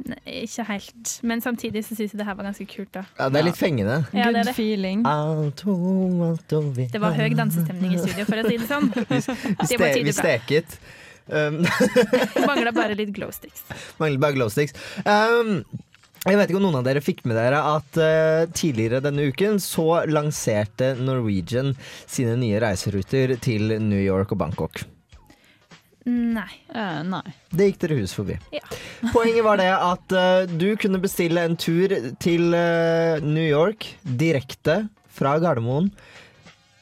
Nei, 0.00 0.44
ikke 0.46 0.64
helt. 0.70 1.12
Men 1.28 1.42
samtidig 1.44 1.82
så 1.84 1.96
syns 1.96 2.14
jeg 2.14 2.20
det 2.20 2.26
her 2.28 2.36
var 2.38 2.46
ganske 2.48 2.64
kult, 2.70 2.88
da. 2.94 3.02
Ja, 3.18 3.28
det 3.32 3.40
er 3.40 3.46
litt 3.50 3.58
fengende. 3.60 3.98
Ja, 4.16 4.30
det 4.32 4.46
det. 4.48 4.54
feeling. 4.56 5.02
Det 5.04 7.02
var 7.02 7.18
høy 7.18 7.34
dansestemning 7.36 7.96
i 7.96 8.00
studio, 8.00 8.24
for 8.28 8.40
å 8.40 8.46
si 8.48 8.56
det 8.56 8.68
sånn. 8.70 8.88
Vi, 9.10 9.20
Det 9.20 9.68
ste, 9.68 9.92
vi 10.06 10.14
steket. 10.16 10.78
Um, 11.30 11.60
Mangla 12.48 12.72
bare 12.74 12.96
litt 12.98 13.12
glow 13.14 13.30
sticks. 13.34 13.62
Mangler 14.00 14.22
bare 14.22 14.38
glowsticks. 14.38 14.74
Um, 15.04 15.60
jeg 16.26 16.36
vet 16.36 16.50
ikke 16.50 16.58
om 16.60 16.64
noen 16.66 16.80
av 16.80 16.86
dere 16.88 17.02
fikk 17.04 17.22
med 17.28 17.38
dere 17.38 17.60
at 17.64 18.00
uh, 18.00 18.48
tidligere 18.56 19.02
denne 19.04 19.28
uken 19.30 19.60
så 19.62 20.02
lanserte 20.10 20.94
Norwegian 21.00 21.74
sine 22.04 22.34
nye 22.40 22.60
reiseruter 22.62 23.36
til 23.40 23.76
New 23.84 24.00
York 24.00 24.34
og 24.34 24.42
Bangkok. 24.42 24.82
Nei. 26.08 26.48
Uh, 26.72 27.02
nei. 27.04 27.34
Det 27.52 27.68
gikk 27.68 27.82
dere 27.82 27.98
hus 28.00 28.14
forbi. 28.16 28.38
Ja. 28.54 28.64
Poenget 29.14 29.44
var 29.44 29.60
det 29.60 29.68
at 29.74 30.16
uh, 30.16 30.48
du 30.48 30.72
kunne 30.80 31.02
bestille 31.02 31.44
en 31.44 31.58
tur 31.60 31.92
til 32.22 32.54
uh, 32.56 33.20
New 33.24 33.44
York 33.44 33.90
direkte 34.04 34.82
fra 35.12 35.36
Gardermoen 35.42 35.90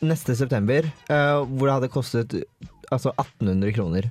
neste 0.04 0.36
september, 0.36 0.86
eh, 1.10 1.40
hvor 1.42 1.66
det 1.66 1.74
hadde 1.74 1.92
kostet 1.92 2.36
altså 2.92 3.12
1800 3.16 3.74
kroner 3.74 4.10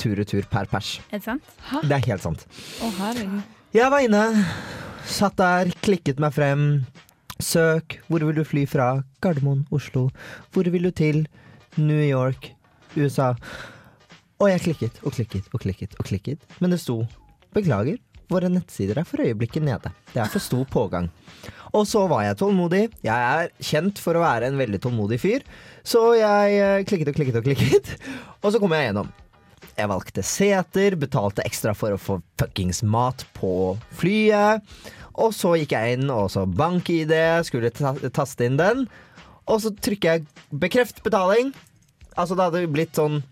tur-retur 0.00 0.46
per 0.50 0.68
pers. 0.70 0.96
Er 1.10 1.20
det 1.20 1.26
sant? 1.26 1.54
Det 1.84 1.96
er 1.96 2.08
helt 2.10 2.24
sant. 2.24 2.44
Å, 2.84 2.90
herregud. 3.00 3.54
Jeg 3.76 3.92
var 3.92 4.04
inne, 4.04 4.22
satt 5.08 5.36
der, 5.40 5.72
klikket 5.84 6.20
meg 6.22 6.34
frem. 6.36 6.66
Søk. 7.36 7.98
Hvor 8.08 8.24
vil 8.24 8.38
du 8.38 8.44
fly 8.48 8.64
fra? 8.68 9.02
Gardermoen, 9.20 9.66
Oslo. 9.74 10.06
Hvor 10.54 10.68
vil 10.72 10.88
du 10.88 10.92
til? 10.96 11.26
New 11.76 12.00
York, 12.00 12.54
USA. 12.96 13.34
Og 14.36 14.50
jeg 14.50 14.64
klikket 14.66 14.98
og 15.02 15.14
klikket 15.16 15.46
og 15.54 15.62
klikket 15.62 15.94
og 15.96 16.08
klikket, 16.08 16.42
men 16.60 16.74
det 16.74 16.82
sto 16.82 17.06
'Beklager, 17.56 17.96
våre 18.28 18.50
nettsider 18.52 18.98
er 19.00 19.06
for 19.08 19.22
øyeblikket 19.24 19.64
nede'. 19.64 19.92
Det 20.12 20.20
er 20.20 20.28
for 20.28 20.38
stor 20.38 20.64
pågang. 20.64 21.08
Og 21.72 21.86
så 21.86 22.06
var 22.06 22.22
jeg 22.22 22.36
tålmodig. 22.36 22.90
Jeg 23.02 23.16
er 23.16 23.48
kjent 23.60 23.98
for 23.98 24.12
å 24.12 24.20
være 24.20 24.50
en 24.50 24.58
veldig 24.58 24.80
tålmodig 24.82 25.20
fyr, 25.20 25.40
så 25.82 26.12
jeg 26.18 26.58
eh, 26.60 26.84
klikket 26.84 27.08
og 27.08 27.14
klikket 27.14 27.36
og 27.36 27.44
klikket, 27.44 27.96
og 28.42 28.52
så 28.52 28.60
kom 28.60 28.72
jeg 28.76 28.90
gjennom. 28.90 29.08
Jeg 29.76 29.88
valgte 29.88 30.22
seter, 30.22 30.96
betalte 30.96 31.44
ekstra 31.44 31.72
for 31.76 31.96
å 31.96 32.00
få 32.00 32.20
fuckings 32.40 32.82
mat 32.82 33.24
på 33.36 33.76
flyet. 33.96 34.60
Og 35.16 35.32
så 35.32 35.54
gikk 35.56 35.72
jeg 35.72 35.96
inn 35.96 36.10
og 36.12 36.28
så 36.32 36.44
bank-ID, 36.44 37.12
skulle 37.48 37.72
ta 37.72 37.94
taste 38.12 38.44
inn 38.44 38.60
den. 38.60 38.84
Og 39.48 39.62
så 39.64 39.72
trykker 39.72 40.12
jeg 40.12 40.26
'bekreft 40.52 41.00
betaling'. 41.04 41.54
Altså 42.16 42.36
det 42.36 42.44
hadde 42.44 42.72
blitt 42.72 42.96
sånn 42.96 43.22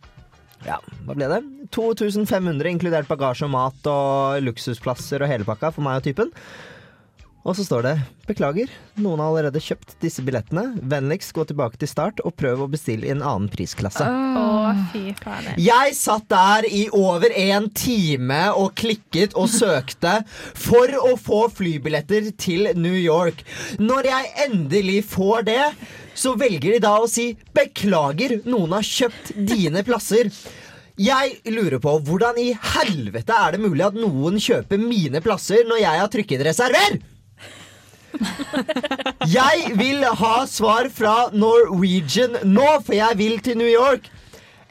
ja, 0.66 0.78
hva 1.04 1.16
ble 1.16 1.28
det? 1.30 1.40
2500 1.74 2.70
inkludert 2.70 3.10
bagasje 3.10 3.48
og 3.48 3.54
mat 3.54 3.90
og 3.90 4.44
luksusplasser 4.44 5.24
og 5.24 5.30
hele 5.30 5.48
pakka 5.48 5.72
for 5.74 5.84
meg 5.86 6.00
og 6.00 6.06
typen. 6.08 6.32
Og 7.44 7.52
så 7.58 7.64
står 7.66 7.82
det 7.84 7.94
Beklager, 8.24 8.70
noen 8.96 9.20
har 9.20 9.28
allerede 9.28 9.60
kjøpt 9.60 9.98
disse 10.00 10.22
billettene. 10.24 10.78
Vennligst 10.80 11.34
gå 11.36 11.44
tilbake 11.44 11.76
til 11.76 11.90
start 11.90 12.22
og 12.24 12.32
prøv 12.40 12.62
å 12.64 12.68
bestille 12.72 13.04
i 13.04 13.12
en 13.12 13.20
annen 13.20 13.50
prisklasse. 13.52 14.06
Åh, 14.08 14.80
fy 14.94 15.02
faen. 15.20 15.50
Jeg 15.60 15.92
satt 15.98 16.24
der 16.32 16.64
i 16.64 16.86
over 16.96 17.28
en 17.36 17.68
time 17.76 18.40
og 18.56 18.72
klikket 18.80 19.36
og 19.36 19.52
søkte 19.52 20.22
for 20.56 20.88
å 21.02 21.12
få 21.20 21.44
flybilletter 21.52 22.32
til 22.40 22.70
New 22.80 22.96
York. 22.96 23.44
Når 23.76 24.08
jeg 24.08 24.34
endelig 24.48 24.98
får 25.12 25.44
det, 25.52 25.62
så 26.16 26.32
velger 26.40 26.78
de 26.78 26.82
da 26.86 26.96
å 27.02 27.10
si 27.10 27.34
'beklager, 27.52 28.40
noen 28.48 28.78
har 28.78 28.88
kjøpt 28.88 29.34
dine 29.36 29.84
plasser'. 29.84 30.32
Jeg 30.96 31.40
lurer 31.50 31.80
på 31.82 31.98
hvordan 32.06 32.38
i 32.38 32.52
helvete 32.54 33.34
er 33.34 33.52
det 33.52 33.64
mulig 33.66 33.82
at 33.84 33.98
noen 33.98 34.38
kjøper 34.38 34.78
mine 34.78 35.20
plasser 35.20 35.66
når 35.68 35.82
jeg 35.82 36.00
har 36.00 36.08
trykket 36.08 36.46
'reserver'? 36.46 37.02
Jeg 39.38 39.72
vil 39.78 40.04
ha 40.04 40.34
svar 40.50 40.88
fra 40.92 41.14
Norwegian 41.34 42.36
nå, 42.46 42.66
for 42.84 42.94
jeg 42.96 43.18
vil 43.18 43.38
til 43.44 43.58
New 43.58 43.70
York. 43.70 44.10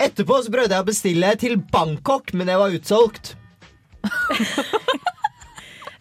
Etterpå 0.01 0.39
så 0.43 0.51
prøvde 0.53 0.75
jeg 0.75 0.83
å 0.83 0.87
bestille 0.87 1.31
til 1.41 1.57
Bangkok, 1.73 2.33
men 2.37 2.49
det 2.49 2.57
var 2.59 2.73
utsolgt. 2.75 3.33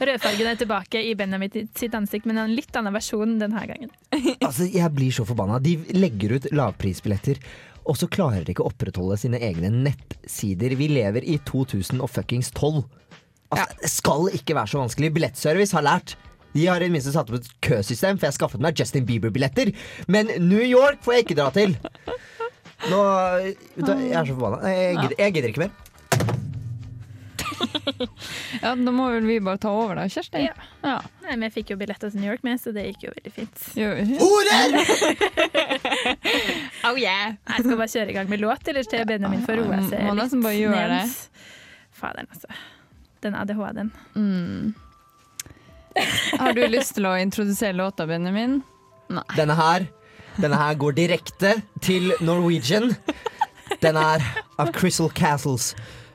Rødfargen 0.02 0.48
er 0.50 0.58
tilbake 0.58 0.98
i 1.06 1.12
Benjamin 1.14 1.68
sitt 1.78 1.94
ansikt, 1.94 2.26
men 2.26 2.40
en 2.42 2.54
litt 2.56 2.74
annen 2.78 2.94
versjon 2.94 3.36
denne 3.42 3.66
gangen. 3.70 3.92
Altså, 4.46 4.66
Jeg 4.66 4.90
blir 4.96 5.14
så 5.14 5.26
forbanna. 5.28 5.60
De 5.62 5.76
legger 5.94 6.36
ut 6.36 6.48
lavprisbilletter, 6.50 7.38
og 7.86 7.98
så 7.98 8.08
klarer 8.10 8.42
de 8.46 8.54
ikke 8.54 8.64
å 8.64 8.72
opprettholde 8.72 9.18
sine 9.20 9.38
egne 9.42 9.70
nettsider. 9.74 10.74
Vi 10.78 10.90
lever 10.90 11.22
i 11.26 11.38
2012. 11.46 12.82
Altså, 13.52 13.68
Det 13.82 13.90
skal 13.92 14.28
ikke 14.34 14.58
være 14.58 14.72
så 14.74 14.82
vanskelig. 14.82 15.12
Billettservice 15.14 15.78
har 15.78 15.86
lært. 15.86 16.16
De 16.52 16.66
har 16.68 16.76
i 16.82 16.84
det 16.88 16.92
minste 16.92 17.12
satt 17.14 17.30
opp 17.32 17.38
et 17.40 17.48
køsystem, 17.64 18.18
for 18.20 18.28
jeg 18.28 18.36
skaffet 18.36 18.60
meg 18.60 18.76
Justin 18.78 19.06
Bieber-billetter. 19.08 19.72
Men 20.12 20.28
New 20.48 20.60
York 20.64 21.00
får 21.04 21.14
jeg 21.18 21.24
ikke 21.26 21.38
dra 21.40 21.48
til. 21.54 21.76
Nå, 22.90 22.98
vet 23.76 23.86
du, 23.86 23.92
Jeg 23.94 24.12
er 24.18 24.24
så 24.26 24.34
forbanna. 24.36 24.58
Jeg, 24.74 24.96
gidder- 24.98 25.18
jeg 25.22 25.34
gidder 25.38 25.48
ikke 25.54 25.64
mer. 25.66 25.72
Ja, 28.62 28.72
Da 28.74 28.90
må 28.94 29.06
vel 29.12 29.24
vi 29.26 29.36
bare 29.42 29.58
ta 29.62 29.70
over, 29.70 29.94
da, 29.98 30.04
Kjersti? 30.10 30.40
Ja. 30.44 30.54
Nei, 31.22 31.34
men 31.36 31.44
jeg 31.46 31.52
fikk 31.54 31.70
jo 31.72 31.76
billetter 31.80 32.10
til 32.12 32.20
New 32.22 32.30
York 32.30 32.42
med, 32.46 32.58
så 32.60 32.72
det 32.74 32.84
gikk 32.88 33.06
jo 33.06 33.12
veldig 33.14 33.32
fint. 33.34 33.56
Horer! 34.20 34.76
oh 36.90 36.98
yeah! 36.98 37.34
Jeg 37.48 37.64
skal 37.64 37.78
bare 37.78 37.90
kjøre 37.94 38.10
i 38.12 38.16
gang 38.16 38.30
med 38.30 38.42
låt, 38.42 38.66
eller 38.70 38.86
til 38.90 39.04
Benjamin 39.08 39.42
får 39.46 39.60
roe 39.62 39.80
seg 39.88 40.04
Må 40.08 40.14
nesten 40.18 40.42
bare 40.44 40.58
gjøre 40.58 40.86
det. 40.92 41.00
ned. 41.06 41.50
Faderen, 42.02 42.28
altså. 42.34 42.48
Den 43.22 43.36
ADHD-en. 43.38 43.92
Mm. 44.18 44.72
Har 46.40 46.54
du 46.56 46.62
lyst 46.70 46.96
til 46.96 47.06
å 47.08 47.16
introdusere 47.20 47.76
låta, 47.76 48.06
Benjamin? 48.08 48.60
Nei. 49.12 49.24
Denne 49.36 49.56
her 49.58 49.88
Denne 50.40 50.56
her 50.56 50.78
går 50.80 50.94
direkte 50.96 51.50
til 51.84 52.14
Norwegian. 52.24 52.94
Den 53.82 53.98
er 54.00 54.24
av 54.56 54.70
Crystal 54.72 55.10
Castles. 55.12 55.74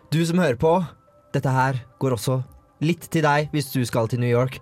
Du 0.10 0.24
som 0.26 0.42
hører 0.42 0.58
på, 0.58 0.74
dette 1.36 1.54
her 1.54 1.84
går 2.02 2.18
også 2.18 2.40
litt 2.82 3.06
til 3.14 3.26
deg 3.28 3.54
hvis 3.54 3.70
du 3.76 3.84
skal 3.86 4.10
til 4.10 4.24
New 4.24 4.32
York. 4.32 4.58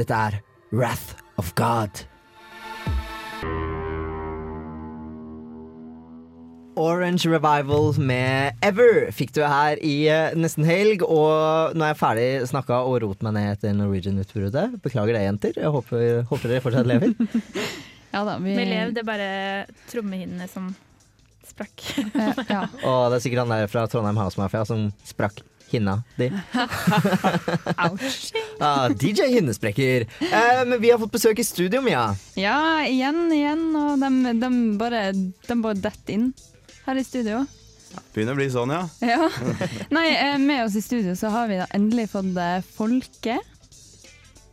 Dette 0.00 0.16
er 0.16 0.40
Wrath 0.72 1.20
of 1.36 1.52
God. 1.58 2.06
Orange 6.76 7.28
Revival 7.30 7.94
med 8.02 8.58
Ever 8.64 9.10
fikk 9.14 9.34
du 9.36 9.42
her 9.46 9.78
i 9.84 9.94
eh, 10.10 10.34
nesten 10.38 10.66
helg. 10.66 11.04
Og 11.06 11.74
nå 11.76 11.86
er 11.86 11.92
jeg 11.92 12.00
ferdig 12.00 12.28
snakka 12.50 12.82
og 12.88 13.00
rot 13.04 13.24
meg 13.26 13.36
ned 13.36 13.50
etter 13.54 13.74
Norwegian-utbruddet. 13.78 14.78
Beklager 14.84 15.16
det, 15.16 15.24
jenter. 15.26 15.58
Jeg 15.60 15.72
håper, 15.74 16.22
håper 16.30 16.54
dere 16.54 16.64
fortsatt 16.64 16.90
lever. 16.90 17.14
Ja 18.14 18.20
da, 18.22 18.36
vi 18.38 18.52
Med 18.54 18.68
lev, 18.70 18.92
det 18.94 19.00
er 19.02 19.06
bare 19.08 19.30
trommehinnene 19.90 20.46
som 20.46 20.68
sprakk. 21.42 21.82
ja. 22.46 22.60
Og 22.86 23.10
det 23.10 23.16
er 23.16 23.24
sikkert 23.24 23.42
han 23.42 23.50
der 23.50 23.66
fra 23.72 23.88
Trondheim 23.90 24.20
House 24.22 24.38
Mafia 24.38 24.62
som 24.68 24.84
sprakk 25.02 25.42
hinna 25.72 25.96
di. 26.14 26.28
ah, 28.62 28.86
DJ 28.94 29.32
Hinnesprekker. 29.34 30.06
Eh, 30.30 30.62
men 30.62 30.78
vi 30.78 30.92
har 30.94 31.02
fått 31.02 31.16
besøk 31.16 31.42
i 31.42 31.46
studio, 31.48 31.82
Mia. 31.82 32.12
Ja, 32.38 32.86
igjen, 32.86 33.24
igjen. 33.34 33.66
Og 33.82 33.98
de, 33.98 34.34
de 34.38 34.50
bare, 34.78 35.04
de 35.10 35.60
bare 35.66 35.82
detter 35.88 36.14
inn 36.14 36.30
her 36.86 37.00
i 37.00 37.04
studio. 37.04 37.44
Begynner 38.14 38.34
å 38.34 38.38
bli 38.38 38.50
sånn, 38.50 38.72
ja. 38.74 38.84
Ja. 39.04 39.28
Nei, 39.94 40.08
eh, 40.12 40.36
med 40.42 40.64
oss 40.64 40.76
i 40.78 40.82
studio 40.82 41.14
så 41.18 41.30
har 41.34 41.50
vi 41.50 41.60
da 41.60 41.68
endelig 41.76 42.08
fått 42.12 42.36
eh, 42.40 42.60
Folke. 42.76 43.38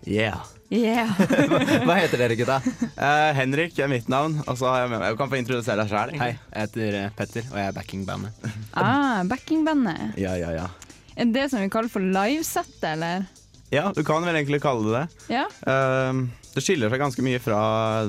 Yeah. 0.06 0.42
Yeah. 0.72 1.12
Hva 1.86 1.98
heter 1.98 2.22
dere, 2.22 2.38
gutta? 2.40 2.62
Uh, 2.96 3.32
Henrik 3.36 3.76
er 3.82 3.90
mitt 3.92 4.08
navn. 4.12 4.38
Og 4.46 4.56
så 4.62 4.70
har 4.72 4.86
jeg 4.86 4.94
med 4.94 5.02
meg 5.04 5.14
Du 5.14 5.20
kan 5.20 5.32
få 5.34 5.42
introdusere 5.42 5.84
deg 5.84 5.92
sjøl. 5.92 6.14
Hei, 6.22 6.32
jeg 6.38 6.70
heter 6.70 6.98
Petter, 7.18 7.50
og 7.52 7.60
jeg 7.60 7.72
er 7.74 7.76
backingbandet. 7.76 8.48
Ah, 8.78 9.22
backingbandet. 9.28 10.16
Ja, 10.22 10.38
ja, 10.40 10.54
ja. 10.56 10.70
Er 11.18 11.28
det 11.28 11.36
det 11.36 11.50
som 11.52 11.60
vi 11.60 11.70
kaller 11.74 11.92
for 11.92 12.06
livesettet, 12.06 12.88
eller? 12.94 13.28
Ja, 13.72 13.92
du 13.96 14.04
kan 14.04 14.24
vel 14.28 14.36
egentlig 14.36 14.60
kalle 14.64 14.84
det 14.92 15.00
det. 15.00 15.36
Ja. 15.38 15.46
Uh, 15.64 16.26
det 16.52 16.60
skiller 16.66 16.92
seg 16.92 17.00
ganske 17.00 17.24
mye 17.24 17.40
fra 17.40 17.60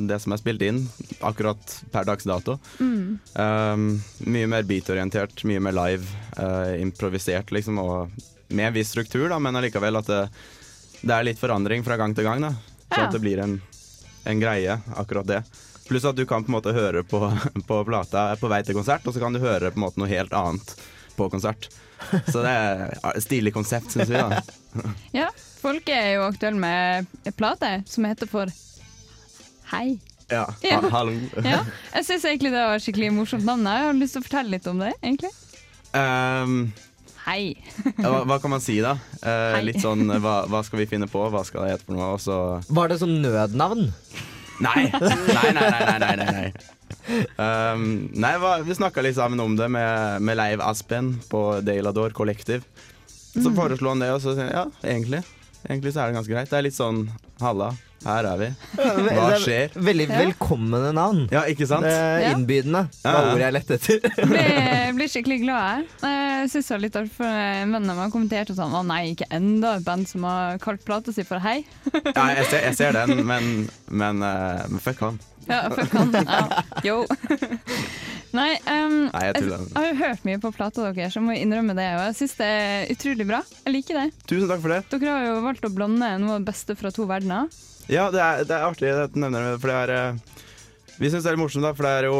det 0.02 0.16
som 0.24 0.34
er 0.34 0.40
spilt 0.40 0.62
inn 0.66 0.80
akkurat 1.22 1.76
per 1.94 2.08
dags 2.08 2.26
dato. 2.26 2.56
Mm. 2.82 3.18
Uh, 3.38 3.84
mye 4.26 4.48
mer 4.50 4.66
beat-orientert, 4.66 5.44
mye 5.46 5.62
mer 5.62 5.76
live, 5.76 6.08
uh, 6.40 6.72
improvisert, 6.82 7.52
liksom, 7.54 7.78
og 7.78 8.10
med 8.52 8.66
en 8.72 8.74
viss 8.74 8.90
struktur, 8.90 9.28
da, 9.30 9.38
men 9.38 9.56
allikevel 9.60 10.00
at 10.02 10.10
det, 10.10 10.22
det 11.02 11.14
er 11.14 11.28
litt 11.30 11.38
forandring 11.40 11.86
fra 11.86 11.96
gang 12.00 12.16
til 12.18 12.26
gang. 12.26 12.42
Da, 12.48 12.50
så 12.90 12.98
Ja. 12.98 13.06
at 13.06 13.14
det 13.14 13.22
blir 13.22 13.38
en, 13.40 13.54
en 14.28 14.42
greie, 14.42 14.74
akkurat 14.98 15.30
det. 15.30 15.44
Pluss 15.86 16.04
at 16.10 16.18
du 16.18 16.26
kan 16.26 16.42
på 16.44 16.50
en 16.50 16.58
måte 16.58 16.74
høre 16.74 17.04
på, 17.06 17.22
på 17.70 17.78
plata 17.86 18.26
på 18.42 18.50
vei 18.50 18.60
til 18.66 18.74
konsert, 18.76 19.06
og 19.06 19.14
så 19.14 19.22
kan 19.22 19.32
du 19.32 19.40
høre 19.46 19.70
på 19.70 19.78
en 19.78 19.86
måte 19.86 20.02
noe 20.02 20.10
helt 20.10 20.34
annet 20.34 20.74
på 21.14 21.30
konsert. 21.30 21.70
Så 22.26 22.42
det 22.42 22.50
er 22.50 22.84
et 23.14 23.22
stilig 23.22 23.54
konsept, 23.54 23.94
syns 23.94 24.10
vi. 24.10 24.18
da 24.18 24.42
Ja, 25.22 25.30
Folke 25.62 25.94
er 25.94 26.14
jo 26.16 26.24
aktuell 26.26 26.56
med 26.58 27.06
en 27.28 27.36
plate 27.38 27.68
som 27.88 28.06
heter 28.08 28.28
for 28.30 28.50
Hei. 29.72 29.98
Ja, 30.32 30.46
Ja. 30.64 30.80
ha, 30.80 30.88
hallo. 30.98 31.12
Ja, 31.44 31.60
jeg 31.94 32.06
syns 32.08 32.24
egentlig 32.28 32.50
det 32.52 32.60
var 32.64 32.76
et 32.78 32.84
skikkelig 32.84 33.12
morsomt 33.14 33.44
navn. 33.46 33.64
Jeg 33.68 33.86
har 33.86 33.96
lyst 33.98 34.16
til 34.16 34.22
å 34.22 34.26
fortelle 34.26 34.52
litt 34.56 34.66
om 34.70 34.80
det, 34.82 34.90
egentlig. 35.02 35.30
Um, 35.92 36.56
Hei. 37.26 37.54
hva, 38.00 38.22
hva 38.28 38.38
kan 38.42 38.50
man 38.54 38.62
si, 38.64 38.78
da? 38.84 38.96
Uh, 39.22 39.58
litt 39.64 39.78
sånn 39.82 40.06
hva, 40.24 40.42
hva 40.50 40.62
skal 40.66 40.80
vi 40.82 40.88
finne 40.90 41.06
på, 41.10 41.22
hva 41.32 41.44
skal 41.46 41.64
det 41.66 41.74
hete 41.76 41.86
for 41.86 41.96
noe? 41.96 42.10
Også... 42.16 42.38
Var 42.74 42.90
det 42.92 42.98
sånn 43.02 43.18
nødnavn? 43.24 43.90
Nei! 44.62 44.86
Nei, 44.92 45.50
nei, 45.52 45.52
nei. 45.56 45.82
nei, 45.82 45.98
nei, 46.02 46.14
nei, 46.22 46.32
nei. 46.38 46.48
Um, 47.40 47.84
nei, 48.20 48.32
hva, 48.42 48.56
vi 48.66 48.76
snakka 48.76 49.02
litt 49.04 49.16
sammen 49.18 49.40
om 49.42 49.54
det 49.58 49.68
med, 49.72 50.20
med 50.26 50.36
Leiv 50.38 50.60
Aspen 50.64 51.14
på 51.32 51.44
Deilador 51.64 52.12
Collective. 52.16 52.64
Så 53.32 53.48
Mm. 53.48 53.54
foreslo 53.56 53.88
han 53.94 54.02
det, 54.04 54.10
og 54.12 54.20
så 54.20 54.34
sier 54.36 54.50
jeg 54.50 54.58
ja, 54.58 54.66
egentlig. 54.84 55.22
Egentlig 55.68 55.92
så 55.94 56.02
er 56.02 56.10
det 56.12 56.16
ganske 56.20 56.32
greit. 56.34 56.50
Det 56.50 56.58
er 56.58 56.64
litt 56.66 56.76
sånn 56.76 57.04
halla, 57.42 57.68
her 58.04 58.26
er 58.32 58.38
vi. 58.40 58.48
Hva 58.82 59.26
er 59.32 59.42
skjer? 59.44 59.74
Veldig 59.78 60.06
velkomne 60.10 60.80
navn. 60.96 61.24
Ja, 61.32 61.44
ikke 61.50 61.68
sant? 61.70 61.86
Eh, 61.86 62.22
Ja. 62.24 62.32
innbydende. 62.34 62.84
Det 63.02 63.12
var 63.14 63.28
ordet 63.30 63.44
jeg 63.46 63.56
lette 63.56 63.78
etter. 63.78 63.98
Jeg 64.42 64.94
blir 64.98 65.08
skikkelig 65.12 65.38
glad 65.44 65.62
her. 65.62 65.84
Jeg 66.42 66.50
syns 66.52 66.66
det 66.68 66.74
var 66.76 66.82
litt 66.84 66.98
artig, 67.00 67.14
for 67.16 67.26
en 67.42 67.76
venn 67.78 67.90
av 67.94 68.00
meg 68.02 68.10
kommenterte 68.14 68.54
sånn 68.58 68.74
Å 68.74 68.82
nei, 68.86 69.02
ikke 69.14 69.28
enda 69.32 69.76
et 69.78 69.86
band 69.86 70.08
som 70.10 70.26
har 70.26 70.58
kalt 70.62 70.82
plata 70.86 71.14
si 71.14 71.22
for 71.26 71.38
Hei. 71.42 71.60
Ja, 72.12 72.26
jeg 72.34 72.48
ser, 72.50 72.64
jeg 72.66 72.78
ser 72.78 72.96
den, 72.98 73.22
men, 73.28 73.68
men, 73.90 74.22
eh, 74.26 74.64
men 74.68 74.82
fuck 74.82 75.00
han. 75.06 75.20
Ja, 75.48 75.64
fuck 75.74 75.92
han. 75.98 76.14
Ja. 76.14 76.62
Yo. 76.86 76.98
Nei, 78.32 78.54
um, 78.64 78.94
Nei, 79.12 79.24
jeg 79.28 79.42
jeg, 79.44 79.58
har 79.74 79.86
jo 79.90 79.96
hørt 79.98 80.22
mye 80.24 80.40
på 80.40 80.52
plata 80.56 80.86
deres, 80.86 81.16
jeg 81.18 81.24
må 81.24 81.34
innrømme 81.36 81.76
det. 81.76 81.88
Og 81.98 82.06
jeg 82.08 82.16
syns 82.22 82.38
det 82.38 82.48
er 82.48 82.92
utrolig 82.94 83.26
bra. 83.28 83.42
Jeg 83.66 83.74
liker 83.74 84.00
det. 84.00 84.06
Tusen 84.24 84.48
takk 84.48 84.62
for 84.64 84.72
det. 84.72 84.80
Dere 84.94 85.18
har 85.18 85.26
jo 85.26 85.34
valgt 85.44 85.68
å 85.68 85.72
blande 85.74 86.08
noe 86.22 86.38
av 86.38 86.40
det 86.40 86.48
beste 86.48 86.76
fra 86.78 86.92
to 86.94 87.04
verdener. 87.10 87.52
Ja, 87.92 88.08
det 88.14 88.22
er, 88.22 88.46
det 88.48 88.56
er 88.56 88.64
artig 88.70 88.88
at 88.94 89.12
du 89.12 89.20
nevner 89.20 89.52
det, 89.52 89.60
for 89.60 89.72
det 89.72 89.78
er 89.82 89.92
eh, 89.96 90.40
Vi 91.02 91.10
syns 91.10 91.24
det 91.26 91.32
er 91.32 91.36
litt 91.36 91.42
morsomt, 91.42 91.66
da, 91.66 91.74
for 91.76 91.88
det 91.88 91.92
er 91.98 92.08
jo 92.08 92.18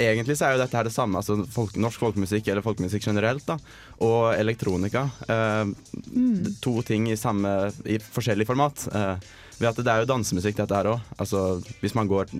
Egentlig 0.00 0.36
så 0.38 0.46
er 0.46 0.54
jo 0.54 0.60
dette 0.62 0.78
her 0.78 0.86
det 0.86 0.94
samme, 0.94 1.20
altså 1.20 1.34
folk, 1.50 1.74
norsk 1.76 2.00
folkemusikk 2.00 2.46
eller 2.48 2.64
folkemusikk 2.64 3.04
generelt, 3.04 3.44
da, 3.44 3.58
og 4.06 4.30
elektronika. 4.32 5.02
Eh, 5.28 5.74
mm. 6.14 6.54
To 6.64 6.78
ting 6.86 7.10
i 7.10 7.18
samme 7.20 7.52
I 7.84 7.98
forskjellig 8.00 8.46
format. 8.48 8.86
Eh, 8.96 9.28
ved 9.60 9.70
at 9.70 9.80
det 9.84 9.92
er 9.92 10.02
jo 10.02 10.10
dansemusikk, 10.10 10.56
dette 10.62 10.76
her 10.76 10.90
òg. 10.94 11.08
Altså, 11.20 11.46
hvis 11.82 11.96
man 11.96 12.10
går 12.10 12.32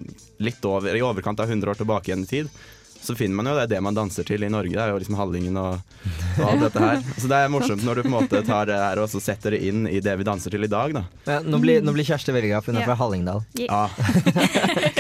litt 0.42 0.64
over, 0.68 0.94
i 0.96 1.04
overkant 1.04 1.40
av 1.42 1.50
100 1.50 1.74
år 1.74 1.80
tilbake 1.82 2.10
igjen 2.10 2.24
i 2.24 2.30
tid, 2.30 2.52
så 3.00 3.14
finner 3.16 3.36
man 3.36 3.48
jo 3.48 3.54
det 3.56 3.62
er 3.64 3.70
det 3.72 3.78
man 3.80 3.96
danser 3.96 4.26
til 4.28 4.42
i 4.44 4.50
Norge. 4.52 4.74
Det 4.74 4.82
er 4.82 4.90
jo 4.92 4.98
liksom 5.00 5.16
Hallingen 5.16 5.56
og, 5.56 5.94
og 6.36 6.42
alt 6.44 6.64
dette 6.66 6.82
her. 6.84 6.98
Så 7.16 7.30
det 7.32 7.38
er 7.38 7.52
morsomt 7.52 7.84
når 7.86 8.00
du 8.00 8.02
på 8.04 8.10
en 8.10 8.16
måte 8.18 8.42
tar 8.44 8.68
det 8.68 8.76
her 8.76 9.00
og 9.00 9.08
så 9.08 9.22
setter 9.24 9.56
det 9.56 9.62
inn 9.70 9.86
i 9.88 10.02
det 10.04 10.18
vi 10.20 10.26
danser 10.28 10.52
til 10.52 10.66
i 10.66 10.70
dag, 10.70 10.92
da. 10.98 11.02
Ja, 11.24 11.38
nå, 11.40 11.60
blir, 11.62 11.80
nå 11.84 11.94
blir 11.96 12.04
Kjersti 12.04 12.34
veldig 12.36 12.50
glad, 12.52 12.66
for 12.66 12.76
hun 12.76 12.82
er 12.82 12.88
fra 12.90 12.98
Hallingdal. 13.00 13.40
Ja. 13.64 13.82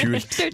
Kult. 0.00 0.40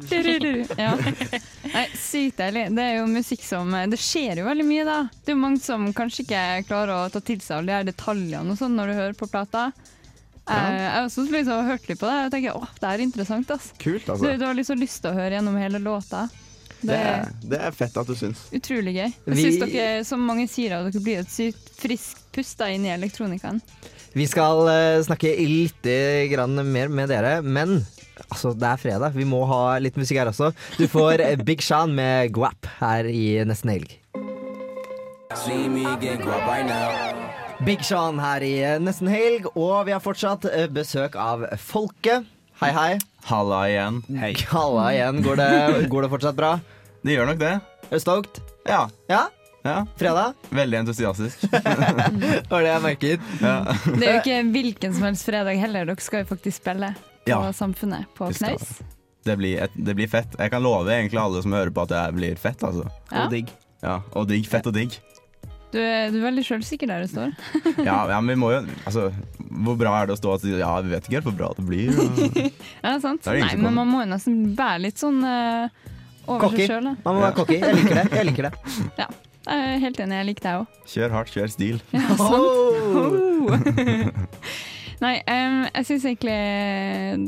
Ja. 0.76 0.92
Nei, 0.96 1.84
sykt 1.98 2.40
deilig. 2.40 2.66
Det 2.76 2.82
er 2.82 2.96
jo 2.98 3.06
musikk 3.08 3.42
som 3.46 3.70
Det 3.90 3.98
skjer 4.00 4.40
jo 4.40 4.46
veldig 4.46 4.66
mye, 4.66 4.84
da. 4.86 4.96
Det 5.24 5.32
er 5.32 5.36
jo 5.36 5.42
mange 5.42 5.62
som 5.62 5.86
kanskje 5.96 6.24
ikke 6.24 6.42
klarer 6.68 6.92
å 6.96 7.12
ta 7.12 7.22
til 7.24 7.40
seg 7.42 7.60
alle 7.60 7.70
de 7.70 7.76
her 7.76 7.86
detaljene 7.88 8.52
og 8.54 8.58
sånn 8.58 8.74
når 8.76 8.90
du 8.90 8.98
hører 8.98 9.16
på 9.18 9.28
plata. 9.30 9.68
Jeg 10.46 10.78
jeg 10.78 11.10
synes 11.10 11.30
liksom, 11.30 11.34
liksom 11.34 11.66
hørt 11.66 11.88
litt 11.88 11.98
på 11.98 12.06
det, 12.06 12.16
og 12.16 12.24
jeg 12.26 12.32
tenker 12.36 12.56
åh, 12.60 12.68
det 12.80 12.88
er 12.92 13.02
interessant. 13.02 13.50
ass. 13.50 13.72
Kult, 13.82 14.04
Du, 14.06 14.12
altså. 14.12 14.38
du 14.38 14.44
har 14.46 14.54
liksom 14.54 14.78
lyst 14.78 15.00
til 15.02 15.10
å 15.10 15.14
høre 15.18 15.34
gjennom 15.40 15.56
hele 15.58 15.78
låta. 15.82 16.28
Det 16.76 16.86
Det 16.86 16.96
er 17.00 17.30
det 17.42 17.58
er 17.66 17.70
fett 17.72 17.96
at 17.96 18.06
du 18.06 18.14
syns. 18.14 18.44
utrolig 18.52 18.92
gøy. 18.94 19.10
Jeg 19.26 19.34
Vi- 19.34 19.42
syns 19.42 19.72
dere, 19.72 20.04
som 20.04 20.20
mange 20.20 20.46
sier, 20.48 20.72
at 20.78 20.92
dere 20.92 21.02
blir 21.02 21.18
et 21.24 21.26
sykt 21.32 21.70
friskt 21.80 22.22
pust 22.32 22.58
da 22.58 22.66
inn 22.68 22.84
i 22.84 22.90
elektronikaen. 22.94 23.60
Vi 24.14 24.26
skal 24.26 24.60
uh, 24.68 25.02
snakke 25.02 25.32
litt 25.40 25.82
grann 26.30 26.54
mer 26.72 26.88
med 26.88 27.08
dere, 27.08 27.42
men 27.42 27.84
altså, 28.30 28.52
det 28.56 28.68
er 28.68 28.76
fredag. 28.76 29.12
Vi 29.14 29.24
må 29.24 29.44
ha 29.46 29.78
litt 29.78 29.96
musikk 29.96 30.18
her 30.18 30.26
også. 30.30 30.52
Du 30.78 30.86
får 30.86 31.20
eh, 31.20 31.36
Big 31.36 31.60
Sean 31.62 31.94
med 31.94 32.30
Guap 32.32 32.66
her 32.78 33.04
i 33.04 33.42
Nesten 33.44 33.70
Helg. 33.74 33.98
Big 37.64 37.84
Sean 37.84 38.18
her 38.20 38.44
i 38.44 38.52
eh, 38.60 38.76
Nesten 38.82 39.08
Helg, 39.08 39.46
og 39.56 39.86
vi 39.88 39.94
har 39.94 40.02
fortsatt 40.04 40.44
eh, 40.50 40.66
besøk 40.70 41.16
av 41.18 41.46
Folket. 41.62 42.26
Hei, 42.60 42.68
hei. 42.76 42.90
Halla 43.30 43.62
igjen. 43.70 44.02
Hei. 44.20 44.34
Halla 44.52 44.90
igjen. 44.92 45.22
Går 45.24 45.40
det, 45.40 45.48
går 45.92 46.06
det 46.06 46.10
fortsatt 46.12 46.36
bra? 46.38 46.52
Det 47.06 47.16
gjør 47.16 47.30
nok 47.32 47.40
det. 47.40 47.54
Er 47.86 47.96
du 47.96 48.02
stoked? 48.02 48.40
Ja. 48.68 48.82
Ja? 49.10 49.22
ja. 49.64 49.78
Fredag? 49.96 50.36
Veldig 50.52 50.82
entusiastisk. 50.82 51.46
Det 51.48 51.62
var 52.52 52.66
det 52.66 52.70
jeg 52.74 52.84
merket. 52.84 53.32
Ja. 53.40 53.56
Det 53.88 54.04
er 54.04 54.12
jo 54.12 54.20
ikke 54.20 54.38
hvilken 54.58 54.96
som 54.98 55.08
helst 55.08 55.26
fredag 55.28 55.60
heller. 55.64 55.88
Dere 55.88 56.04
skal 56.04 56.24
jo 56.26 56.30
faktisk 56.34 56.60
spille 56.60 56.92
på 57.24 57.32
Ja. 57.32 57.40
Samfunnet 57.56 58.06
på 58.18 58.28
Knaus. 58.36 58.76
Det 59.26 59.34
blir, 59.40 59.58
et, 59.64 59.72
det 59.74 59.96
blir 59.98 60.06
fett. 60.12 60.36
Jeg 60.38 60.52
kan 60.52 60.62
love 60.62 60.92
egentlig 60.92 61.18
alle 61.18 61.40
som 61.42 61.56
hører 61.56 61.72
på 61.74 61.88
at 61.88 61.94
det 61.96 62.04
blir 62.20 62.36
fett. 62.38 62.62
Altså. 62.62 62.84
Ja. 63.10 63.24
Og 63.24 63.32
digg. 63.32 63.50
Ja, 63.82 64.00
og 64.14 64.28
digg. 64.30 64.46
Fett 64.46 64.68
og 64.70 64.76
digg. 64.76 64.94
Du, 65.72 65.78
er- 65.82 66.12
du 66.14 66.18
er 66.20 66.24
veldig 66.28 66.44
sjølsikker 66.46 66.88
der 66.88 67.02
du 67.04 67.08
står. 67.10 67.32
Ja, 67.88 67.96
ja, 68.08 68.20
men 68.22 68.30
vi 68.32 68.36
må 68.40 68.52
jo 68.54 68.60
Altså, 68.86 69.08
hvor 69.66 69.76
bra 69.80 69.92
er 70.02 70.06
det 70.08 70.14
å 70.14 70.20
stå 70.20 70.32
og 70.36 70.40
si 70.44 70.54
ja, 70.54 70.70
vi 70.84 70.92
vet 70.94 71.08
ikke 71.08 71.18
helt 71.18 71.28
hvor 71.30 71.36
bra 71.40 71.50
det 71.58 71.64
blir? 71.66 71.90
Og... 71.90 72.38
Ja, 72.86 72.94
sant? 73.02 73.22
Det 73.26 73.32
er 73.34 73.40
det 73.40 73.44
Nei, 73.48 73.56
men 73.66 73.76
man 73.80 73.90
må 73.90 74.00
jo 74.04 74.08
nesten 74.14 74.38
være 74.56 74.84
litt 74.86 75.02
sånn 75.02 75.18
uh, 75.26 75.66
over 76.26 76.46
Cocky. 76.46 76.64
seg 76.64 76.72
sjøl. 76.76 76.88
Man 77.04 77.18
må 77.18 77.24
være 77.26 77.36
cocky. 77.40 77.58
Jeg 77.62 77.76
liker 77.80 77.98
det. 78.00 78.06
Jeg 78.20 78.28
liker 78.30 78.48
det. 78.48 78.54
Ja, 79.02 79.08
jeg 79.46 79.74
er 79.76 79.82
helt 79.84 80.00
enig. 80.02 80.16
Jeg 80.22 80.26
liker 80.30 80.46
deg 80.48 80.62
òg. 80.62 80.80
Kjør 80.90 81.12
hardt, 81.18 81.34
kjør 81.34 81.52
stil. 81.52 81.76
Ja, 81.94 82.16
sant. 82.18 82.48
Oh. 82.96 83.52
Nei, 85.02 85.12
um, 85.28 85.58
jeg 85.68 85.86
syns 85.90 86.06
egentlig 86.08 86.36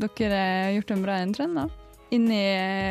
dere 0.02 0.40
har 0.40 0.72
gjort 0.78 0.94
en 0.94 1.04
bra 1.04 1.18
entrend, 1.26 1.58
da. 1.60 1.66
Inn 2.14 2.30
i 2.32 2.42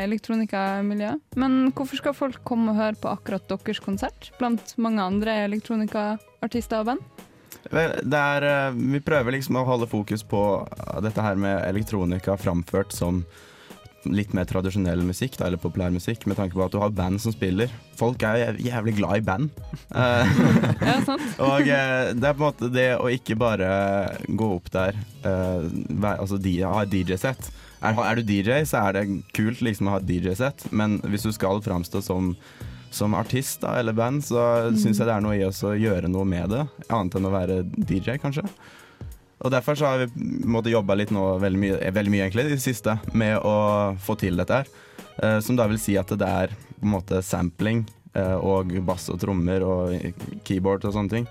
elektronikamiljøet. 0.04 1.22
Men 1.40 1.72
hvorfor 1.74 1.98
skal 1.98 2.14
folk 2.14 2.42
komme 2.46 2.70
og 2.72 2.78
høre 2.78 2.98
på 3.02 3.10
akkurat 3.10 3.48
deres 3.50 3.82
konsert, 3.82 4.30
blant 4.38 4.76
mange 4.78 5.02
andre 5.02 5.40
elektronikaartister 5.48 6.84
og 6.84 6.92
band? 6.92 7.24
Vel, 7.72 7.98
Det 8.04 8.18
er, 8.18 8.44
eh, 8.46 8.72
vi 8.94 9.00
prøver 9.00 9.34
liksom 9.34 9.58
å 9.58 9.66
holde 9.66 9.90
fokus 9.90 10.22
på 10.22 10.42
eh, 10.62 11.00
dette 11.02 11.20
her 11.20 11.34
med 11.34 11.66
elektronika 11.66 12.36
framført 12.38 12.94
som 12.94 13.24
litt 14.06 14.32
mer 14.36 14.46
tradisjonell 14.48 15.02
musikk, 15.06 15.36
da, 15.38 15.48
eller 15.48 15.60
populærmusikk, 15.60 16.26
med 16.30 16.38
tanke 16.38 16.56
på 16.56 16.64
at 16.64 16.74
du 16.74 16.78
har 16.80 16.94
band 16.94 17.20
som 17.22 17.34
spiller. 17.34 17.72
Folk 17.98 18.22
er 18.22 18.38
jo 18.38 18.68
jævlig 18.68 18.94
glad 19.00 19.22
i 19.22 19.26
band. 19.26 19.50
Eh, 19.98 21.08
og 21.48 21.66
eh, 21.66 22.12
det 22.14 22.28
er 22.28 22.34
på 22.36 22.42
en 22.42 22.44
måte 22.44 22.68
det 22.70 22.90
å 23.00 23.08
ikke 23.10 23.36
bare 23.38 23.68
gå 24.28 24.48
opp 24.58 24.68
der, 24.70 24.98
eh, 25.26 25.64
altså 26.12 26.38
de, 26.40 26.52
ha 26.62 26.84
DJ-sett. 26.86 27.48
Er, 27.82 27.94
er 27.94 28.16
du 28.18 28.22
DJ, 28.26 28.62
så 28.66 28.80
er 28.88 28.92
det 28.98 29.04
kult 29.36 29.60
liksom 29.62 29.86
å 29.88 29.96
ha 29.96 30.00
et 30.02 30.08
DJ-sett, 30.08 30.66
men 30.72 30.98
hvis 31.06 31.28
du 31.28 31.32
skal 31.32 31.62
framstå 31.62 32.02
som 32.02 32.34
som 32.90 33.12
artist 33.12 33.60
da, 33.60 33.74
eller 33.76 33.92
band, 33.92 34.22
så 34.24 34.70
Mm. 34.70 34.76
syns 34.80 34.96
jeg 34.96 35.04
det 35.06 35.12
er 35.14 35.20
noe 35.20 35.36
i 35.36 35.44
oss 35.44 35.60
å 35.62 35.74
gjøre 35.76 36.08
noe 36.08 36.24
med 36.24 36.48
det, 36.48 36.62
annet 36.88 37.14
enn 37.18 37.26
å 37.28 37.30
være 37.34 37.58
DJ, 37.84 38.16
kanskje. 38.16 38.46
Og 39.44 39.50
Derfor 39.52 39.76
så 39.76 39.86
har 39.86 39.98
vi 40.06 40.24
måttet 40.48 40.72
jobbe 40.72 40.96
litt 40.96 41.10
nå, 41.10 41.38
veldig 41.38 41.58
mye, 41.60 41.76
eh, 41.84 41.92
veldig 41.92 42.10
mye 42.10 42.24
egentlig, 42.24 42.46
i 42.46 42.54
det 42.56 42.62
siste, 42.64 42.98
med 43.12 43.36
å 43.44 43.94
få 44.00 44.16
til 44.18 44.36
dette 44.40 44.50
her. 44.62 44.66
Eh, 45.22 45.40
som 45.40 45.54
da 45.54 45.66
vil 45.68 45.78
si 45.78 45.98
at 45.98 46.08
det 46.08 46.22
er 46.26 46.48
på 46.48 46.82
en 46.88 46.94
måte 46.96 47.20
sampling 47.22 47.84
eh, 48.14 48.34
og 48.40 48.72
bass 48.86 49.10
og 49.10 49.20
trommer 49.20 49.62
og 49.62 50.14
keyboard 50.44 50.84
og 50.88 50.94
sånne 50.94 51.10
ting. 51.10 51.28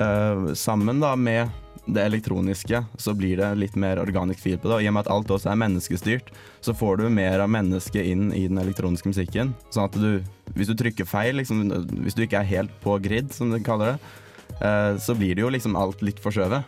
Eh, 0.00 0.54
sammen 0.54 1.00
da 1.00 1.14
med 1.16 1.50
det 1.88 2.02
elektroniske 2.04 2.82
så 3.00 3.14
blir 3.16 3.38
det 3.40 3.48
litt 3.58 3.76
mer 3.80 3.98
organic 4.02 4.38
feel 4.42 4.58
på 4.60 4.68
det. 4.68 4.76
Og 4.78 4.82
i 4.84 4.88
og 4.90 4.94
med 4.96 5.06
at 5.06 5.10
alt 5.14 5.30
også 5.32 5.50
er 5.52 5.60
menneskestyrt, 5.62 6.28
så 6.64 6.74
får 6.76 6.98
du 7.00 7.08
mer 7.10 7.40
av 7.40 7.48
mennesket 7.50 8.04
inn 8.12 8.28
i 8.36 8.44
den 8.50 8.60
elektroniske 8.60 9.08
musikken. 9.08 9.54
Sånn 9.72 9.88
at 9.88 9.96
du, 9.98 10.22
hvis 10.54 10.68
du 10.70 10.74
trykker 10.78 11.08
feil, 11.08 11.38
liksom, 11.40 11.64
hvis 12.04 12.14
du 12.18 12.24
ikke 12.26 12.42
er 12.42 12.50
helt 12.52 12.74
på 12.84 12.98
grid, 13.04 13.32
som 13.32 13.50
de 13.54 13.60
kaller 13.64 13.94
det, 13.96 14.12
eh, 14.60 14.96
så 15.00 15.16
blir 15.16 15.34
det 15.38 15.44
jo 15.46 15.52
liksom 15.54 15.76
alt 15.80 16.02
litt 16.04 16.20
forskjøvet. 16.20 16.64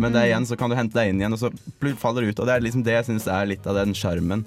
Men 0.00 0.12
det 0.12 0.22
Mm. 0.22 0.28
igjen 0.30 0.46
så 0.48 0.56
kan 0.56 0.70
du 0.70 0.76
hente 0.76 0.94
deg 0.96 1.10
inn 1.10 1.20
igjen, 1.20 1.32
og 1.36 1.38
så 1.38 1.96
faller 2.00 2.22
det 2.22 2.30
ut. 2.32 2.40
Og 2.40 2.46
det 2.46 2.54
er 2.56 2.60
liksom 2.64 2.82
det 2.84 2.94
jeg 2.96 3.04
syns 3.10 3.26
er 3.28 3.46
litt 3.46 3.66
av 3.66 3.74
den 3.76 3.92
sjarmen 3.92 4.44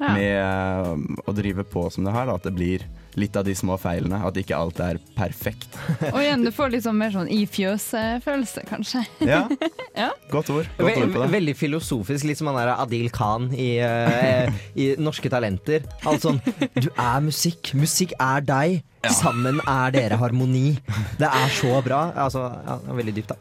Ja. 0.00 0.08
med 0.12 0.36
eh, 0.40 0.96
å 1.28 1.34
drive 1.36 1.64
på 1.64 1.90
som 1.92 2.04
det 2.04 2.12
her. 2.14 2.26
Da, 2.26 2.34
at 2.34 2.42
det 2.44 2.54
blir 2.54 2.80
litt 3.16 3.36
av 3.36 3.46
de 3.46 3.54
små 3.56 3.76
feilene. 3.80 4.20
At 4.26 4.38
ikke 4.40 4.56
alt 4.56 4.80
er 4.84 5.00
perfekt. 5.16 5.76
Og 6.14 6.20
igjen, 6.22 6.44
du 6.46 6.52
får 6.54 6.74
liksom 6.76 6.98
mer 7.00 7.14
sånn 7.14 7.30
i 7.32 7.42
fjøset-følelse, 7.50 8.66
kanskje. 8.68 9.04
Ja, 9.24 9.44
ja. 10.02 10.10
godt 10.32 10.52
ord. 10.54 10.68
Godt 10.78 11.00
ord 11.02 11.14
på 11.14 11.22
det. 11.24 11.30
veldig 11.36 11.56
filosofisk, 11.58 12.28
litt 12.28 12.40
som 12.40 12.50
han 12.52 12.60
der 12.60 12.74
Adil 12.76 13.08
Khan 13.14 13.48
i, 13.54 13.76
eh, 13.84 14.52
i 14.76 14.90
Norske 15.00 15.32
Talenter. 15.32 15.86
Alt 16.06 16.26
sånn 16.26 16.42
Du 16.76 16.90
er 16.92 17.24
musikk, 17.24 17.72
musikk 17.78 18.14
er 18.20 18.44
deg. 18.44 18.82
Sammen 19.14 19.60
er 19.70 19.92
dere 19.94 20.18
harmoni. 20.18 20.76
Det 21.20 21.28
er 21.28 21.52
så 21.54 21.78
bra. 21.84 22.08
Altså, 22.18 22.48
ja, 22.66 22.78
veldig 22.96 23.14
dypt, 23.14 23.34
da. 23.34 23.36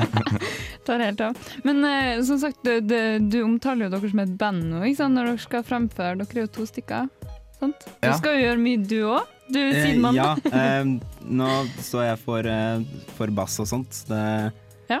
Tar 0.86 1.04
helt 1.04 1.20
av. 1.20 1.36
Men 1.66 1.84
eh, 1.84 2.22
som 2.24 2.40
sagt, 2.40 2.62
du, 2.64 2.80
du, 2.80 2.96
du 3.28 3.42
omtaler 3.44 3.86
jo 3.86 3.92
dere 3.94 4.12
som 4.12 4.22
et 4.24 4.36
band 4.40 4.64
nå, 4.70 4.82
ikke 4.88 5.02
sant? 5.02 5.16
når 5.18 5.32
dere 5.32 5.44
skal 5.44 5.66
fremføre. 5.66 6.16
Dere 6.22 6.40
er 6.40 6.46
jo 6.46 6.52
to 6.56 6.68
stykker. 6.68 7.10
Sant? 7.60 7.84
Du 8.00 8.08
Ja. 8.08 8.16
skal 8.16 8.38
jo 8.38 8.44
gjøre 8.48 8.60
mye, 8.64 8.82
du 8.88 8.96
òg. 9.04 9.26
Du 9.50 9.58
er 9.58 9.72
Eh, 9.74 9.82
sidemann. 9.84 10.14
ja, 10.14 10.34
eh, 10.52 10.84
nå 11.26 11.48
står 11.82 12.04
jeg 12.10 12.18
for, 12.24 12.46
eh, 12.46 12.84
for 13.18 13.26
bass 13.34 13.58
og 13.60 13.66
sånt. 13.66 14.04
Det, 14.08 14.52
Ja. 14.90 15.00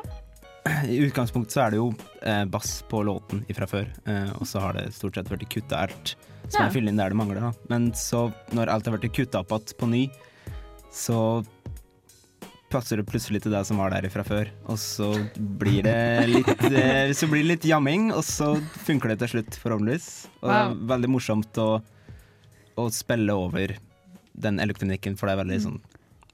I 0.84 0.98
utgangspunktet 1.08 1.52
så 1.56 1.62
er 1.66 1.70
det 1.72 1.78
jo 1.80 1.94
eh, 2.22 2.44
bass 2.44 2.82
på 2.88 3.00
låten 3.02 3.44
ifra 3.48 3.66
før, 3.66 3.86
eh, 4.06 4.28
og 4.36 4.44
så 4.46 4.60
har 4.60 4.74
det 4.76 4.92
stort 4.92 5.14
sett 5.16 5.30
vært 5.30 5.48
kutta 5.48 5.78
alt 5.86 6.14
som 6.50 6.60
Ja. 6.60 6.68
jeg 6.68 6.74
fyller 6.76 6.88
inn 6.92 6.96
der 7.00 7.08
det 7.08 7.16
mangler. 7.16 7.40
Da. 7.40 7.52
Men 7.70 7.92
så, 7.92 8.32
når 8.52 8.68
alt 8.68 8.84
har 8.86 8.98
vært 8.98 9.12
kutta 9.14 9.40
opp 9.40 9.48
igjen 9.56 9.78
på 9.78 9.88
ny, 9.88 10.10
så 10.92 11.44
passer 12.70 13.00
det 13.00 13.06
plutselig 13.08 13.40
til 13.42 13.50
det 13.52 13.64
som 13.66 13.78
var 13.80 13.90
der 13.90 14.02
ifra 14.06 14.22
før. 14.26 14.50
Og 14.70 14.76
så 14.78 15.08
blir 15.58 15.82
det 15.82 16.28
litt, 16.28 16.46
eh, 16.70 17.10
så 17.16 17.26
blir 17.26 17.42
det 17.42 17.48
litt 17.56 17.64
jamming, 17.70 18.12
og 18.14 18.22
så 18.22 18.52
funker 18.86 19.08
det 19.14 19.18
til 19.24 19.32
slutt, 19.40 19.56
forhåpentligvis. 19.62 20.10
Og 20.42 20.50
det 20.52 20.58
er 20.60 20.76
veldig 20.92 21.10
morsomt 21.16 21.58
å, 21.58 21.80
å 22.80 22.90
spille 22.94 23.36
over 23.36 23.76
den 24.40 24.60
elektronikken, 24.62 25.16
for 25.18 25.28
det 25.28 25.34
er 25.34 25.42
veldig, 25.42 25.58
sånn, 25.66 25.80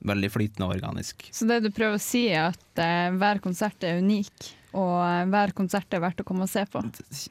veldig 0.06 0.30
flytende 0.32 0.68
og 0.68 0.76
organisk. 0.76 1.28
Så 1.34 1.48
det 1.48 1.62
du 1.64 1.70
prøver 1.74 1.98
å 1.98 2.02
si, 2.02 2.26
er 2.30 2.52
at 2.52 2.82
eh, 2.82 3.08
hver 3.16 3.42
konsert 3.44 3.86
er 3.86 4.02
unik, 4.04 4.52
og 4.76 4.94
eh, 5.00 5.24
hver 5.32 5.54
konsert 5.56 5.96
er 5.96 6.04
verdt 6.04 6.22
å 6.22 6.28
komme 6.28 6.46
og 6.46 6.52
se 6.52 6.66
på. 6.70 6.84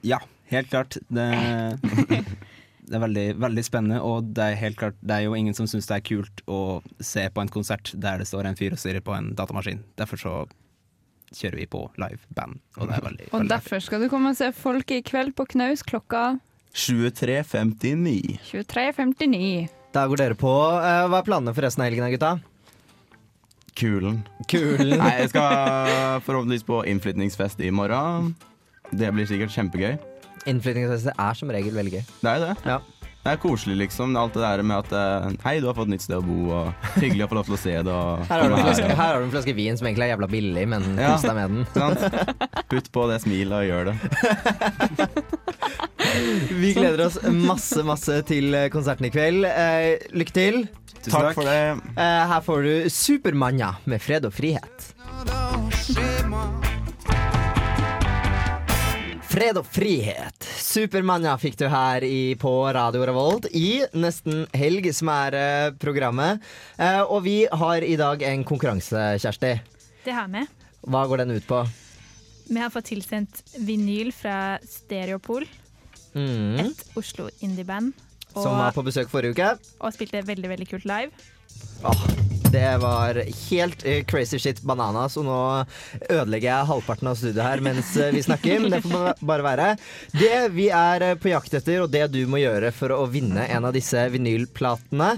Ja, 0.07 0.20
helt 0.51 0.72
klart. 0.74 0.99
Det, 1.07 1.30
det 2.89 2.97
er 2.97 3.05
veldig, 3.05 3.28
veldig 3.45 3.66
spennende, 3.66 4.01
og 4.03 4.34
det 4.36 4.49
er 4.51 4.61
helt 4.61 4.80
klart 4.82 4.99
Det 5.01 5.18
er 5.18 5.28
jo 5.28 5.38
ingen 5.38 5.57
som 5.57 5.70
syns 5.70 5.89
det 5.89 5.99
er 5.99 6.05
kult 6.05 6.45
å 6.49 6.82
se 6.99 7.28
på 7.32 7.43
en 7.43 7.51
konsert 7.51 7.93
der 7.93 8.22
det 8.22 8.30
står 8.30 8.49
en 8.49 8.59
fyr 8.59 8.76
og 8.76 8.82
stirrer 8.82 9.05
på 9.05 9.16
en 9.16 9.34
datamaskin. 9.38 9.84
Derfor 9.99 10.22
så 10.22 10.36
kjører 11.36 11.59
vi 11.59 11.68
på 11.68 11.82
live 11.99 12.22
band, 12.38 12.59
og 12.78 12.89
det 12.89 12.99
veldig, 13.03 13.30
Og 13.32 13.39
veldig 13.39 13.51
derfor 13.51 13.82
skal 13.84 14.03
du 14.03 14.09
komme 14.11 14.32
og 14.32 14.38
se 14.39 14.51
folk 14.55 14.91
i 14.93 15.01
kveld 15.05 15.36
på 15.36 15.47
Knaus 15.55 15.84
klokka 15.84 16.38
23.59. 16.76 18.40
23.59. 18.52 19.68
Da 19.96 20.04
går 20.12 20.20
dere 20.20 20.36
på. 20.40 20.52
Eh, 20.76 21.06
hva 21.08 21.22
er 21.22 21.28
planene 21.28 21.54
for 21.56 21.64
resten 21.66 21.86
av 21.86 21.88
helgen, 21.90 22.10
gutta? 22.12 22.34
Kulen. 23.80 24.22
Kulen. 24.52 24.98
Nei, 25.02 25.14
jeg 25.22 25.32
skal 25.32 26.20
forhåpentligvis 26.28 26.68
på 26.68 26.82
innflytningsfest 26.92 27.64
i 27.64 27.72
morgen. 27.76 28.34
Det 28.92 29.08
blir 29.16 29.28
sikkert 29.30 29.56
kjempegøy. 29.56 29.96
Innflytningsfest 30.52 31.14
er 31.16 31.40
som 31.40 31.52
regel 31.56 31.74
veldig 31.80 31.96
gøy. 31.98 32.04
Det 32.22 32.30
er 32.34 32.38
jo 32.44 32.50
det. 32.52 32.58
Ja. 32.68 32.78
Det 33.26 33.32
er 33.34 33.40
koselig, 33.42 33.76
liksom. 33.80 34.12
Alt 34.22 34.36
det 34.38 34.44
der 34.44 34.62
med 34.62 34.84
at 34.84 34.92
eh, 34.94 35.32
Hei, 35.48 35.56
du 35.64 35.66
har 35.72 35.74
fått 35.80 35.90
nytt 35.90 36.04
sted 36.06 36.20
å 36.20 36.22
bo, 36.22 36.44
og 36.60 36.92
hyggelig 37.00 37.26
å 37.26 37.30
få 37.32 37.38
lov 37.40 37.48
til 37.48 37.56
å 37.56 37.62
se 37.64 37.74
det. 37.88 37.96
Og 37.96 38.28
Her 38.30 38.44
har, 38.44 38.52
du 38.52 38.58
en 38.60 38.68
flaske, 38.68 38.92
her 38.92 39.00
har 39.16 39.18
du 39.24 39.26
en 39.26 39.34
flaske 39.34 39.56
vin 39.58 39.80
som 39.80 39.88
egentlig 39.90 40.06
er 40.06 40.12
jævla 40.14 40.30
billig, 40.30 40.68
men 40.76 40.86
Ja, 41.02 41.16
deg 41.24 41.40
med 41.40 41.56
den. 41.56 41.66
sant? 41.74 42.68
Putt 42.70 42.92
på 42.94 43.08
det 43.10 43.18
smilet 43.26 43.64
og 43.64 43.66
gjør 43.72 43.90
det. 43.90 43.96
Vi 46.55 46.74
gleder 46.74 47.05
oss 47.07 47.18
masse, 47.32 47.84
masse 47.86 48.22
til 48.30 48.55
konserten 48.74 49.07
i 49.09 49.11
kveld. 49.13 49.45
Eh, 49.49 50.07
lykke 50.16 50.36
til. 50.36 50.61
Tusen 51.05 51.11
Takk 51.11 51.30
takk. 51.30 51.38
for 51.38 51.45
det. 51.45 51.93
Eh, 51.99 52.22
her 52.32 52.41
får 52.45 52.63
du 52.66 52.89
Supermanna 52.89 53.76
med 53.86 54.01
fred 54.01 54.26
og 54.26 54.34
frihet. 54.34 54.91
Fred 59.36 59.57
og 59.59 59.66
frihet. 59.68 60.45
Supermanna 60.63 61.34
fikk 61.41 61.57
du 61.59 61.66
her 61.70 62.05
i, 62.07 62.36
på 62.39 62.51
Radio 62.74 63.03
Revolt 63.05 63.49
i 63.51 63.82
Nesten 63.97 64.45
helg, 64.55 64.88
som 64.95 65.11
er 65.11 65.36
eh, 65.36 65.72
programmet. 65.82 66.43
Eh, 66.80 67.01
og 67.03 67.26
vi 67.26 67.41
har 67.51 67.84
i 67.84 67.97
dag 67.99 68.24
en 68.30 68.45
konkurranse, 68.47 69.09
Kjersti. 69.20 69.51
Det 70.05 70.16
har 70.16 70.30
vi. 70.32 70.45
Hva 70.88 71.03
går 71.09 71.26
den 71.26 71.36
ut 71.36 71.47
på? 71.49 71.66
Vi 72.47 72.61
har 72.61 72.72
fått 72.72 72.91
tilsendt 72.93 73.41
vinyl 73.66 74.13
fra 74.13 74.55
Stereopol, 74.63 75.47
Mm. 76.16 76.59
et 76.66 76.86
Oslo 76.95 77.30
indie-band. 77.43 77.93
Som 78.36 78.57
var 78.59 78.76
på 78.76 78.84
besøk 78.84 79.07
forrige 79.11 79.36
uke. 79.36 79.51
og 79.80 79.93
spilte 79.95 80.24
veldig 80.28 80.49
veldig 80.51 80.68
kult 80.68 80.88
live. 80.89 81.11
Åh, 81.86 82.07
det 82.55 82.78
var 82.78 83.18
helt 83.49 83.86
eh, 83.86 84.03
crazy 84.07 84.39
shit 84.39 84.61
bananas, 84.63 85.18
og 85.20 85.26
nå 85.28 85.39
ødelegger 86.07 86.47
jeg 86.47 86.68
halvparten 86.70 87.09
av 87.11 87.18
studioet 87.20 87.43
her 87.43 87.63
mens 87.63 87.89
eh, 87.99 88.13
vi 88.16 88.24
snakker, 88.24 88.61
men 88.63 88.76
det 88.76 88.82
får 88.86 89.20
bare 89.28 89.45
være. 89.45 89.68
Det 90.16 90.38
vi 90.55 90.70
er 90.72 91.03
eh, 91.03 91.18
på 91.20 91.34
jakt 91.34 91.57
etter, 91.57 91.84
og 91.84 91.91
det 91.93 92.05
du 92.13 92.22
må 92.32 92.39
gjøre 92.39 92.72
for 92.76 92.95
å 92.95 93.01
vinne 93.11 93.47
en 93.51 93.68
av 93.68 93.76
disse 93.76 94.05
vinylplatene, 94.13 95.16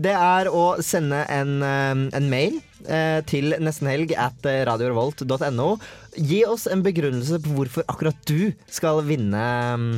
det 0.00 0.12
er 0.14 0.50
å 0.52 0.64
sende 0.84 1.24
en, 1.30 1.60
en 1.62 2.28
mail 2.30 2.60
til 3.28 3.54
nestenhelg 3.60 4.14
at 4.18 4.46
radiorevolt.no. 4.68 5.68
Gi 6.16 6.40
oss 6.48 6.66
en 6.70 6.84
begrunnelse 6.86 7.40
på 7.42 7.56
hvorfor 7.56 7.86
akkurat 7.90 8.16
du 8.30 8.52
skal 8.72 9.02
vinne 9.06 9.42
mm, 9.82 9.92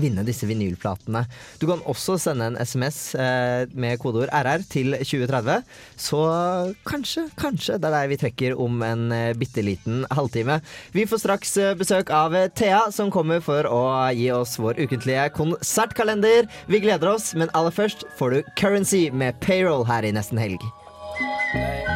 vinne 0.00 0.24
disse 0.26 0.46
vinylplatene. 0.48 1.24
Du 1.60 1.66
kan 1.68 1.82
også 1.88 2.16
sende 2.20 2.50
en 2.50 2.58
SMS 2.60 3.00
eh, 3.18 3.66
med 3.74 3.98
kodeord 4.02 4.32
RR 4.32 4.64
til 4.70 4.96
2030. 5.00 5.64
Så 6.00 6.22
kanskje, 6.88 7.26
kanskje 7.40 7.78
det 7.80 7.90
er 7.90 7.96
deg 7.96 8.12
vi 8.12 8.20
trekker 8.20 8.60
om 8.62 8.82
en 8.86 9.08
eh, 9.14 9.32
bitte 9.38 9.64
liten 9.64 10.04
halvtime. 10.14 10.60
Vi 10.96 11.06
får 11.08 11.24
straks 11.24 11.56
eh, 11.62 11.74
besøk 11.78 12.12
av 12.14 12.36
eh, 12.36 12.48
Thea, 12.56 12.86
som 12.94 13.12
kommer 13.14 13.42
for 13.44 13.68
å 13.70 13.82
gi 14.16 14.30
oss 14.34 14.56
vår 14.60 14.80
ukentlige 14.84 15.28
konsertkalender. 15.36 16.50
Vi 16.70 16.82
gleder 16.84 17.16
oss, 17.16 17.32
men 17.34 17.52
aller 17.56 17.74
først 17.74 18.06
får 18.20 18.36
du 18.36 18.54
Currency 18.60 19.06
med 19.12 19.38
Payroll 19.44 19.86
her 19.88 20.06
i 20.06 20.14
nesten 20.16 20.40
helg. 20.40 20.62
La 21.16 21.95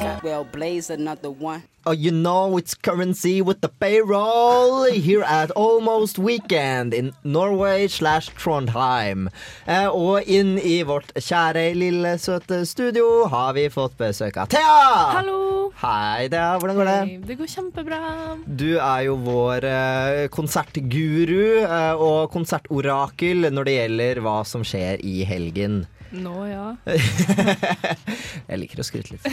Well, 0.00 0.44
Blaze 0.44 0.90
another 0.90 1.30
one. 1.30 1.62
Oh, 1.86 1.92
you 1.92 2.10
know 2.10 2.56
it's 2.58 2.74
currency 2.74 3.40
with 3.40 3.60
the 3.60 3.68
payroll 3.68 4.84
here 4.90 5.22
at 5.22 5.50
Almost 5.52 6.18
Weekend 6.18 6.92
in 6.92 7.12
Norway 7.24 7.86
slash 7.88 8.28
Trondheim. 8.30 9.30
Eh, 9.66 9.86
og 9.86 10.26
inn 10.26 10.58
i 10.58 10.82
vårt 10.82 11.14
kjære, 11.14 11.70
lille, 11.78 12.16
søte 12.18 12.64
studio 12.66 13.26
har 13.30 13.54
vi 13.56 13.68
fått 13.70 13.96
besøk 13.96 14.36
av 14.36 14.50
Thea! 14.52 14.84
Hallo! 15.14 15.70
Hei, 15.80 16.28
Thea. 16.28 16.58
Hvordan 16.58 16.76
går 16.80 16.90
det? 16.90 16.98
Hei, 17.06 17.16
Det 17.30 17.38
går 17.38 17.52
kjempebra. 17.54 18.00
Du 18.46 18.68
er 18.76 19.00
jo 19.06 19.16
vår 19.22 19.64
eh, 19.70 20.26
konsertguru 20.34 21.62
eh, 21.62 21.94
og 21.94 22.32
konsertorakel 22.34 23.48
når 23.52 23.70
det 23.70 23.78
gjelder 23.80 24.24
hva 24.26 24.40
som 24.44 24.66
skjer 24.66 25.00
i 25.06 25.20
helgen. 25.28 25.84
Nå, 26.16 26.34
ja. 26.48 26.76
Jeg 28.50 28.60
liker 28.60 28.80
å 28.80 28.86
skryte 28.86 29.16
litt. 29.16 29.26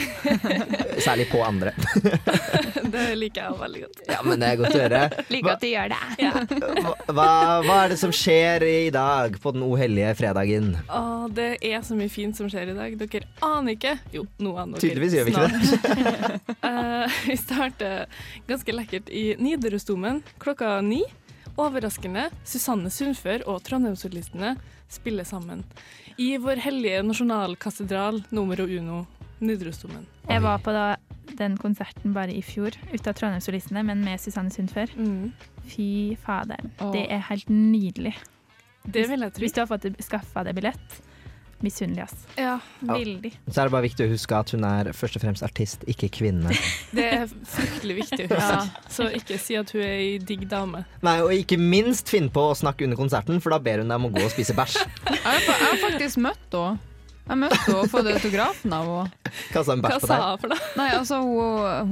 Særlig 1.06 1.30
på 1.32 1.42
andre. 1.46 1.74
Det 2.94 3.04
liker 3.18 3.42
jeg 3.42 3.58
veldig 3.58 3.80
godt. 3.82 4.02
Ja, 4.06 4.20
men 4.26 4.42
det 4.42 4.50
er 4.52 4.58
godt 4.60 4.76
å 4.76 4.82
høre. 4.84 5.00
Liker 5.34 5.52
at 5.56 5.64
du 5.64 5.68
gjør 5.70 5.94
det. 5.94 6.00
Ja. 6.22 6.32
Hva, 7.10 7.30
hva 7.66 7.78
er 7.80 7.94
det 7.94 7.98
som 8.02 8.12
skjer 8.14 8.66
i 8.68 8.92
dag 8.94 9.40
på 9.42 9.54
den 9.56 9.64
ohellige 9.66 10.12
fredagen? 10.20 10.68
Å, 10.86 11.02
det 11.34 11.48
er 11.66 11.82
så 11.86 11.98
mye 11.98 12.12
fint 12.14 12.38
som 12.38 12.52
skjer 12.52 12.70
i 12.74 12.78
dag. 12.78 12.94
Dere 13.00 13.26
aner 13.48 13.74
ikke. 13.74 13.96
Jo, 14.14 14.28
nå 14.44 14.54
aner 14.62 14.78
dere. 14.78 14.84
Tydeligvis 14.86 15.18
gjør 15.18 15.26
vi 15.26 15.34
ikke 15.34 15.50
det. 15.50 16.60
uh, 16.68 17.18
vi 17.26 17.40
starter 17.42 18.06
ganske 18.52 18.78
lekkert 18.78 19.10
i 19.10 19.26
Nidarosdomen 19.42 20.22
klokka 20.44 20.78
ni. 20.86 21.02
Overraskende, 21.54 22.30
Susanne 22.50 22.90
Sundfør 22.94 23.44
og 23.50 23.60
Trondheimssolistene 23.66 24.56
spiller 24.94 25.28
sammen. 25.28 25.64
I 26.22 26.36
vår 26.42 26.62
hellige 26.64 27.02
nasjonalkatedral 27.06 28.22
numero 28.30 28.68
uno, 28.70 29.04
Nidarosdomen. 29.44 30.06
Jeg 30.30 30.44
var 30.44 30.62
på 30.64 30.74
den 31.38 31.58
konserten 31.60 32.14
bare 32.16 32.32
i 32.32 32.44
fjor, 32.46 32.76
ute 32.94 33.10
av 33.10 33.18
Trondheimssolistene, 33.18 33.84
men 33.84 34.04
med 34.06 34.22
Susanne 34.22 34.54
Sundfør. 34.54 34.94
Fy 35.68 36.16
faderen. 36.24 36.72
Det 36.94 37.08
er 37.12 37.26
helt 37.30 37.50
nydelig. 37.50 38.14
Det 38.84 39.08
vil 39.10 39.24
jeg 39.26 39.34
tro. 39.34 39.44
Hvis 39.44 39.56
du 39.56 39.62
har 39.64 39.70
fått 39.72 39.90
skaffa 40.04 40.44
deg 40.48 40.58
billett, 40.60 41.02
misunnelig, 41.64 42.04
ass. 42.06 42.16
Ja, 42.38 42.58
veldig. 42.84 43.32
Så 43.48 43.62
er 43.62 43.66
det 43.70 43.74
bare 43.74 43.86
viktig 43.88 44.06
å 44.06 44.10
huske 44.12 44.34
at 44.38 44.50
hun 44.56 44.64
er 44.68 44.84
først 44.96 45.16
og 45.18 45.22
fremst 45.26 45.44
artist, 45.46 45.80
ikke 45.90 46.10
kvinne. 46.14 46.50
Det 46.98 47.08
er 47.20 47.26
fryktelig 47.28 47.96
viktig 48.04 48.24
å 48.28 48.30
huske. 48.36 48.62
Så 48.94 49.04
ikke 49.18 49.38
si 49.42 49.54
at 49.60 49.70
hun 49.74 49.82
er 49.84 49.94
ei 49.98 50.14
digg 50.22 50.44
dame. 50.52 50.80
Nei, 51.06 51.18
Og 51.24 51.32
ikke 51.36 51.58
minst 51.60 52.10
finn 52.12 52.30
på 52.34 52.42
å 52.52 52.56
snakke 52.58 52.84
under 52.88 52.98
konserten, 53.00 53.42
for 53.44 53.50
da 53.56 53.60
ber 53.64 53.78
hun 53.84 53.90
deg 53.92 53.98
om 54.02 54.08
å 54.10 54.12
gå 54.14 54.22
og 54.26 54.32
spise 54.34 54.54
bæsj. 54.58 54.76
Jeg 55.10 55.20
har, 55.24 55.40
faktisk 55.82 56.18
møtt 56.24 56.54
henne. 56.54 56.80
Jeg 57.24 57.38
møtte 57.40 57.62
henne 57.64 57.80
og 57.80 57.88
fått 57.92 58.08
autografen 58.12 58.72
av 58.76 58.84
henne. 58.92 59.10
sa 59.54 59.72
hun 59.72 59.84
bæsj 59.86 60.00
på 60.44 60.48
deg. 60.52 60.60
Nei, 60.80 60.90
altså, 60.98 61.16
hun, 61.24 61.40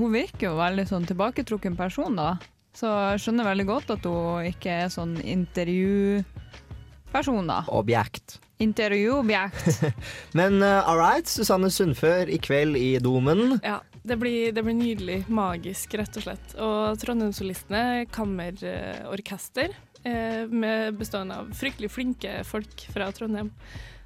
hun 0.01 0.09
virker 0.17 0.43
jo 0.49 0.53
veldig 0.59 0.85
sånn 0.91 1.05
tilbaketrukken 1.07 1.75
person, 1.79 2.13
da. 2.19 2.29
Så 2.77 2.87
jeg 2.87 3.19
skjønner 3.25 3.43
veldig 3.49 3.65
godt 3.67 3.89
at 3.97 4.03
hun 4.07 4.45
ikke 4.47 4.71
er 4.85 4.89
sånn 4.91 5.13
intervjuperson, 5.19 7.47
da. 7.49 7.59
Objekt. 7.71 8.39
Intervjuobjekt. 8.61 9.81
Men 10.37 10.59
uh, 10.63 10.87
all 10.87 10.99
right, 11.01 11.27
Susanne 11.27 11.69
Sundfør 11.73 12.29
i 12.29 12.37
kveld 12.41 12.77
i 12.77 12.91
Domen. 13.03 13.57
Ja, 13.65 13.79
det 14.03 14.17
blir, 14.21 14.51
det 14.55 14.63
blir 14.65 14.77
nydelig. 14.77 15.19
Magisk, 15.29 15.93
rett 15.99 16.17
og 16.17 16.25
slett. 16.27 16.55
Og 16.61 16.99
Trondheimssolistene, 17.01 18.05
kammerorkester, 18.13 19.73
eh, 20.03 20.45
med 20.49 20.97
bestående 20.99 21.37
av 21.41 21.49
fryktelig 21.57 21.91
flinke 21.93 22.43
folk 22.47 22.87
fra 22.93 23.11
Trondheim. 23.11 23.51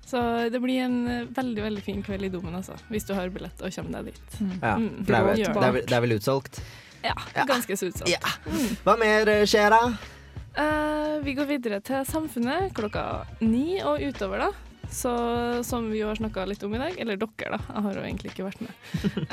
Så 0.06 0.20
det 0.53 0.60
blir 0.62 0.84
en 0.86 0.97
eh, 1.10 1.24
veldig 1.34 1.64
veldig 1.66 1.84
fin 1.86 2.03
kveld 2.06 2.28
i 2.28 2.30
Domen, 2.34 2.56
altså, 2.60 2.76
hvis 2.93 3.08
du 3.08 3.14
har 3.18 3.32
billett 3.34 3.62
og 3.66 3.74
kommer 3.74 3.99
deg 4.01 4.12
dit. 4.14 4.41
Ja, 4.62 4.76
Mm. 4.76 4.89
for 5.06 5.12
det 5.12 5.16
er, 5.20 5.24
vel, 5.26 5.38
det, 5.38 5.47
er, 5.56 5.72
vel- 5.80 5.86
det 5.89 5.95
er 5.97 6.03
vel 6.06 6.18
utsolgt. 6.20 6.60
Ja, 7.06 7.14
ganske 7.45 7.76
så 7.78 7.89
utsolgt. 7.91 8.28
Hva 8.86 8.95
mer 8.97 9.30
eh, 9.30 9.43
skjer 9.49 9.70
da? 9.74 9.82
Eh, 10.56 11.18
vi 11.26 11.34
går 11.36 11.49
videre 11.49 11.82
til 11.84 12.06
Samfunnet 12.08 12.72
klokka 12.78 13.26
ni 13.43 13.82
og 13.84 13.99
utover, 14.03 14.47
da. 14.47 14.76
Så, 14.95 15.12
som 15.66 15.88
vi 15.91 15.99
jo 15.99 16.08
har 16.08 16.16
snakka 16.20 16.45
litt 16.47 16.62
om 16.64 16.74
i 16.78 16.80
dag. 16.80 16.95
Eller 17.01 17.18
dere, 17.20 17.58
da. 17.58 17.60
Jeg 17.74 17.84
har 17.88 17.97
jo 17.97 18.03
egentlig 18.06 18.32
ikke 18.32 18.45
vært 18.45 18.62
med. 18.64 18.76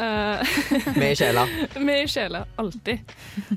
Uh, 0.00 0.96
Med 0.96 1.12
i 1.12 1.18
sjela. 1.20 1.44
med 1.86 2.00
i 2.00 2.08
sjela, 2.10 2.40
alltid. 2.58 3.14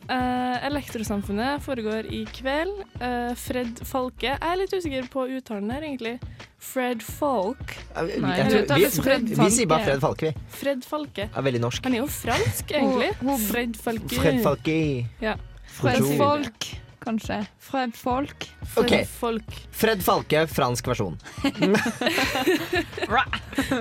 Uh, 0.10 0.68
Elektrosamfunnet 0.68 1.64
foregår 1.66 2.12
i 2.14 2.26
kveld. 2.36 2.84
Eh, 3.00 3.32
Fred 3.40 3.82
Falke 3.88 4.28
Jeg 4.28 4.38
er 4.44 4.60
litt 4.60 4.76
usikker 4.76 5.10
på 5.14 5.26
uttalen 5.40 5.72
her, 5.74 5.88
egentlig. 5.88 6.18
Fred 6.62 7.02
Falk. 7.06 7.76
Jeg 7.96 8.22
Nei, 8.22 8.38
tror, 8.44 8.70
vi, 8.76 8.88
Fred 9.00 9.28
vi 9.32 9.52
sier 9.54 9.70
bare 9.70 9.88
Fred 9.88 10.06
Falke, 10.06 10.32
vi. 10.32 10.48
Fred 10.62 10.88
Falke. 10.88 11.30
Er 11.32 11.50
veldig 11.50 11.66
norsk. 11.68 11.86
Han 11.88 11.98
er 11.98 12.04
jo 12.04 12.10
fransk, 12.12 12.74
egentlig. 12.76 13.14
Fred 13.50 13.78
Falke. 13.82 14.18
Fred 14.20 14.42
Falke. 14.46 14.80
Ja. 15.24 15.38
Fred 15.76 16.02
Bonjour. 16.04 16.82
Kanskje. 17.06 17.38
Fred 17.62 17.96
Folk. 17.96 18.48
Fred 18.74 18.90
Fred 18.90 19.08
Folk. 19.08 19.58
Fred 19.72 20.02
Falke, 20.04 20.46
fransk 20.50 20.88
versjon. 20.90 21.20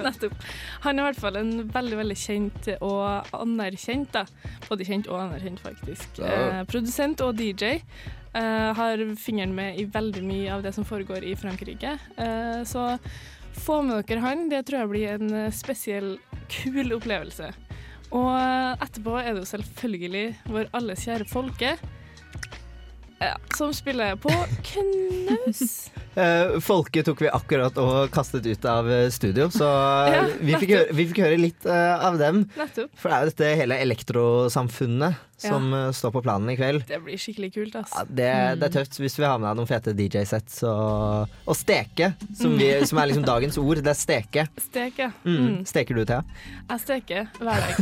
Nettopp. 0.05 0.35
Han 0.85 0.99
er 0.99 1.01
i 1.01 1.07
hvert 1.09 1.23
fall 1.23 1.39
en 1.41 1.55
veldig 1.73 2.01
veldig 2.03 2.19
kjent 2.21 2.69
og 2.77 3.33
anerkjent, 3.39 4.13
da. 4.13 4.27
både 4.69 4.87
kjent 4.89 5.09
og 5.09 5.23
anerkjent, 5.23 5.63
faktisk. 5.65 6.21
Eh, 6.21 6.61
produsent 6.69 7.25
og 7.25 7.39
DJ. 7.41 7.79
Eh, 8.35 8.71
har 8.77 9.03
fingeren 9.21 9.55
med 9.57 9.81
i 9.81 9.87
veldig 9.89 10.25
mye 10.27 10.53
av 10.53 10.65
det 10.67 10.75
som 10.77 10.85
foregår 10.85 11.25
i 11.25 11.37
Frankrike. 11.39 11.97
Eh, 12.19 12.61
så 12.69 12.91
få 13.65 13.81
med 13.83 14.05
dere 14.05 14.25
han. 14.25 14.49
Det 14.51 14.65
tror 14.67 14.83
jeg 14.83 14.93
blir 14.93 15.17
en 15.17 15.37
eh, 15.45 15.53
spesiell, 15.55 16.17
kul 16.53 16.93
opplevelse. 16.97 17.53
Og 18.15 18.31
eh, 18.37 18.85
etterpå 18.85 19.19
er 19.21 19.33
det 19.33 19.45
jo 19.45 19.53
selvfølgelig 19.55 20.27
vår 20.51 20.73
alles 20.77 21.07
kjære 21.07 21.29
Folke. 21.31 21.77
Ja, 23.25 23.37
som 23.57 23.75
spiller 23.75 24.17
på 24.17 24.33
knaus. 24.63 25.91
Eh, 26.15 26.61
Folke 26.63 27.03
tok 27.03 27.25
vi 27.25 27.27
akkurat 27.27 27.75
og 27.83 28.13
kastet 28.15 28.45
ut 28.47 28.67
av 28.71 28.87
eh, 28.87 29.09
studio, 29.11 29.49
så 29.51 29.67
eh, 29.67 30.13
Ja, 30.15 30.21
vi, 30.39 30.53
fikk 30.63 30.71
høre, 30.77 30.95
vi 30.95 31.07
fikk 31.11 31.19
høre 31.25 31.39
litt 31.43 31.67
av 31.67 32.21
dem. 32.21 32.45
Nettopp. 32.55 32.93
For 33.01 33.11
det 33.11 33.17
er 33.17 33.25
jo 33.25 33.33
dette 33.33 33.49
hele 33.59 33.79
elektrosamfunnet 33.83 35.34
som 35.37 35.71
Ja. 35.73 35.87
eh, 35.89 35.93
står 35.93 36.11
på 36.15 36.23
planen 36.23 36.51
i 36.51 36.57
kveld. 36.57 36.85
Det 36.89 37.01
blir 37.05 37.19
skikkelig 37.19 37.53
kult, 37.55 37.75
ass. 37.77 37.93
Ja, 37.95 38.05
det, 38.09 38.31
det 38.61 38.69
er 38.69 38.75
tøft 38.81 38.99
hvis 39.01 39.19
vi 39.19 39.25
har 39.27 39.39
med 39.39 39.49
deg 39.51 39.57
noen 39.61 39.69
fete 39.71 39.95
DJ-sets 39.97 40.63
og, 40.69 41.29
og 41.47 41.57
steke, 41.59 42.13
som, 42.39 42.55
vi, 42.59 42.69
som 42.87 42.99
er 43.03 43.11
liksom 43.11 43.25
dagens 43.27 43.59
ord. 43.59 43.83
Det 43.85 43.93
er 43.93 43.99
steke. 43.99 44.47
Steke. 44.61 45.11
Mm. 45.25 45.39
Mm. 45.45 45.57
Steker 45.69 45.95
du, 45.99 46.05
Thea? 46.05 46.23
Jeg 46.71 46.81
steker 46.85 47.29
hver 47.41 47.65
dag. 47.65 47.75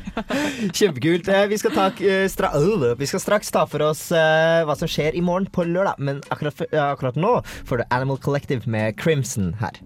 Kjempekult. 0.76 1.28
Eh, 1.28 1.46
Vi 1.50 1.58
skal, 1.58 1.74
ta, 1.74 1.86
eh, 2.00 2.26
øh, 2.28 2.98
vi 2.98 3.06
skal 3.06 3.20
straks 3.20 3.50
ta 3.50 3.64
for 3.66 3.82
oss 3.90 4.08
hva 4.10 4.76
som 4.78 4.88
skjer 4.90 5.16
i 5.16 5.22
morgen 5.24 5.46
på 5.50 5.64
lørdag, 5.66 5.98
men 5.98 6.20
akkurat, 6.30 6.60
akkurat 6.72 7.16
nå 7.20 7.36
får 7.68 7.82
du 7.82 7.84
Animal 7.90 8.18
Collective 8.22 8.66
med 8.70 8.96
Crimson 9.00 9.54
her. 9.60 9.80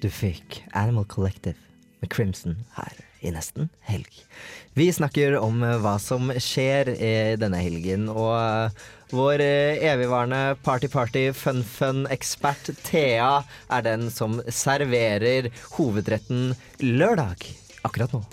Du 0.00 0.10
fikk 0.10 0.64
Animal 0.72 1.04
Collective 1.04 1.56
med 2.00 2.12
Crimson 2.12 2.56
her 2.76 2.92
i 3.20 3.30
nesten 3.34 3.68
helg. 3.84 4.24
Vi 4.72 4.92
snakker 4.92 5.38
om 5.38 5.62
eh, 5.62 5.78
hva 5.82 5.98
som 6.00 6.32
skjer 6.40 6.88
i 6.94 7.36
denne 7.40 7.56
helgen, 7.60 8.08
og 8.08 8.38
eh, 8.38 8.70
vår 9.12 9.40
eh, 9.44 9.84
evigvarende 9.90 10.56
party-party-fun-fun-ekspert 10.64 12.70
Thea 12.86 13.42
er 13.68 13.82
den 13.84 14.10
som 14.14 14.42
serverer 14.48 15.50
hovedretten 15.76 16.54
lørdag 16.80 17.36
akkurat 17.84 18.12
nå. 18.14 18.24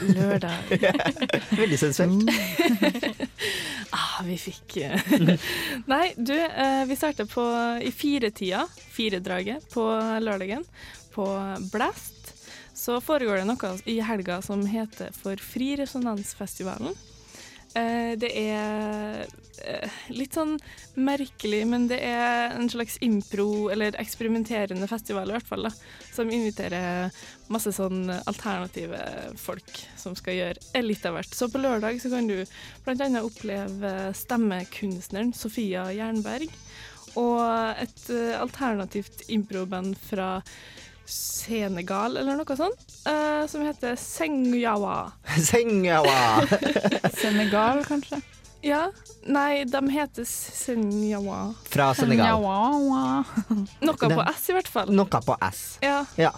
Lørdag. 0.00 0.54
Veldig 1.60 1.78
sensuelt. 1.78 2.30
ah, 3.96 4.22
vi 4.26 4.38
fikk 4.40 4.78
Nei, 5.92 6.14
du, 6.16 6.34
vi 6.88 6.96
starter 6.98 7.24
på 7.30 7.44
i 7.84 7.92
firetida, 7.94 8.66
firedraget, 8.96 9.68
på 9.72 9.82
lørdagen. 10.24 10.64
På 11.14 11.26
Blast. 11.72 12.34
Så 12.74 12.98
foregår 13.00 13.38
det 13.40 13.48
noe 13.48 13.74
i 13.86 14.00
helga 14.02 14.40
som 14.42 14.64
heter 14.66 15.14
for 15.14 15.38
Fri 15.40 15.76
Resonansfestivalen. 15.78 16.94
Eh, 17.74 18.14
Det 18.18 18.30
er 18.38 19.24
eh, 19.66 19.94
litt 20.14 20.34
sånn 20.36 20.56
merkelig, 20.94 21.62
men 21.70 21.86
det 21.90 22.00
er 22.06 22.54
en 22.54 22.68
slags 22.70 22.98
impro- 23.02 23.70
eller 23.72 23.96
eksperimenterende 23.98 24.86
festival, 24.90 25.30
i 25.30 25.36
hvert 25.36 25.48
fall, 25.48 25.66
da, 25.66 25.72
som 26.14 26.30
inviterer 26.30 27.10
masse 27.50 27.72
sånn 27.74 28.10
alternative 28.10 29.00
folk 29.38 29.82
som 29.98 30.14
skal 30.18 30.38
gjøre 30.38 30.82
litt 30.86 31.06
av 31.06 31.18
hvert. 31.18 31.34
Så 31.34 31.48
på 31.50 31.62
lørdag 31.62 31.98
så 32.02 32.10
kan 32.14 32.30
du 32.30 32.44
bl.a. 32.86 33.10
oppleve 33.22 33.94
stemmekunstneren 34.18 35.34
Sofia 35.34 35.88
Jernberg, 35.94 36.50
og 37.18 37.42
et 37.78 38.08
eh, 38.10 38.34
alternativt 38.38 39.28
improband 39.34 39.98
fra 40.10 40.40
Senegal, 41.06 42.16
eller 42.16 42.38
noe 42.38 42.56
sånt, 42.56 42.84
uh, 43.08 43.44
som 43.50 43.64
heter 43.66 43.96
Sengyawa. 44.00 45.12
Sengjawa! 45.50 46.46
Senegal, 47.20 47.84
kanskje? 47.84 48.20
Ja. 48.64 48.86
Nei, 49.26 49.64
de 49.64 49.90
heter 49.92 50.24
Senyawa. 50.24 51.54
Fra 51.68 51.90
Senegal. 51.94 52.40
Noe 53.86 53.96
på 54.08 54.24
S, 54.32 54.48
i 54.48 54.56
hvert 54.56 54.70
fall. 54.72 54.92
Noe 54.92 55.20
på 55.26 55.36
S. 55.50 55.62
Ja. 55.84 56.00
Ja. 56.16 56.32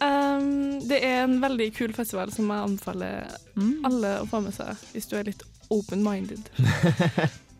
Um, 0.00 0.80
det 0.88 1.00
er 1.04 1.24
en 1.24 1.40
veldig 1.40 1.70
kul 1.76 1.92
festival 1.96 2.32
som 2.32 2.48
jeg 2.48 2.66
anbefaler 2.68 3.32
alle 3.84 4.14
å 4.22 4.28
få 4.28 4.40
med 4.44 4.56
seg, 4.56 4.76
hvis 4.94 5.08
du 5.08 5.16
er 5.18 5.28
litt 5.28 5.44
open-minded. 5.72 6.48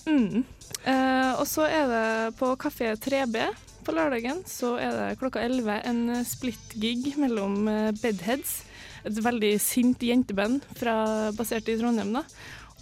mm. 0.08 0.44
uh, 0.84 1.32
og 1.40 1.44
så 1.48 1.68
er 1.68 1.90
det 1.90 2.06
på 2.40 2.52
Kafé 2.60 2.94
3B 3.00 3.44
på 3.84 3.94
lørdagen, 3.94 4.42
så 4.48 4.74
er 4.80 4.94
det 4.96 5.18
klokka 5.20 5.42
11 5.44 5.80
en 5.88 6.00
split-gig 6.26 7.14
mellom 7.20 7.68
eh, 7.70 7.90
Bedheads, 8.00 8.60
et 9.08 9.20
veldig 9.24 9.54
sint 9.62 10.02
jenteband 10.04 10.64
fra, 10.76 10.94
basert 11.36 11.70
i 11.72 11.78
Trondheim, 11.80 12.12
da, 12.18 12.24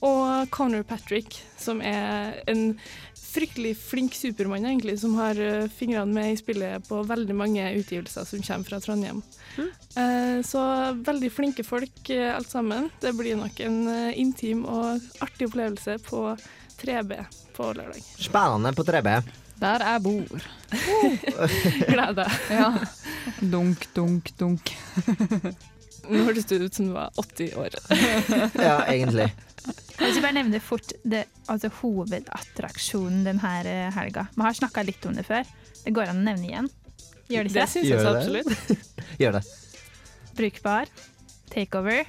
og 0.07 0.51
Conor 0.55 0.85
Patrick, 0.87 1.41
som 1.59 1.83
er 1.83 2.39
en 2.51 2.77
fryktelig 3.19 3.75
flink 3.79 4.15
supermann, 4.17 4.67
egentlig, 4.67 4.97
som 5.03 5.17
har 5.19 5.39
eh, 5.43 5.67
fingrene 5.71 6.15
med 6.15 6.33
i 6.33 6.39
spillet 6.41 6.87
på 6.89 7.03
veldig 7.07 7.37
mange 7.39 7.67
utgivelser 7.79 8.27
som 8.29 8.45
kommer 8.45 8.71
fra 8.71 8.81
Trondheim. 8.85 9.23
Mm. 9.59 10.43
så 10.47 10.61
veldig 11.03 11.33
flinke 11.35 11.65
folk, 11.67 12.11
alt 12.15 12.51
sammen. 12.51 12.93
Det 13.03 13.11
blir 13.19 13.35
nok 13.41 13.59
en 13.67 13.81
intim 14.15 14.63
og 14.71 15.03
artig 15.25 15.49
opplevelse 15.49 15.97
på 16.07 16.23
3B 16.79 17.19
på 17.57 17.73
lørdag. 17.75 18.07
Spennende 18.23 18.73
på 18.77 18.87
3B. 18.87 19.19
Der 19.59 19.83
jeg 19.83 20.03
bor. 20.05 20.45
Gled 21.91 22.15
deg. 22.21 22.37
Ja. 22.55 22.69
Dunk, 23.55 23.87
dunk, 23.97 24.31
dunk. 24.39 24.71
Nå 26.09 26.23
hørtes 26.25 26.47
det 26.49 26.61
ut 26.63 26.75
som 26.79 26.87
du 26.89 26.93
var 26.95 27.11
80 27.21 27.57
år. 27.61 27.75
Ja, 28.57 28.79
egentlig. 28.89 29.27
Jeg 29.99 30.15
vil 30.15 30.23
bare 30.25 30.37
nevne 30.39 30.61
fort 30.65 30.95
det, 31.05 31.25
altså 31.51 31.69
hovedattraksjonen 31.83 33.27
denne 33.27 33.51
helga. 33.93 34.25
Vi 34.33 34.47
har 34.47 34.57
snakka 34.57 34.85
litt 34.89 35.05
om 35.11 35.19
det 35.19 35.27
før. 35.29 35.45
Det 35.85 35.93
går 35.97 36.13
an 36.15 36.23
å 36.23 36.27
nevne 36.31 36.49
igjen. 36.49 36.71
Gjør 37.29 37.45
det 37.51 37.53
Det 37.53 37.61
ikke? 37.67 37.73
syns 37.75 37.91
jeg 37.91 38.01
så 38.01 38.15
absolutt. 38.15 39.19
Gjør 39.21 39.37
det. 39.37 39.43
Brukbar, 40.39 40.89
Takeover, 41.53 42.09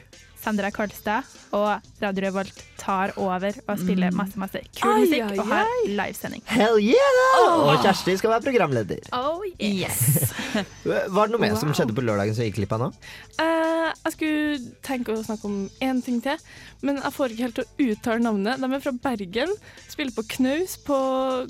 Sandra 0.49 0.71
Karlstad 0.73 1.27
og 1.53 1.83
Radio 2.01 2.23
Revolt 2.23 2.61
tar 2.79 3.11
over 3.21 3.53
og 3.53 3.75
spiller 3.77 4.15
masse 4.17 4.39
masse 4.41 4.61
kul 4.79 4.95
Ai, 4.95 5.03
musikk 5.03 5.25
ai, 5.27 5.35
og 5.37 5.49
har 5.51 5.67
livesending. 5.85 6.41
Hell 6.49 6.79
yeah! 6.81 7.17
da! 7.19 7.27
Oh. 7.43 7.67
Og 7.69 7.83
Kjersti 7.83 8.15
skal 8.17 8.33
være 8.33 8.45
programleder. 8.47 9.03
Oh 9.13 9.43
yes. 9.61 10.31
Var 10.89 11.29
det 11.29 11.35
noe 11.35 11.41
mer 11.43 11.53
som 11.59 11.69
skjedde 11.77 11.93
på 11.93 12.01
lørdagen 12.01 12.33
som 12.33 12.47
gikk 12.47 12.57
glipp 12.57 12.73
av 12.79 12.81
nå? 12.81 12.89
Uh, 13.37 13.91
jeg 13.91 14.15
skulle 14.15 14.73
tenke 14.85 15.13
å 15.13 15.21
snakke 15.27 15.45
om 15.51 15.59
én 15.85 16.01
ting 16.05 16.17
til, 16.25 16.41
men 16.81 16.97
jeg 16.97 17.15
får 17.19 17.35
ikke 17.35 17.45
helt 17.45 17.61
til 17.61 17.67
å 17.67 17.91
uttale 17.93 18.25
navnet. 18.25 18.63
De 18.63 18.71
er 18.73 18.85
fra 18.87 18.95
Bergen, 19.05 19.53
spiller 19.85 20.17
på 20.17 20.25
Knaus 20.33 20.79
på 20.87 20.97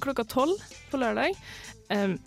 klokka 0.03 0.27
tolv 0.27 0.59
på 0.91 0.99
lørdag. 0.99 1.39
Um, 1.87 2.17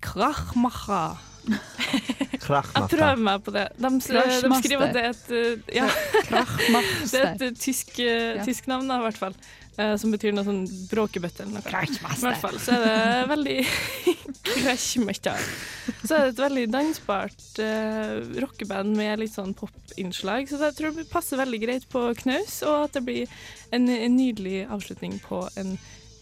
Krachmacha. 0.00 1.02
Jeg 2.42 2.90
prøver 2.98 3.22
meg 3.30 3.42
på 3.46 3.54
det. 3.54 3.64
De, 3.78 3.90
de 4.02 4.60
skriver 4.62 4.86
at 4.88 4.94
det 4.96 5.02
er 5.02 5.10
et 5.14 5.26
uh, 5.32 5.74
Ja, 5.78 5.88
det 6.28 7.20
er 7.20 7.34
et 7.34 7.42
uh, 7.46 7.50
tysk, 7.58 7.98
Ja. 8.02 8.44
tysk 8.46 8.66
navn, 8.70 8.88
da, 8.90 8.98
i 9.00 9.06
hvert 9.06 9.20
fall. 9.20 9.36
uh, 9.78 9.94
som 10.00 10.12
betyr 10.12 10.34
noe 10.36 10.44
sånn 10.44 10.64
bråkebøtte 10.90 11.44
eller 11.46 11.60
noe. 11.60 11.64
Krachmaster. 11.66 12.18
I 12.18 12.26
hvert 12.26 12.42
fall 12.42 12.58
så 12.60 12.76
er 12.76 12.82
det 12.84 13.30
veldig 13.32 13.56
Krachmaster. 14.52 15.46
Så 16.02 16.14
er 16.16 16.26
det 16.26 16.34
et 16.34 16.42
veldig 16.42 16.66
dansbart 16.74 17.46
uh, 17.62 18.18
rockeband 18.44 18.96
med 18.98 19.22
litt 19.22 19.34
sånn 19.36 19.54
popinnslag. 19.58 20.50
Så 20.50 20.60
jeg 20.62 20.76
tror 20.78 20.94
det 20.98 21.08
passer 21.12 21.40
veldig 21.40 21.62
greit 21.62 21.88
på 21.92 22.04
knaus, 22.22 22.60
og 22.68 22.88
at 22.88 22.98
det 22.98 23.04
blir 23.06 23.40
en, 23.72 23.88
en 23.88 24.16
nydelig 24.18 24.64
avslutning 24.72 25.18
på 25.24 25.44
en 25.60 25.76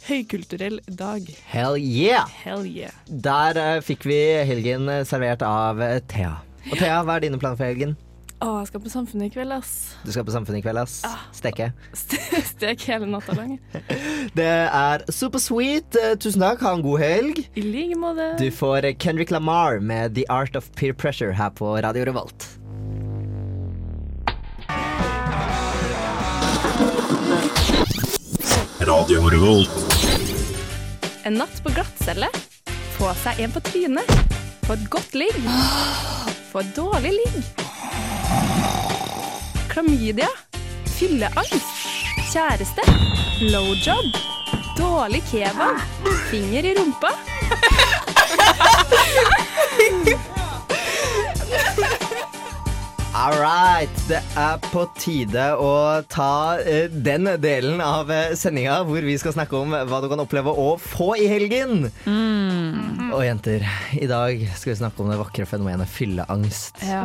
høykulturell 0.09 0.78
dag. 0.86 1.26
Hell 1.51 1.76
yeah! 1.78 2.28
Hell 2.44 2.66
yeah. 2.68 2.94
Der 3.09 3.59
uh, 3.61 3.80
fikk 3.84 4.07
vi 4.09 4.20
helgen 4.48 4.88
eh, 4.88 5.03
servert 5.09 5.42
av 5.46 5.80
uh, 5.82 5.98
Thea. 6.11 6.38
Og 6.70 6.78
Thea, 6.78 7.03
hva 7.05 7.18
er 7.18 7.26
dine 7.26 7.40
planer 7.40 7.59
for 7.61 7.68
helgen? 7.68 7.96
Å, 8.40 8.55
jeg 8.62 8.70
skal 8.70 8.80
på 8.80 8.88
Samfunnet 8.88 9.28
i 9.28 9.32
kveld, 9.34 9.53
ass. 9.53 9.72
Du 10.01 10.09
skal 10.14 10.24
på 10.24 10.32
Samfunnet 10.32 10.62
i 10.62 10.64
kveld, 10.64 10.80
ass. 10.80 11.03
Steke. 11.36 11.66
Stek 11.92 12.84
hele 12.88 13.09
natta 13.11 13.36
lang. 13.36 13.59
Det 14.38 14.48
er 14.48 15.05
super 15.12 15.42
sweet. 15.42 15.92
Eh, 16.01 16.14
Tusen 16.16 16.40
takk, 16.40 16.64
ha 16.64 16.72
en 16.78 16.84
god 16.86 17.05
helg. 17.05 17.42
I 17.53 17.66
like 17.66 18.01
måte. 18.01 18.30
Du 18.40 18.48
får 18.55 18.88
Kendrick 19.03 19.34
Lamar 19.34 19.82
med 19.84 20.16
The 20.16 20.24
Art 20.32 20.57
of 20.57 20.72
Peer 20.72 20.96
Pressure 20.96 21.36
her 21.36 21.53
på 21.53 21.74
Radio 21.84 22.09
Revolt. 22.09 22.48
Radio 28.81 29.28
Revolt. 29.28 29.70
En 31.22 31.35
natt 31.35 31.62
på 31.62 31.68
glattcelle. 31.74 32.28
Få 32.97 33.11
seg 33.20 33.41
en 33.45 33.53
på 33.53 33.61
trynet. 33.61 34.12
Få 34.64 34.72
et 34.72 34.87
godt 34.93 35.14
ligg. 35.20 35.37
Få 36.49 36.62
et 36.62 36.72
dårlig 36.76 37.12
ligg. 37.18 37.37
Klamydia. 39.68 40.31
Fylleangst. 40.97 41.70
Kjæreste. 42.33 42.83
Blowjob. 43.43 44.20
Dårlig 44.81 45.22
kebab. 45.28 45.76
Finger 46.33 46.72
i 46.72 46.74
rumpa. 46.81 47.12
All 53.21 53.37
right. 53.37 53.97
Det 54.09 54.16
er 54.41 54.62
på 54.73 54.87
tide 54.97 55.43
å 55.61 55.73
ta 56.09 56.57
eh, 56.57 56.87
den 56.89 57.29
delen 57.43 57.83
av 57.85 58.09
uh, 58.09 58.31
sendinga 58.33 58.79
hvor 58.89 59.05
vi 59.05 59.16
skal 59.21 59.35
snakke 59.35 59.59
om 59.59 59.75
hva 59.77 59.99
du 60.01 60.07
kan 60.09 60.23
oppleve 60.23 60.55
å 60.57 60.71
få 60.81 61.11
i 61.21 61.27
helgen. 61.29 61.91
Og 63.11 63.21
jenter, 63.21 63.66
i 64.01 64.09
dag 64.09 64.41
skal 64.57 64.71
vi 64.73 64.77
snakke 64.79 65.05
om 65.05 65.12
det 65.12 65.18
vakre 65.21 65.45
fenomenet 65.51 65.93
fylleangst. 65.93 66.81
Ja. 66.89 67.03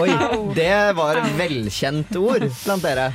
Oi, 0.00 0.08
det 0.56 0.72
var 0.96 1.20
velkjent 1.36 2.16
ord 2.16 2.46
blant 2.62 2.86
dere. 2.86 3.10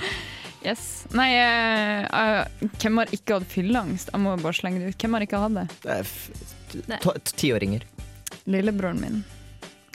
Yes. 0.62 1.08
Nei, 1.18 1.32
uh, 1.42 2.06
uh, 2.14 2.70
hvem 2.78 3.02
har 3.02 3.16
ikke 3.18 3.40
hatt 3.40 3.50
fylleangst? 3.56 4.14
Jeg 4.14 4.22
må 4.22 4.36
bare 4.44 4.60
slenge 4.60 4.84
det 4.84 4.94
ut. 4.94 5.00
Hvem 5.02 5.18
har 5.18 5.26
ikke 5.26 5.42
hatt 5.48 5.58
det? 5.58 5.66
Er 5.98 7.34
Tiåringer. 7.34 7.90
Lillebroren 8.46 9.02
min. 9.02 9.26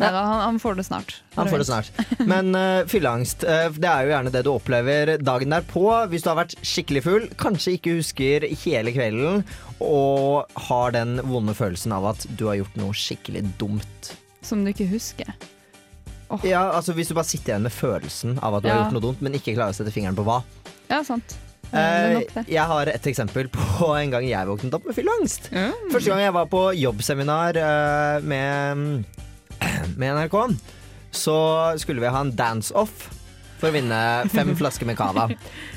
Da, 0.03 0.23
han, 0.27 0.41
han 0.43 0.59
får 0.63 0.79
det 0.81 0.85
snart. 0.89 1.15
Han 1.37 1.51
får 1.51 1.63
det 1.63 1.67
snart. 1.69 2.01
Men 2.33 2.51
uh, 2.57 2.83
fylleangst, 2.91 3.47
uh, 3.47 3.69
det 3.77 3.89
er 3.89 4.07
jo 4.07 4.15
gjerne 4.15 4.33
det 4.35 4.43
du 4.47 4.51
opplever 4.53 5.15
dagen 5.23 5.55
derpå. 5.55 5.85
Hvis 6.13 6.27
du 6.27 6.33
har 6.33 6.41
vært 6.43 6.57
skikkelig 6.67 7.05
full, 7.07 7.29
kanskje 7.41 7.77
ikke 7.79 7.97
husker 8.01 8.47
hele 8.65 8.95
kvelden, 8.95 9.45
og 9.83 10.59
har 10.69 10.95
den 10.97 11.19
vonde 11.27 11.55
følelsen 11.59 11.95
av 11.97 12.13
at 12.15 12.27
du 12.39 12.47
har 12.51 12.61
gjort 12.61 12.79
noe 12.81 12.97
skikkelig 12.97 13.45
dumt. 13.63 14.13
Som 14.43 14.67
du 14.67 14.73
ikke 14.73 14.91
husker. 14.91 15.33
Ja, 16.47 16.71
altså 16.73 16.95
Hvis 16.97 17.11
du 17.11 17.17
bare 17.17 17.29
sitter 17.29 17.53
igjen 17.53 17.67
med 17.67 17.75
følelsen 17.75 18.39
av 18.41 18.57
at 18.57 18.65
du 18.65 18.71
har 18.73 18.85
gjort 18.85 18.95
noe 18.97 19.05
dumt, 19.05 19.25
men 19.25 19.37
ikke 19.37 19.55
klarer 19.57 19.75
å 19.75 19.77
sette 19.77 19.93
fingeren 19.95 20.17
på 20.17 20.25
hva. 20.27 20.41
Ja, 20.89 21.03
sant. 21.05 21.37
Eh, 21.73 22.21
jeg 22.53 22.65
har 22.69 22.89
et 22.93 23.07
eksempel 23.09 23.49
på 23.53 23.89
en 23.97 24.13
gang 24.13 24.27
jeg 24.29 24.49
våknet 24.49 24.75
opp 24.77 24.85
med 24.89 24.97
fylleangst. 24.97 25.49
Første 25.93 26.09
gang 26.11 26.21
jeg 26.27 26.35
var 26.37 26.49
på 26.53 26.63
jobbseminar 26.77 27.59
med, 28.29 29.05
med 29.97 30.17
NRK, 30.17 30.37
så 31.13 31.37
skulle 31.81 32.03
vi 32.03 32.13
ha 32.13 32.23
en 32.23 32.37
dance-off. 32.37 33.11
for 33.63 33.71
å 33.71 33.77
vinne 33.77 33.97
fem 34.35 34.49
flasker 34.59 34.89
med 34.89 34.97
cava. 34.99 35.29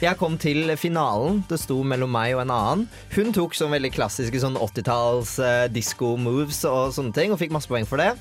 Jeg 0.02 0.18
kom 0.18 0.40
til 0.42 0.72
finalen. 0.74 1.44
Det 1.46 1.60
sto 1.62 1.84
mellom 1.86 2.10
meg 2.10 2.34
og 2.34 2.42
en 2.42 2.54
annen. 2.56 2.88
Hun 3.14 3.30
tok 3.36 3.54
sånn 3.54 3.76
veldig 3.76 3.92
klassiske 3.94 4.42
sånn 4.42 4.58
80-talls 4.58 5.36
uh, 5.38 5.68
disco 5.70 6.16
moves 6.18 6.64
og 6.66 6.96
sånne 6.96 7.14
ting, 7.14 7.30
og 7.30 7.38
fikk 7.38 7.54
masse 7.54 7.70
poeng 7.70 7.86
for 7.86 8.02
det. 8.02 8.16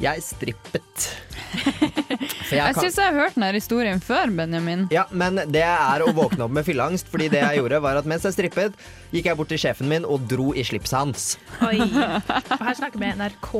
Jeg 0.00 0.22
strippet. 0.24 1.08
For 2.50 2.56
Jeg 2.56 2.74
kan- 2.74 2.82
syns 2.82 2.96
jeg 2.98 3.04
har 3.06 3.14
hørt 3.16 3.34
denne 3.36 3.50
historien 3.54 4.00
før, 4.02 4.30
Benjamin. 4.34 4.86
ja, 4.90 5.04
men 5.10 5.36
det 5.50 5.62
er 5.66 6.02
å 6.02 6.10
våkne 6.14 6.44
opp 6.46 6.54
med 6.56 6.64
fylleangst. 6.66 7.08
Fordi 7.10 7.28
det 7.30 7.40
jeg 7.42 7.58
gjorde 7.60 7.80
var 7.84 7.98
at 8.00 8.06
mens 8.10 8.24
jeg 8.26 8.34
strippet, 8.36 8.74
gikk 9.12 9.28
jeg 9.30 9.36
bort 9.38 9.50
til 9.52 9.60
sjefen 9.60 9.88
min 9.90 10.06
og 10.08 10.24
dro 10.30 10.50
i 10.56 10.64
slipset 10.66 10.96
hans. 10.98 11.26
Oi. 11.66 11.78
Og 11.80 12.64
her 12.64 12.78
snakker 12.78 12.98
vi 13.02 13.10
NRK. 13.18 13.50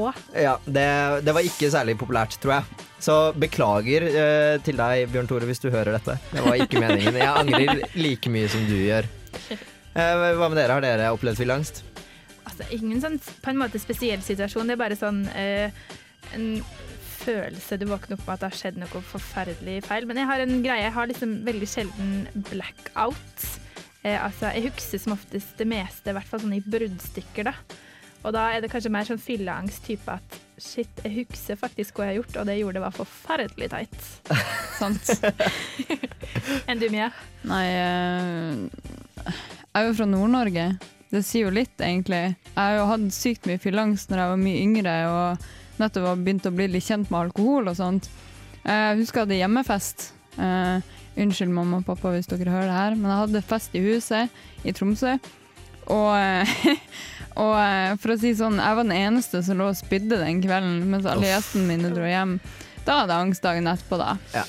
Ja, 0.43 0.57
det, 0.67 0.87
det 1.27 1.35
var 1.37 1.47
ikke 1.47 1.71
særlig 1.75 1.97
populært, 2.01 2.39
tror 2.43 2.57
jeg. 2.59 2.87
Så 3.01 3.19
beklager 3.41 4.09
eh, 4.11 4.57
til 4.67 4.77
deg, 4.81 5.07
Bjørn 5.13 5.29
Tore, 5.31 5.47
hvis 5.49 5.63
du 5.63 5.71
hører 5.73 5.95
dette. 5.99 6.19
Det 6.33 6.43
var 6.45 6.59
ikke 6.61 6.83
meningen. 6.83 7.21
Jeg 7.21 7.31
angrer 7.45 7.85
like 8.01 8.33
mye 8.33 8.49
som 8.53 8.65
du 8.69 8.77
gjør. 8.81 9.09
Eh, 9.51 10.27
hva 10.39 10.49
med 10.51 10.57
dere? 10.61 10.77
Har 10.79 10.85
dere 10.85 11.13
opplevd 11.15 11.41
fylleangst? 11.41 11.83
Altså, 12.47 12.67
ingen 12.77 13.01
sånn 13.03 13.17
på 13.21 13.53
en 13.53 13.59
måte 13.61 13.81
spesiell 13.83 14.23
situasjon. 14.25 14.69
Det 14.71 14.77
er 14.77 14.83
bare 14.83 14.99
sånn 14.99 15.25
eh, 15.39 15.71
en 16.37 16.63
følelse 17.21 17.77
du 17.81 17.87
våkner 17.91 18.17
opp 18.17 18.27
med 18.27 18.35
at 18.35 18.43
det 18.43 18.49
har 18.51 18.59
skjedd 18.61 18.79
noe 18.81 19.03
forferdelig 19.11 19.81
feil. 19.89 20.07
Men 20.09 20.23
jeg 20.23 20.31
har 20.31 20.45
en 20.45 20.57
greie. 20.65 20.85
Jeg 20.87 20.97
har 20.97 21.11
liksom 21.11 21.35
veldig 21.47 21.69
sjelden 21.69 22.15
blackout. 22.51 23.47
Eh, 24.03 24.17
altså, 24.17 24.49
jeg 24.55 24.71
husker 24.71 25.03
som 25.03 25.17
oftest 25.17 25.59
det 25.61 25.69
meste, 25.69 26.11
i 26.11 26.17
hvert 26.17 26.29
fall 26.29 26.43
sånn 26.43 26.57
i 26.57 26.65
bruddstykker, 26.65 27.51
da. 27.51 27.57
Og 28.21 28.35
da 28.37 28.47
er 28.53 28.61
det 28.61 28.71
kanskje 28.73 28.93
mer 28.93 29.09
sånn 29.09 29.21
fylleangst-type 29.21 30.13
at 30.13 30.39
shit, 30.61 31.03
jeg 31.05 31.23
husker 31.23 31.57
faktisk 31.57 31.97
hva 31.97 32.09
jeg 32.09 32.13
har 32.13 32.19
gjort, 32.19 32.35
og 32.37 32.49
det 32.49 32.57
jeg 32.57 32.65
gjorde 32.67 32.83
var 32.85 32.97
forferdelig 32.97 33.69
teit. 33.73 34.09
Sant. 34.81 35.13
Enn 36.69 36.81
du, 36.81 36.89
Mia? 36.93 37.09
Nei, 37.49 37.65
eh, 37.77 38.91
jeg 39.25 39.81
er 39.81 39.87
jo 39.89 39.97
fra 39.97 40.09
Nord-Norge. 40.09 40.67
Det 41.11 41.25
sier 41.27 41.49
jo 41.49 41.55
litt, 41.55 41.77
egentlig. 41.81 42.23
Jeg 42.53 42.59
har 42.61 42.77
jo 42.77 42.91
hatt 42.93 43.09
sykt 43.17 43.49
mye 43.49 43.61
fylleangst 43.61 44.13
når 44.13 44.23
jeg 44.23 44.33
var 44.33 44.45
mye 44.45 44.61
yngre 44.65 44.97
og 45.11 45.49
nettopp 45.81 46.09
har 46.13 46.23
begynt 46.23 46.49
å 46.49 46.55
bli 46.55 46.69
litt 46.71 46.87
kjent 46.87 47.11
med 47.11 47.27
alkohol 47.27 47.71
og 47.73 47.77
sånt. 47.79 48.09
Jeg 48.63 48.99
husker 49.01 49.23
jeg 49.23 49.27
hadde 49.27 49.41
hjemmefest. 49.41 50.11
Uh, 50.39 50.79
unnskyld 51.21 51.53
mamma 51.53 51.81
og 51.81 51.89
pappa 51.89 52.13
hvis 52.15 52.29
dere 52.31 52.53
hører 52.53 52.71
det 52.71 52.79
her, 52.79 52.97
men 52.97 53.11
jeg 53.11 53.23
hadde 53.25 53.47
fest 53.49 53.77
i 53.77 53.83
huset 53.85 54.65
i 54.65 54.75
Tromsø. 54.77 55.17
Og, 55.91 56.11
eh, 56.15 56.53
og 57.43 57.55
eh, 57.59 57.93
for 58.01 58.15
å 58.15 58.19
si 58.21 58.33
sånn, 58.39 58.61
jeg 58.63 58.79
var 58.79 58.87
den 58.87 58.97
eneste 58.97 59.43
som 59.43 59.59
lå 59.59 59.71
og 59.73 59.79
spydde 59.79 60.21
den 60.23 60.43
kvelden, 60.45 60.85
mens 60.93 61.09
alle 61.09 61.33
gjestene 61.33 61.67
mine 61.67 61.93
dro 61.95 62.07
hjem. 62.07 62.39
Da 62.87 63.03
hadde 63.03 63.17
jeg 63.17 63.27
angst 63.27 63.45
dagen 63.45 63.71
etterpå, 63.71 63.99
da. 64.01 64.15
Ja. 64.37 64.47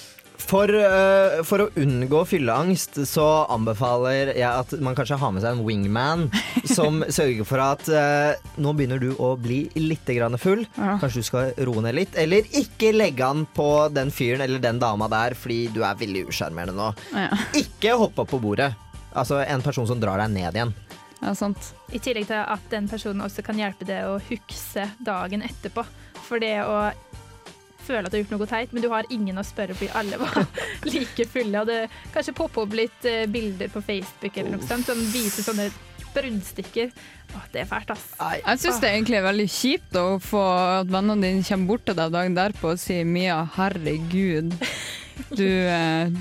For, 0.51 0.67
uh, 0.67 1.39
for 1.47 1.63
å 1.63 1.69
unngå 1.79 2.25
fylleangst 2.27 2.97
så 3.07 3.27
anbefaler 3.53 4.33
jeg 4.35 4.49
at 4.49 4.73
man 4.83 4.97
kanskje 4.97 5.15
har 5.21 5.31
med 5.31 5.45
seg 5.45 5.55
en 5.55 5.63
wingman 5.63 6.25
som 6.67 6.99
sørger 7.19 7.47
for 7.47 7.63
at 7.63 7.87
uh, 7.87 8.33
nå 8.59 8.73
begynner 8.75 8.99
du 8.99 9.13
å 9.15 9.31
bli 9.39 9.61
litt 9.79 10.09
grann 10.11 10.35
full. 10.41 10.65
Ja. 10.75 10.97
Kanskje 10.99 11.23
du 11.23 11.27
skal 11.29 11.53
roe 11.69 11.85
ned 11.85 11.95
litt. 12.01 12.17
Eller 12.19 12.49
ikke 12.51 12.91
legge 12.91 13.23
an 13.23 13.45
på 13.55 13.69
den 13.95 14.11
fyren 14.11 14.43
eller 14.43 14.59
den 14.59 14.81
dama 14.81 15.07
der 15.11 15.37
fordi 15.39 15.69
du 15.71 15.85
er 15.87 15.99
veldig 15.99 16.25
usjarmerende 16.33 16.75
nå. 16.75 16.91
Ja. 17.15 17.29
Ikke 17.55 17.95
hoppe 18.01 18.25
opp 18.25 18.33
på 18.33 18.41
bordet. 18.43 18.73
Altså 19.15 19.39
en 19.45 19.63
person 19.63 19.87
som 19.87 20.03
drar 20.03 20.19
deg 20.19 20.35
ned 20.35 20.59
igjen. 20.59 20.75
Ja, 21.21 21.31
sant. 21.37 21.71
I 21.95 22.01
tillegg 22.03 22.27
til 22.27 22.43
at 22.43 22.67
den 22.73 22.91
personen 22.91 23.23
også 23.23 23.43
kan 23.45 23.59
hjelpe 23.59 23.87
deg 23.87 24.09
å 24.09 24.19
huske 24.27 24.89
dagen 24.99 25.45
etterpå. 25.47 25.85
For 26.27 26.43
det 26.43 26.57
å 26.65 26.89
føle 27.85 28.05
at 28.05 28.11
du 28.11 28.17
har 28.17 28.23
gjort 28.23 28.33
noe 28.35 28.49
teit, 28.49 28.73
men 28.73 28.83
du 28.83 28.89
har 28.91 29.07
ingen 29.13 29.41
å 29.41 29.45
spørre 29.45 29.77
fordi 29.77 29.91
alle 29.97 30.19
var 30.21 30.43
like 30.93 31.27
fulle. 31.29 31.63
Og 31.63 31.69
det 31.69 31.79
kanskje 32.15 32.35
popper 32.37 32.65
opp 32.65 32.75
litt 32.77 33.07
eh, 33.09 33.23
bilder 33.31 33.71
på 33.73 33.83
Facebook 33.85 34.37
eller 34.37 34.57
noe 34.57 34.67
sånt 34.67 34.89
som 34.89 35.01
viser 35.13 35.47
sånne 35.47 35.69
bruddstykker. 36.11 36.91
Åh, 37.35 37.45
det 37.53 37.63
er 37.63 37.69
fælt, 37.69 37.93
ass. 37.93 38.09
Jeg 38.41 38.59
syns 38.59 38.81
det 38.83 38.91
egentlig 38.91 39.19
er 39.21 39.27
veldig 39.29 39.47
kjipt 39.51 39.95
å 39.99 40.05
få 40.23 40.41
at 40.81 40.91
vennene 40.91 41.23
dine 41.23 41.45
kommer 41.47 41.71
bort 41.71 41.85
til 41.87 41.97
deg 41.97 42.11
dagen 42.13 42.35
derpå 42.35 42.73
og 42.73 42.81
sier 42.81 43.07
Mia, 43.07 43.39
herregud, 43.55 44.51
du 45.39 45.47
eh, 45.47 46.11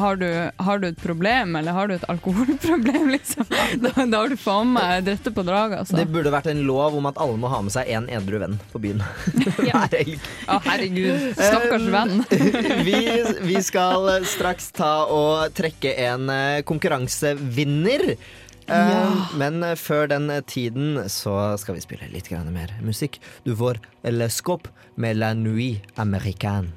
har 0.00 0.18
du, 0.20 0.26
har 0.64 0.80
du 0.82 0.88
et 0.88 1.00
problem, 1.00 1.54
eller 1.60 1.76
har 1.76 1.90
du 1.90 1.94
et 1.96 2.06
alkoholproblem, 2.10 3.08
liksom? 3.16 3.46
Da, 3.84 3.92
da 4.04 4.22
har 4.22 4.32
du 4.32 4.36
faen 4.40 4.72
meg 4.74 5.04
drette 5.06 5.32
på 5.36 5.44
draget, 5.46 5.84
altså. 5.84 5.98
Det 6.00 6.08
burde 6.12 6.32
vært 6.34 6.50
en 6.52 6.64
lov 6.68 6.96
om 6.98 7.08
at 7.10 7.20
alle 7.20 7.38
må 7.40 7.50
ha 7.52 7.62
med 7.64 7.74
seg 7.74 7.90
en 7.94 8.08
edru 8.12 8.40
venn 8.42 8.58
på 8.72 8.82
byen. 8.82 9.04
Hver 9.60 9.96
helg. 9.96 10.18
Å, 10.48 10.58
herregud. 10.66 11.30
Stakkars 11.38 11.88
venn. 11.94 12.22
vi, 12.88 13.00
vi 13.46 13.64
skal 13.64 14.10
straks 14.28 14.70
ta 14.76 14.92
og 15.10 15.56
trekke 15.56 15.94
en 16.08 16.30
eh, 16.34 16.60
konkurransevinner. 16.68 18.14
Eh, 18.14 18.38
Ja. 18.70 19.26
Men 19.34 19.64
eh, 19.66 19.74
før 19.74 20.06
den 20.12 20.30
tiden 20.46 21.00
så 21.10 21.56
skal 21.58 21.74
vi 21.74 21.82
spille 21.82 22.10
litt 22.12 22.30
mer 22.30 22.76
musikk. 22.86 23.18
Du 23.44 23.56
får 23.56 23.80
Lescop 24.04 24.68
med 24.94 25.18
La 25.18 25.34
Nuit 25.34 25.82
Americaine. 25.96 26.70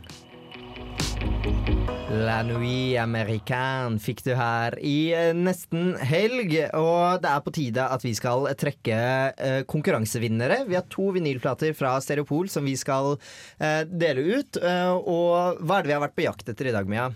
La 2.13 2.43
Nuit 2.45 2.93
Americaine 3.01 3.97
fikk 4.01 4.21
du 4.27 4.31
her 4.37 4.75
i 4.77 5.11
eh, 5.15 5.31
nesten 5.33 5.95
helg. 5.97 6.53
Og 6.77 7.23
det 7.23 7.31
er 7.31 7.43
på 7.45 7.53
tide 7.55 7.87
at 7.95 8.05
vi 8.05 8.13
skal 8.17 8.45
trekke 8.59 8.99
eh, 9.33 9.59
konkurransevinnere. 9.69 10.63
Vi 10.69 10.77
har 10.77 10.85
to 10.93 11.09
vinylplater 11.15 11.73
fra 11.77 11.95
Stereopol 12.03 12.51
som 12.53 12.69
vi 12.69 12.77
skal 12.79 13.15
eh, 13.57 13.81
dele 13.89 14.39
ut. 14.39 14.61
Eh, 14.61 14.93
og 14.93 15.61
hva 15.65 15.79
er 15.79 15.85
det 15.85 15.93
vi 15.93 15.97
har 15.97 16.05
vært 16.05 16.17
på 16.19 16.27
jakt 16.27 16.53
etter 16.53 16.69
i 16.69 16.75
dag, 16.75 16.89
Mia? 16.89 17.09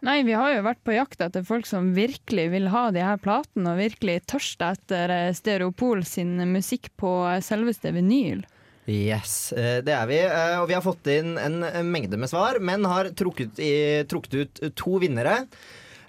Nei, 0.00 0.22
vi 0.24 0.32
har 0.32 0.54
jo 0.54 0.62
vært 0.64 0.80
på 0.86 0.94
jakt 0.94 1.20
etter 1.20 1.44
folk 1.44 1.66
som 1.68 1.90
virkelig 1.96 2.46
vil 2.54 2.70
ha 2.72 2.86
de 2.94 3.02
her 3.04 3.18
platene, 3.20 3.74
og 3.74 3.82
virkelig 3.82 4.22
tørster 4.32 4.78
etter 4.78 5.12
eh, 5.12 5.34
Stereopol 5.36 6.06
sin 6.08 6.38
musikk 6.48 6.88
på 7.00 7.12
eh, 7.28 7.42
selveste 7.44 7.92
vinyl. 7.92 8.40
Yes, 8.90 9.52
eh, 9.54 9.78
det 9.86 9.92
er 9.94 10.06
vi. 10.10 10.18
Eh, 10.24 10.56
Og 10.60 10.66
vi 10.70 10.74
har 10.74 10.82
fått 10.82 11.06
inn 11.12 11.36
en 11.38 11.60
mengde 11.92 12.18
med 12.18 12.30
svar, 12.32 12.58
men 12.58 12.84
har 12.90 13.12
trukket, 13.14 13.60
i, 13.62 14.02
trukket 14.10 14.34
ut 14.40 14.62
to 14.74 14.98
vinnere. 15.02 15.44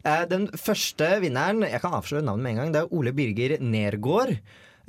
Eh, 0.04 0.24
Den 0.32 0.48
første 0.58 1.20
vinneren, 1.22 1.62
jeg 1.68 1.82
kan 1.84 1.94
avsløre 1.94 2.26
navnet 2.26 2.44
med 2.44 2.52
en 2.56 2.62
gang, 2.64 2.72
det 2.74 2.82
er 2.82 2.94
Ole 2.98 3.14
Birger 3.14 3.58
Nergård. 3.62 4.38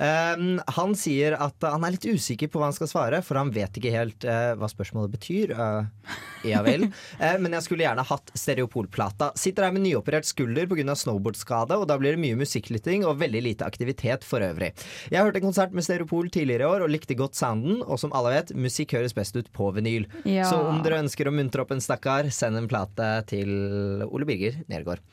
Um, 0.03 0.57
han 0.75 0.93
sier 0.99 1.37
at 1.39 1.63
han 1.63 1.85
er 1.85 1.95
litt 1.95 2.07
usikker 2.09 2.49
på 2.51 2.59
hva 2.59 2.67
han 2.67 2.75
skal 2.75 2.89
svare, 2.91 3.21
for 3.23 3.39
han 3.39 3.53
vet 3.55 3.77
ikke 3.79 3.93
helt 3.93 4.25
uh, 4.27 4.51
hva 4.59 4.67
spørsmålet 4.67 5.13
betyr. 5.13 5.53
Uh, 5.55 6.17
ja 6.49 6.59
vel. 6.65 6.89
Uh, 7.21 7.37
men 7.43 7.55
jeg 7.55 7.67
skulle 7.67 7.85
gjerne 7.85 8.03
hatt 8.09 8.33
stereopolplata. 8.35 9.31
Sitter 9.39 9.67
her 9.67 9.75
med 9.75 9.85
nyoperert 9.85 10.27
skulder 10.27 10.67
pga. 10.67 10.97
snowboardskade, 10.99 11.77
og 11.79 11.87
da 11.87 11.97
blir 12.01 12.17
det 12.17 12.23
mye 12.23 12.39
musikklytting 12.41 13.07
og 13.07 13.21
veldig 13.21 13.43
lite 13.47 13.67
aktivitet 13.67 14.27
for 14.27 14.43
øvrig. 14.43 14.73
Jeg 15.07 15.19
har 15.19 15.29
hørt 15.29 15.39
en 15.39 15.47
konsert 15.47 15.75
med 15.75 15.87
Stereopol 15.87 16.27
tidligere 16.33 16.67
i 16.67 16.71
år 16.73 16.85
og 16.85 16.91
likte 16.91 17.17
godt 17.19 17.39
sounden, 17.39 17.79
og 17.83 18.01
som 18.01 18.13
alle 18.17 18.35
vet, 18.35 18.55
musikk 18.57 18.97
høres 18.97 19.15
best 19.15 19.37
ut 19.39 19.47
på 19.55 19.71
vinyl. 19.77 20.09
Ja. 20.27 20.49
Så 20.49 20.59
om 20.67 20.83
dere 20.83 20.99
ønsker 21.05 21.29
å 21.29 21.35
muntre 21.35 21.63
opp 21.63 21.71
en 21.75 21.83
stakkar, 21.83 22.27
send 22.33 22.59
en 22.59 22.67
plate 22.71 23.13
til 23.31 24.03
Ole 24.09 24.27
Birger 24.27 24.59
Nergård. 24.71 25.03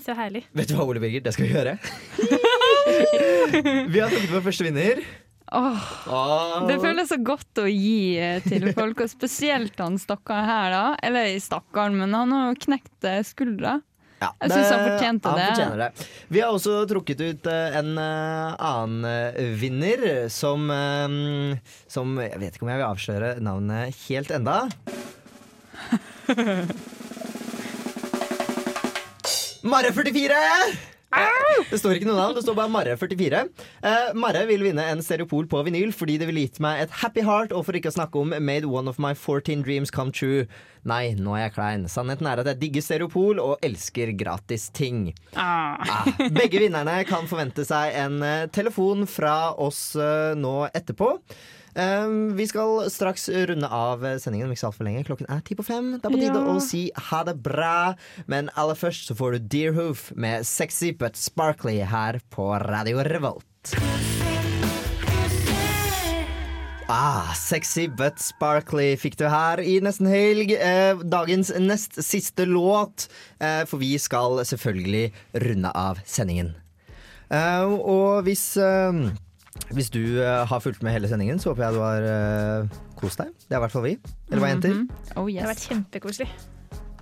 Så 0.00 0.16
herlig. 0.16 0.46
Vet 0.56 0.70
du 0.70 0.78
hva, 0.78 0.88
Ole 0.88 1.02
Birger? 1.02 1.20
Det 1.26 1.36
skal 1.36 1.46
vi 1.46 1.52
gjøre. 1.58 1.76
vi 3.90 4.00
har 4.00 4.08
trukket 4.12 4.30
vår 4.34 4.44
første 4.48 4.64
vinner. 4.66 5.00
Åh, 5.52 5.86
Åh. 6.14 6.66
Det 6.68 6.76
føles 6.78 7.08
så 7.10 7.16
godt 7.26 7.58
å 7.58 7.64
gi 7.66 8.14
eh, 8.22 8.38
til 8.44 8.68
folk, 8.76 9.00
og 9.02 9.10
spesielt 9.10 9.74
han 9.82 9.96
stakkaren 9.98 10.46
her, 10.46 10.70
da. 10.76 10.82
Eller 11.02 11.32
stakkaren, 11.42 11.96
men 11.98 12.14
han 12.14 12.30
har 12.36 12.52
jo 12.52 12.60
knekt 12.68 13.08
eh, 13.10 13.18
skuldra. 13.26 13.80
Ja, 14.20 14.28
Jeg 14.44 14.50
syns 14.52 14.68
han 14.70 14.78
det- 14.84 14.90
fortjente 14.92 15.26
han 15.32 15.38
det. 15.40 15.46
fortjener 15.50 15.78
det. 15.80 15.90
Vi 16.28 16.40
har 16.44 16.52
også 16.54 16.76
trukket 16.90 17.20
ut 17.24 17.46
eh, 17.50 17.78
en 17.80 17.90
annen 17.98 19.56
vinner 19.58 20.28
som, 20.30 20.68
som 21.90 22.14
Jeg 22.20 22.38
vet 22.44 22.54
ikke 22.58 22.66
om 22.68 22.72
jeg 22.74 22.82
vil 22.82 22.90
avsløre 22.92 23.30
navnet 23.42 23.96
helt 24.06 24.30
enda. 24.38 24.58
Marre44! 29.62 30.36
Det 31.70 31.78
står 31.78 31.96
ikke 31.98 32.06
noe 32.08 32.18
navn, 32.18 32.34
det 32.36 32.44
står 32.44 32.56
bare 32.56 32.70
Marre44. 32.72 33.40
Eh, 33.86 34.10
Marre 34.18 34.44
vil 34.48 34.62
vinne 34.64 34.84
en 34.92 35.02
Stereopol 35.04 35.48
på 35.50 35.60
vinyl 35.66 35.92
fordi 35.94 36.16
det 36.20 36.28
ville 36.30 36.44
gitt 36.46 36.60
meg 36.62 36.84
et 36.84 36.94
happy 37.02 37.24
heart, 37.26 37.54
og 37.54 37.66
for 37.66 37.78
ikke 37.78 37.90
å 37.92 37.96
snakke 37.96 38.20
om 38.22 38.34
Made 38.46 38.70
one 38.70 38.90
of 38.90 39.00
my 39.02 39.12
14 39.14 39.64
dreams 39.66 39.90
come 39.94 40.14
true. 40.14 40.46
Nei, 40.86 41.12
nå 41.18 41.34
er 41.36 41.48
jeg 41.48 41.56
klein. 41.58 41.86
Sannheten 41.92 42.28
er 42.30 42.40
at 42.40 42.48
jeg 42.52 42.60
digger 42.62 42.86
Stereopol 42.86 43.42
og 43.42 43.62
elsker 43.66 44.14
gratis 44.18 44.68
ting. 44.76 45.10
Ah, 45.34 45.82
begge 46.32 46.62
vinnerne 46.62 47.00
kan 47.08 47.28
forvente 47.30 47.66
seg 47.68 47.96
en 48.00 48.20
eh, 48.24 48.46
telefon 48.54 49.06
fra 49.10 49.52
oss 49.60 49.90
eh, 49.98 50.32
nå 50.38 50.54
etterpå. 50.70 51.16
Um, 51.76 52.34
vi 52.36 52.46
skal 52.50 52.88
straks 52.90 53.28
runde 53.28 53.68
av 53.70 54.02
sendingen 54.18 54.48
om 54.48 54.52
ikke 54.54 54.64
så 54.64 54.70
altfor 54.72 54.84
lenge. 54.88 55.04
Klokken 55.06 55.28
er 55.30 55.40
ti 55.46 55.54
på 55.54 55.64
fem. 55.64 55.92
Det 56.00 56.04
er 56.04 56.10
på 56.10 56.18
tide 56.20 56.40
Ja. 56.40 56.54
å 56.54 56.60
si 56.60 56.90
ha 57.10 57.22
det 57.24 57.36
bra. 57.42 57.94
Men 58.26 58.50
aller 58.56 58.74
først 58.74 59.06
så 59.10 59.14
får 59.16 59.32
du 59.32 59.38
Deerhoof 59.56 60.12
med 60.16 60.44
Sexy 60.46 60.90
But 60.92 61.16
Sparkly 61.16 61.78
her 61.86 62.20
på 62.30 62.50
Radio 62.66 63.02
Revolt. 63.02 63.44
Ah, 66.92 67.30
sexy 67.38 67.86
but 67.86 68.18
sparkly 68.18 68.96
fikk 68.98 69.14
du 69.20 69.28
her 69.30 69.60
i 69.62 69.76
Nesten 69.78 70.08
helg. 70.10 70.50
Eh, 70.58 70.98
dagens 71.06 71.52
nest 71.62 71.94
siste 72.02 72.42
låt, 72.50 73.06
eh, 73.38 73.62
for 73.70 73.78
vi 73.78 73.92
skal 74.02 74.40
selvfølgelig 74.42 75.12
runde 75.38 75.70
av 75.72 76.00
sendingen. 76.04 76.56
Eh, 77.30 77.62
og 77.62 78.24
hvis, 78.26 78.56
eh, 78.56 79.12
hvis 79.74 79.90
du 79.90 80.02
eh, 80.22 80.44
har 80.46 80.62
fulgt 80.62 80.82
med 80.86 80.94
hele 80.94 81.10
sendingen, 81.10 81.40
så 81.42 81.50
håper 81.50 81.66
jeg 81.66 81.76
du 81.76 81.82
har 81.82 82.06
uh, 82.06 82.78
kost 82.98 83.22
deg. 83.22 83.32
Det 83.46 83.54
er 83.54 83.58
i 83.60 83.64
hvert 83.64 83.74
fall 83.74 83.86
vi. 83.86 83.96
Eller 84.30 84.44
hva, 84.44 84.50
jenter? 84.52 84.80
Oh, 85.16 85.26
yes. 85.26 85.40
Det 85.40 85.44
har 85.44 85.52
vært 85.52 85.66
kjempekoselig. 85.68 86.28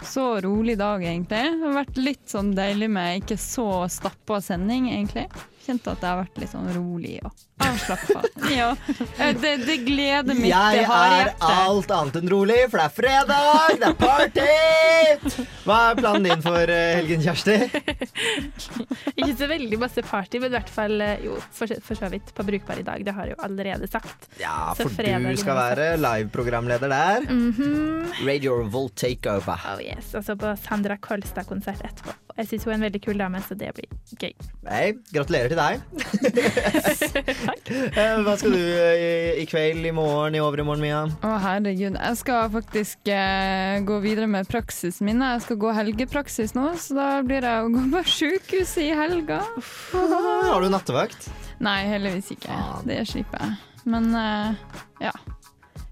Så 0.09 0.25
rolig 0.45 0.77
dag, 0.79 1.03
egentlig. 1.03 1.43
Det 1.59 1.67
har 1.67 1.79
vært 1.81 2.01
litt 2.01 2.25
sånn 2.31 2.53
deilig 2.57 2.89
med 2.95 3.23
ikke 3.23 3.39
så 3.43 3.69
stappa 3.93 4.41
sending, 4.45 4.89
egentlig. 4.93 5.27
Kjente 5.69 5.93
at 5.93 6.01
det 6.01 6.09
har 6.09 6.21
vært 6.23 6.39
litt 6.41 6.53
sånn 6.55 6.69
rolig 6.73 7.19
og 7.29 7.33
avslappa. 7.61 8.23
ja. 8.61 8.71
Eh, 9.19 9.35
Det, 9.37 9.51
det 9.67 9.77
gleder 9.85 10.39
mitt 10.39 10.49
Jeg 10.49 10.87
harde 10.89 11.19
er 11.19 11.27
hjerte. 11.27 11.51
alt 11.69 11.93
annet 11.99 12.19
enn 12.23 12.31
rolig, 12.33 12.59
for 12.71 12.81
det 12.81 12.87
er 12.87 12.95
fredag, 12.97 13.83
det 13.83 13.91
er 13.91 13.99
party! 14.01 15.45
Hva 15.67 15.79
er 15.91 15.99
planen 16.01 16.29
din 16.31 16.45
for 16.45 16.73
eh, 16.73 16.95
helgen, 16.99 17.25
Kjersti? 17.27 17.59
Ikke 19.19 19.35
så 19.37 19.49
veldig 19.51 19.81
masse 19.83 20.05
party, 20.09 20.41
men 20.43 20.53
i 20.53 20.57
hvert 20.57 20.73
fall 20.73 21.05
eh, 21.05 21.25
jo, 21.27 21.37
for, 21.55 21.75
for 21.85 22.01
så 22.01 22.11
vidt 22.13 22.33
på 22.37 22.47
Brukbar 22.49 22.81
i 22.81 22.87
dag. 22.87 23.05
Det 23.05 23.15
har 23.17 23.29
jeg 23.29 23.37
jo 23.37 23.43
allerede 23.49 23.91
sagt. 23.91 24.29
Ja, 24.41 24.73
for 24.79 24.89
du 24.89 25.43
skal 25.43 25.59
er 25.59 25.61
være 25.61 25.91
live-programleder 26.01 26.89
der. 26.95 27.29
-hmm. 27.29 28.27
Radio 28.27 28.57
Revolt 28.63 28.97
Takeover. 28.97 29.61
Oh 29.75 29.83
yes, 29.83 30.15
Og 30.15 30.25
så 30.25 30.37
på 30.37 30.57
Sandra 30.69 30.97
Kolstad-konsert 30.97 31.85
etterpå. 31.85 32.17
Jeg 32.39 32.47
syns 32.47 32.65
hun 32.65 32.73
er 32.73 32.77
en 32.77 32.83
veldig 32.87 33.01
kul 33.03 33.19
dame, 33.19 33.41
så 33.43 33.55
det 33.59 33.73
blir 33.75 33.89
gøy. 34.21 34.33
Hei, 34.69 34.93
gratulerer 35.15 35.51
til 35.51 35.58
deg. 35.59 35.83
Eh, 37.69 38.21
Hva 38.25 38.33
skal 38.41 38.55
du 38.55 38.61
eh, 38.61 39.01
i, 39.03 39.43
i 39.43 39.45
kveld, 39.49 39.85
i 39.85 39.93
morgen, 39.95 40.37
i 40.39 40.41
overmorgen, 40.43 40.81
Mia? 40.83 41.01
Å 41.27 41.33
herregud, 41.43 41.99
jeg 41.99 42.19
skal 42.21 42.49
faktisk 42.53 43.11
eh, 43.13 43.79
gå 43.87 43.99
videre 44.05 44.29
med 44.31 44.49
praksisen 44.49 45.09
min. 45.09 45.21
Jeg 45.25 45.43
skal 45.45 45.59
gå 45.61 45.73
helgepraksis 45.77 46.55
nå, 46.57 46.71
så 46.81 46.97
da 46.97 47.09
blir 47.27 47.45
det 47.45 47.55
å 47.61 47.69
gå 47.73 47.85
på 47.93 48.03
sjukehuset 48.09 48.85
i 48.87 48.93
helga. 48.97 49.43
Har 49.93 50.65
du 50.65 50.71
nattevakt? 50.73 51.29
Nei, 51.65 51.81
heldigvis 51.91 52.33
ikke. 52.39 52.57
Det 52.89 53.03
slipper 53.11 53.45
jeg. 53.45 53.59
Men 53.89 54.09
eh, 54.17 54.79
ja. 55.09 55.15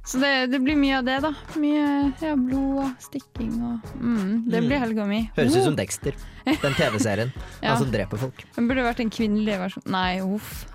Så 0.06 0.20
det, 0.22 0.46
det 0.52 0.60
blir 0.62 0.76
mye 0.78 1.00
av 1.00 1.06
det, 1.06 1.16
da. 1.24 1.32
Mye 1.58 1.86
ja, 2.22 2.36
blod 2.38 2.84
og 2.84 2.90
stikking 3.02 3.56
og 3.58 3.88
mm, 3.98 4.44
Det 4.52 4.60
blir 4.62 4.78
helga 4.78 5.06
mi. 5.08 5.24
Høres 5.34 5.56
ut 5.58 5.66
som 5.66 5.78
Dexter, 5.78 6.14
den 6.46 6.78
TV-serien. 6.78 7.34
Ja. 7.56 7.72
Han 7.72 7.80
som 7.80 7.90
dreper 7.90 8.20
folk. 8.20 8.42
Det 8.54 8.62
burde 8.68 8.84
vært 8.84 9.00
en 9.02 9.10
kvinnelig 9.10 9.56
versjon. 9.58 9.82
Nei, 9.90 10.20
uff. 10.22 10.66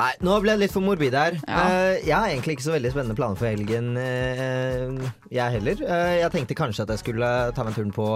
Nei, 0.00 0.08
nå 0.24 0.38
ble 0.42 0.54
jeg 0.54 0.62
litt 0.62 0.72
for 0.74 0.82
morbid 0.82 1.14
her. 1.14 1.36
Ja. 1.44 1.64
Eh, 1.68 2.06
jeg 2.08 2.14
har 2.16 2.30
egentlig 2.30 2.56
ikke 2.56 2.66
så 2.66 2.74
veldig 2.74 2.92
spennende 2.94 3.16
planer 3.18 3.38
for 3.38 3.50
helgen, 3.50 3.92
eh, 4.00 5.10
jeg 5.30 5.56
heller. 5.58 5.82
Eh, 5.84 6.14
jeg 6.22 6.32
tenkte 6.34 6.56
kanskje 6.58 6.86
at 6.86 6.94
jeg 6.96 7.02
skulle 7.04 7.28
ta 7.54 7.66
meg 7.66 7.76
tur 7.76 7.92
på 7.94 8.08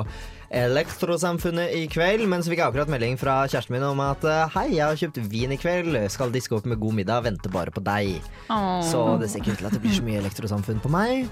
Elektrosamfunnet 0.55 1.73
i 1.75 1.85
kveld, 1.91 2.29
men 2.31 2.43
så 2.45 2.53
fikk 2.53 2.61
jeg 2.63 2.71
akkurat 2.71 2.91
melding 2.93 3.17
fra 3.19 3.41
kjæresten 3.51 3.75
min 3.75 3.83
om 3.89 3.99
at 4.05 4.23
eh, 4.29 4.45
hei, 4.55 4.67
jeg 4.77 4.85
har 4.87 4.99
kjøpt 5.01 5.19
vin 5.33 5.55
i 5.55 5.59
kveld, 5.59 5.97
skal 6.15 6.31
diske 6.35 6.55
opp 6.55 6.69
med 6.71 6.79
god 6.83 6.95
middag, 7.01 7.25
venter 7.27 7.51
bare 7.51 7.75
på 7.75 7.83
deg. 7.83 8.21
Oh. 8.53 8.79
Så 8.87 9.03
det 9.19 9.33
ser 9.33 9.43
ikke 9.43 9.57
ut 9.57 9.63
til 9.65 9.71
at 9.71 9.75
det 9.75 9.83
blir 9.83 9.97
så 9.97 10.05
mye 10.07 10.21
elektrosamfunn 10.23 10.79
på 10.85 10.93
meg. 10.95 11.27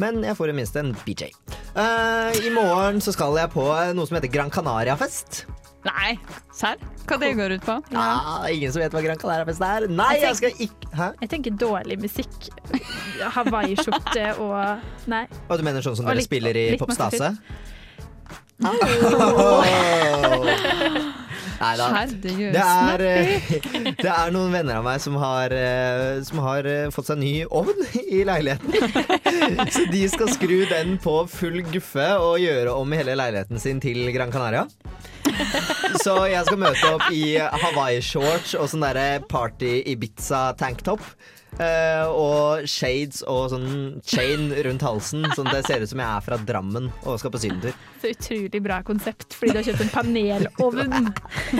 Men 0.00 0.22
jeg 0.24 0.38
får 0.38 0.52
i 0.52 0.54
minste 0.56 0.80
en 0.80 0.92
BJ. 1.02 1.32
Uh, 1.74 2.30
I 2.38 2.52
morgen 2.54 3.02
så 3.04 3.12
skal 3.14 3.34
jeg 3.40 3.50
på 3.52 3.66
noe 3.66 4.08
som 4.08 4.16
heter 4.18 4.30
Gran 4.32 4.50
Canaria-fest. 4.54 5.42
Nei, 5.82 6.12
serr? 6.54 6.78
Hva 7.10 7.18
det 7.18 7.32
går 7.34 7.56
ut 7.58 7.64
på? 7.66 7.74
Ja, 7.90 8.06
ingen 8.46 8.70
som 8.70 8.84
vet 8.84 8.94
hva 8.94 9.02
Gran 9.02 9.18
Canaria-fest 9.18 9.64
er? 9.66 9.88
Nei, 9.90 10.12
jeg 10.22 10.38
skal 10.38 10.54
ikke 10.68 10.92
Hæ? 10.94 11.08
Jeg 11.24 11.30
tenker 11.32 11.58
dårlig 11.58 11.98
musikk. 12.02 12.36
Hawaiiskjorte 13.36 14.28
og 14.44 15.08
Nei. 15.10 15.24
Og 15.48 15.58
du 15.58 15.66
mener 15.66 15.82
sånn 15.82 15.98
som 15.98 16.06
Og 16.06 16.12
dere 16.12 16.20
litt- 16.22 16.30
spiller 16.30 16.58
i 16.62 16.66
Popstase? 16.78 17.32
Nei 21.62 21.76
da. 21.78 21.86
Det 22.18 22.32
er, 22.58 23.02
eh, 23.06 23.44
det 24.00 24.08
er 24.10 24.32
noen 24.34 24.50
venner 24.54 24.80
av 24.80 24.86
meg 24.86 24.98
som 25.02 25.14
har, 25.22 25.52
eh, 25.54 26.18
som 26.26 26.40
har 26.42 26.66
eh, 26.66 26.88
fått 26.94 27.12
seg 27.12 27.20
ny 27.20 27.32
ovn 27.46 27.84
i 28.02 28.24
leiligheten. 28.26 28.72
Så 29.74 29.86
de 29.92 30.02
skal 30.10 30.32
skru 30.34 30.56
den 30.70 30.96
på 31.02 31.20
full 31.30 31.60
guffe 31.70 32.08
og 32.18 32.40
gjøre 32.42 32.74
om 32.74 32.96
hele 32.98 33.14
leiligheten 33.18 33.62
sin 33.62 33.82
til 33.82 34.10
Gran 34.14 34.34
Canaria. 34.34 34.66
Så 36.02 36.16
jeg 36.32 36.42
skal 36.48 36.58
møte 36.64 36.90
opp 36.96 37.06
i 37.14 37.36
Hawaii-shorts 37.38 38.56
og 38.58 38.66
sånn 38.72 38.82
derre 38.82 39.22
party 39.30 39.84
Ibiza 39.92 40.48
tanktop. 40.58 41.04
Eh, 41.60 42.06
og 42.08 42.64
shades 42.70 43.20
og 43.28 43.50
sånn 43.52 44.00
chain 44.08 44.48
rundt 44.64 44.84
halsen, 44.86 45.26
sånn 45.36 45.50
at 45.50 45.58
det 45.58 45.66
ser 45.66 45.84
ut 45.84 45.90
som 45.90 46.00
jeg 46.00 46.08
er 46.08 46.24
fra 46.24 46.38
Drammen 46.48 46.88
og 47.02 47.18
skal 47.20 47.34
på 47.34 47.42
sydentur. 47.42 47.76
Så 48.00 48.12
utrolig 48.14 48.62
bra 48.64 48.78
konsept, 48.86 49.36
fordi 49.36 49.52
du 49.52 49.60
har 49.60 49.66
kjøpt 49.68 49.84
en 49.84 49.92
panelovn. 49.92 51.10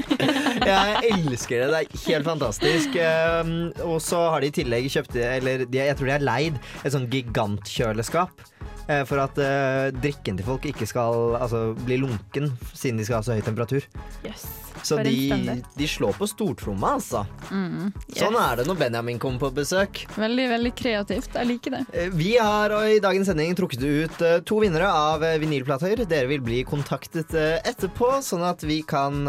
Jeg 0.63 1.13
elsker 1.13 1.63
det. 1.63 1.69
Det 1.73 1.79
er 1.81 2.03
helt 2.07 2.27
fantastisk. 2.27 2.97
Uh, 2.97 3.71
og 3.87 3.99
så 4.05 4.21
har 4.33 4.43
de 4.43 4.51
i 4.51 4.55
tillegg 4.55 4.89
kjøpt 4.93 5.17
Eller 5.19 5.65
de, 5.67 5.81
jeg 5.81 5.97
tror 5.99 6.09
de 6.09 6.15
har 6.15 6.25
leid 6.25 6.59
et 6.83 6.95
sånn 6.95 7.09
gigantkjøleskap. 7.11 8.45
Eh, 8.89 9.05
For 9.09 9.23
at 9.23 9.39
uh, 9.39 9.93
drikken 10.03 10.39
til 10.39 10.47
folk 10.47 10.67
ikke 10.71 10.89
skal 10.89 11.37
altså, 11.39 11.73
bli 11.79 12.01
lunken, 12.03 12.51
siden 12.73 13.01
de 13.01 13.07
skal 13.07 13.21
ha 13.21 13.27
så 13.27 13.37
høy 13.37 13.45
temperatur. 13.47 13.87
Yes. 14.27 14.47
Så 14.83 14.97
de, 15.05 15.63
de 15.79 15.87
slår 15.87 16.17
på 16.19 16.27
stortromma, 16.27 16.97
altså. 16.97 17.21
Mm. 17.53 17.93
Sånn 18.17 18.35
er 18.41 18.59
det 18.59 18.65
når 18.67 18.81
Benjamin 18.81 19.21
kommer 19.23 19.45
på 19.45 19.53
besøk. 19.61 20.01
Veldig, 20.19 20.47
veldig 20.51 20.73
kreativt. 20.75 21.37
Jeg 21.39 21.51
liker 21.53 21.77
det. 21.77 21.83
Eh, 21.95 22.09
Vi 22.11 22.33
har 22.35 22.75
i 22.89 22.99
dagens 23.03 23.31
sending 23.31 23.55
trukket 23.59 23.85
ut 23.85 24.25
to 24.49 24.59
vinnere 24.65 24.89
av 24.91 25.23
vinylplater. 25.39 26.03
Dere 26.03 26.27
vil 26.33 26.43
bli 26.43 26.65
kontaktet 26.67 27.31
etterpå, 27.37 28.17
sånn 28.27 28.43
at 28.49 28.67
vi 28.67 28.83
kan 28.83 29.23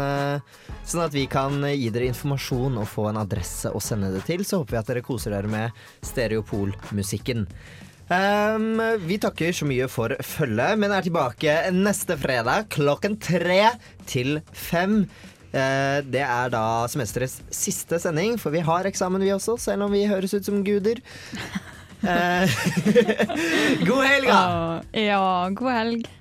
Sånn 0.84 1.00
at 1.00 1.14
vi 1.16 1.22
kan 1.30 1.62
gi 1.64 1.86
dere 1.92 2.10
informasjon 2.10 2.74
og 2.82 2.88
få 2.90 3.06
en 3.08 3.18
adresse 3.22 3.70
å 3.72 3.80
sende 3.80 4.10
det 4.12 4.20
til. 4.26 4.42
Så 4.44 4.60
håper 4.60 4.74
vi 4.74 4.80
at 4.82 4.90
dere 4.90 5.04
koser 5.06 5.32
dere 5.32 5.48
med 5.48 5.84
Stereopol-musikken. 6.04 7.46
Um, 8.04 8.80
vi 9.06 9.16
takker 9.16 9.54
så 9.56 9.64
mye 9.68 9.86
for 9.88 10.12
følget, 10.20 10.80
men 10.80 10.92
er 10.92 11.06
tilbake 11.06 11.54
neste 11.72 12.18
fredag 12.20 12.66
klokken 12.74 13.16
tre 13.16 13.70
til 14.10 14.42
fem. 14.52 15.04
Uh, 15.54 16.02
det 16.04 16.24
er 16.24 16.50
da 16.52 16.64
semesterets 16.90 17.38
siste 17.54 18.00
sending, 18.02 18.36
for 18.40 18.52
vi 18.52 18.64
har 18.64 18.88
eksamen 18.90 19.24
vi 19.24 19.32
også, 19.32 19.56
selv 19.70 19.86
om 19.86 19.94
vi 19.94 20.04
høres 20.10 20.36
ut 20.36 20.44
som 20.44 20.60
guder. 20.66 21.00
Uh, 22.04 22.44
God 23.88 24.04
helg, 24.04 24.28
da! 24.28 24.44
Ja, 24.92 25.24
god 25.56 25.72
helg. 25.72 26.12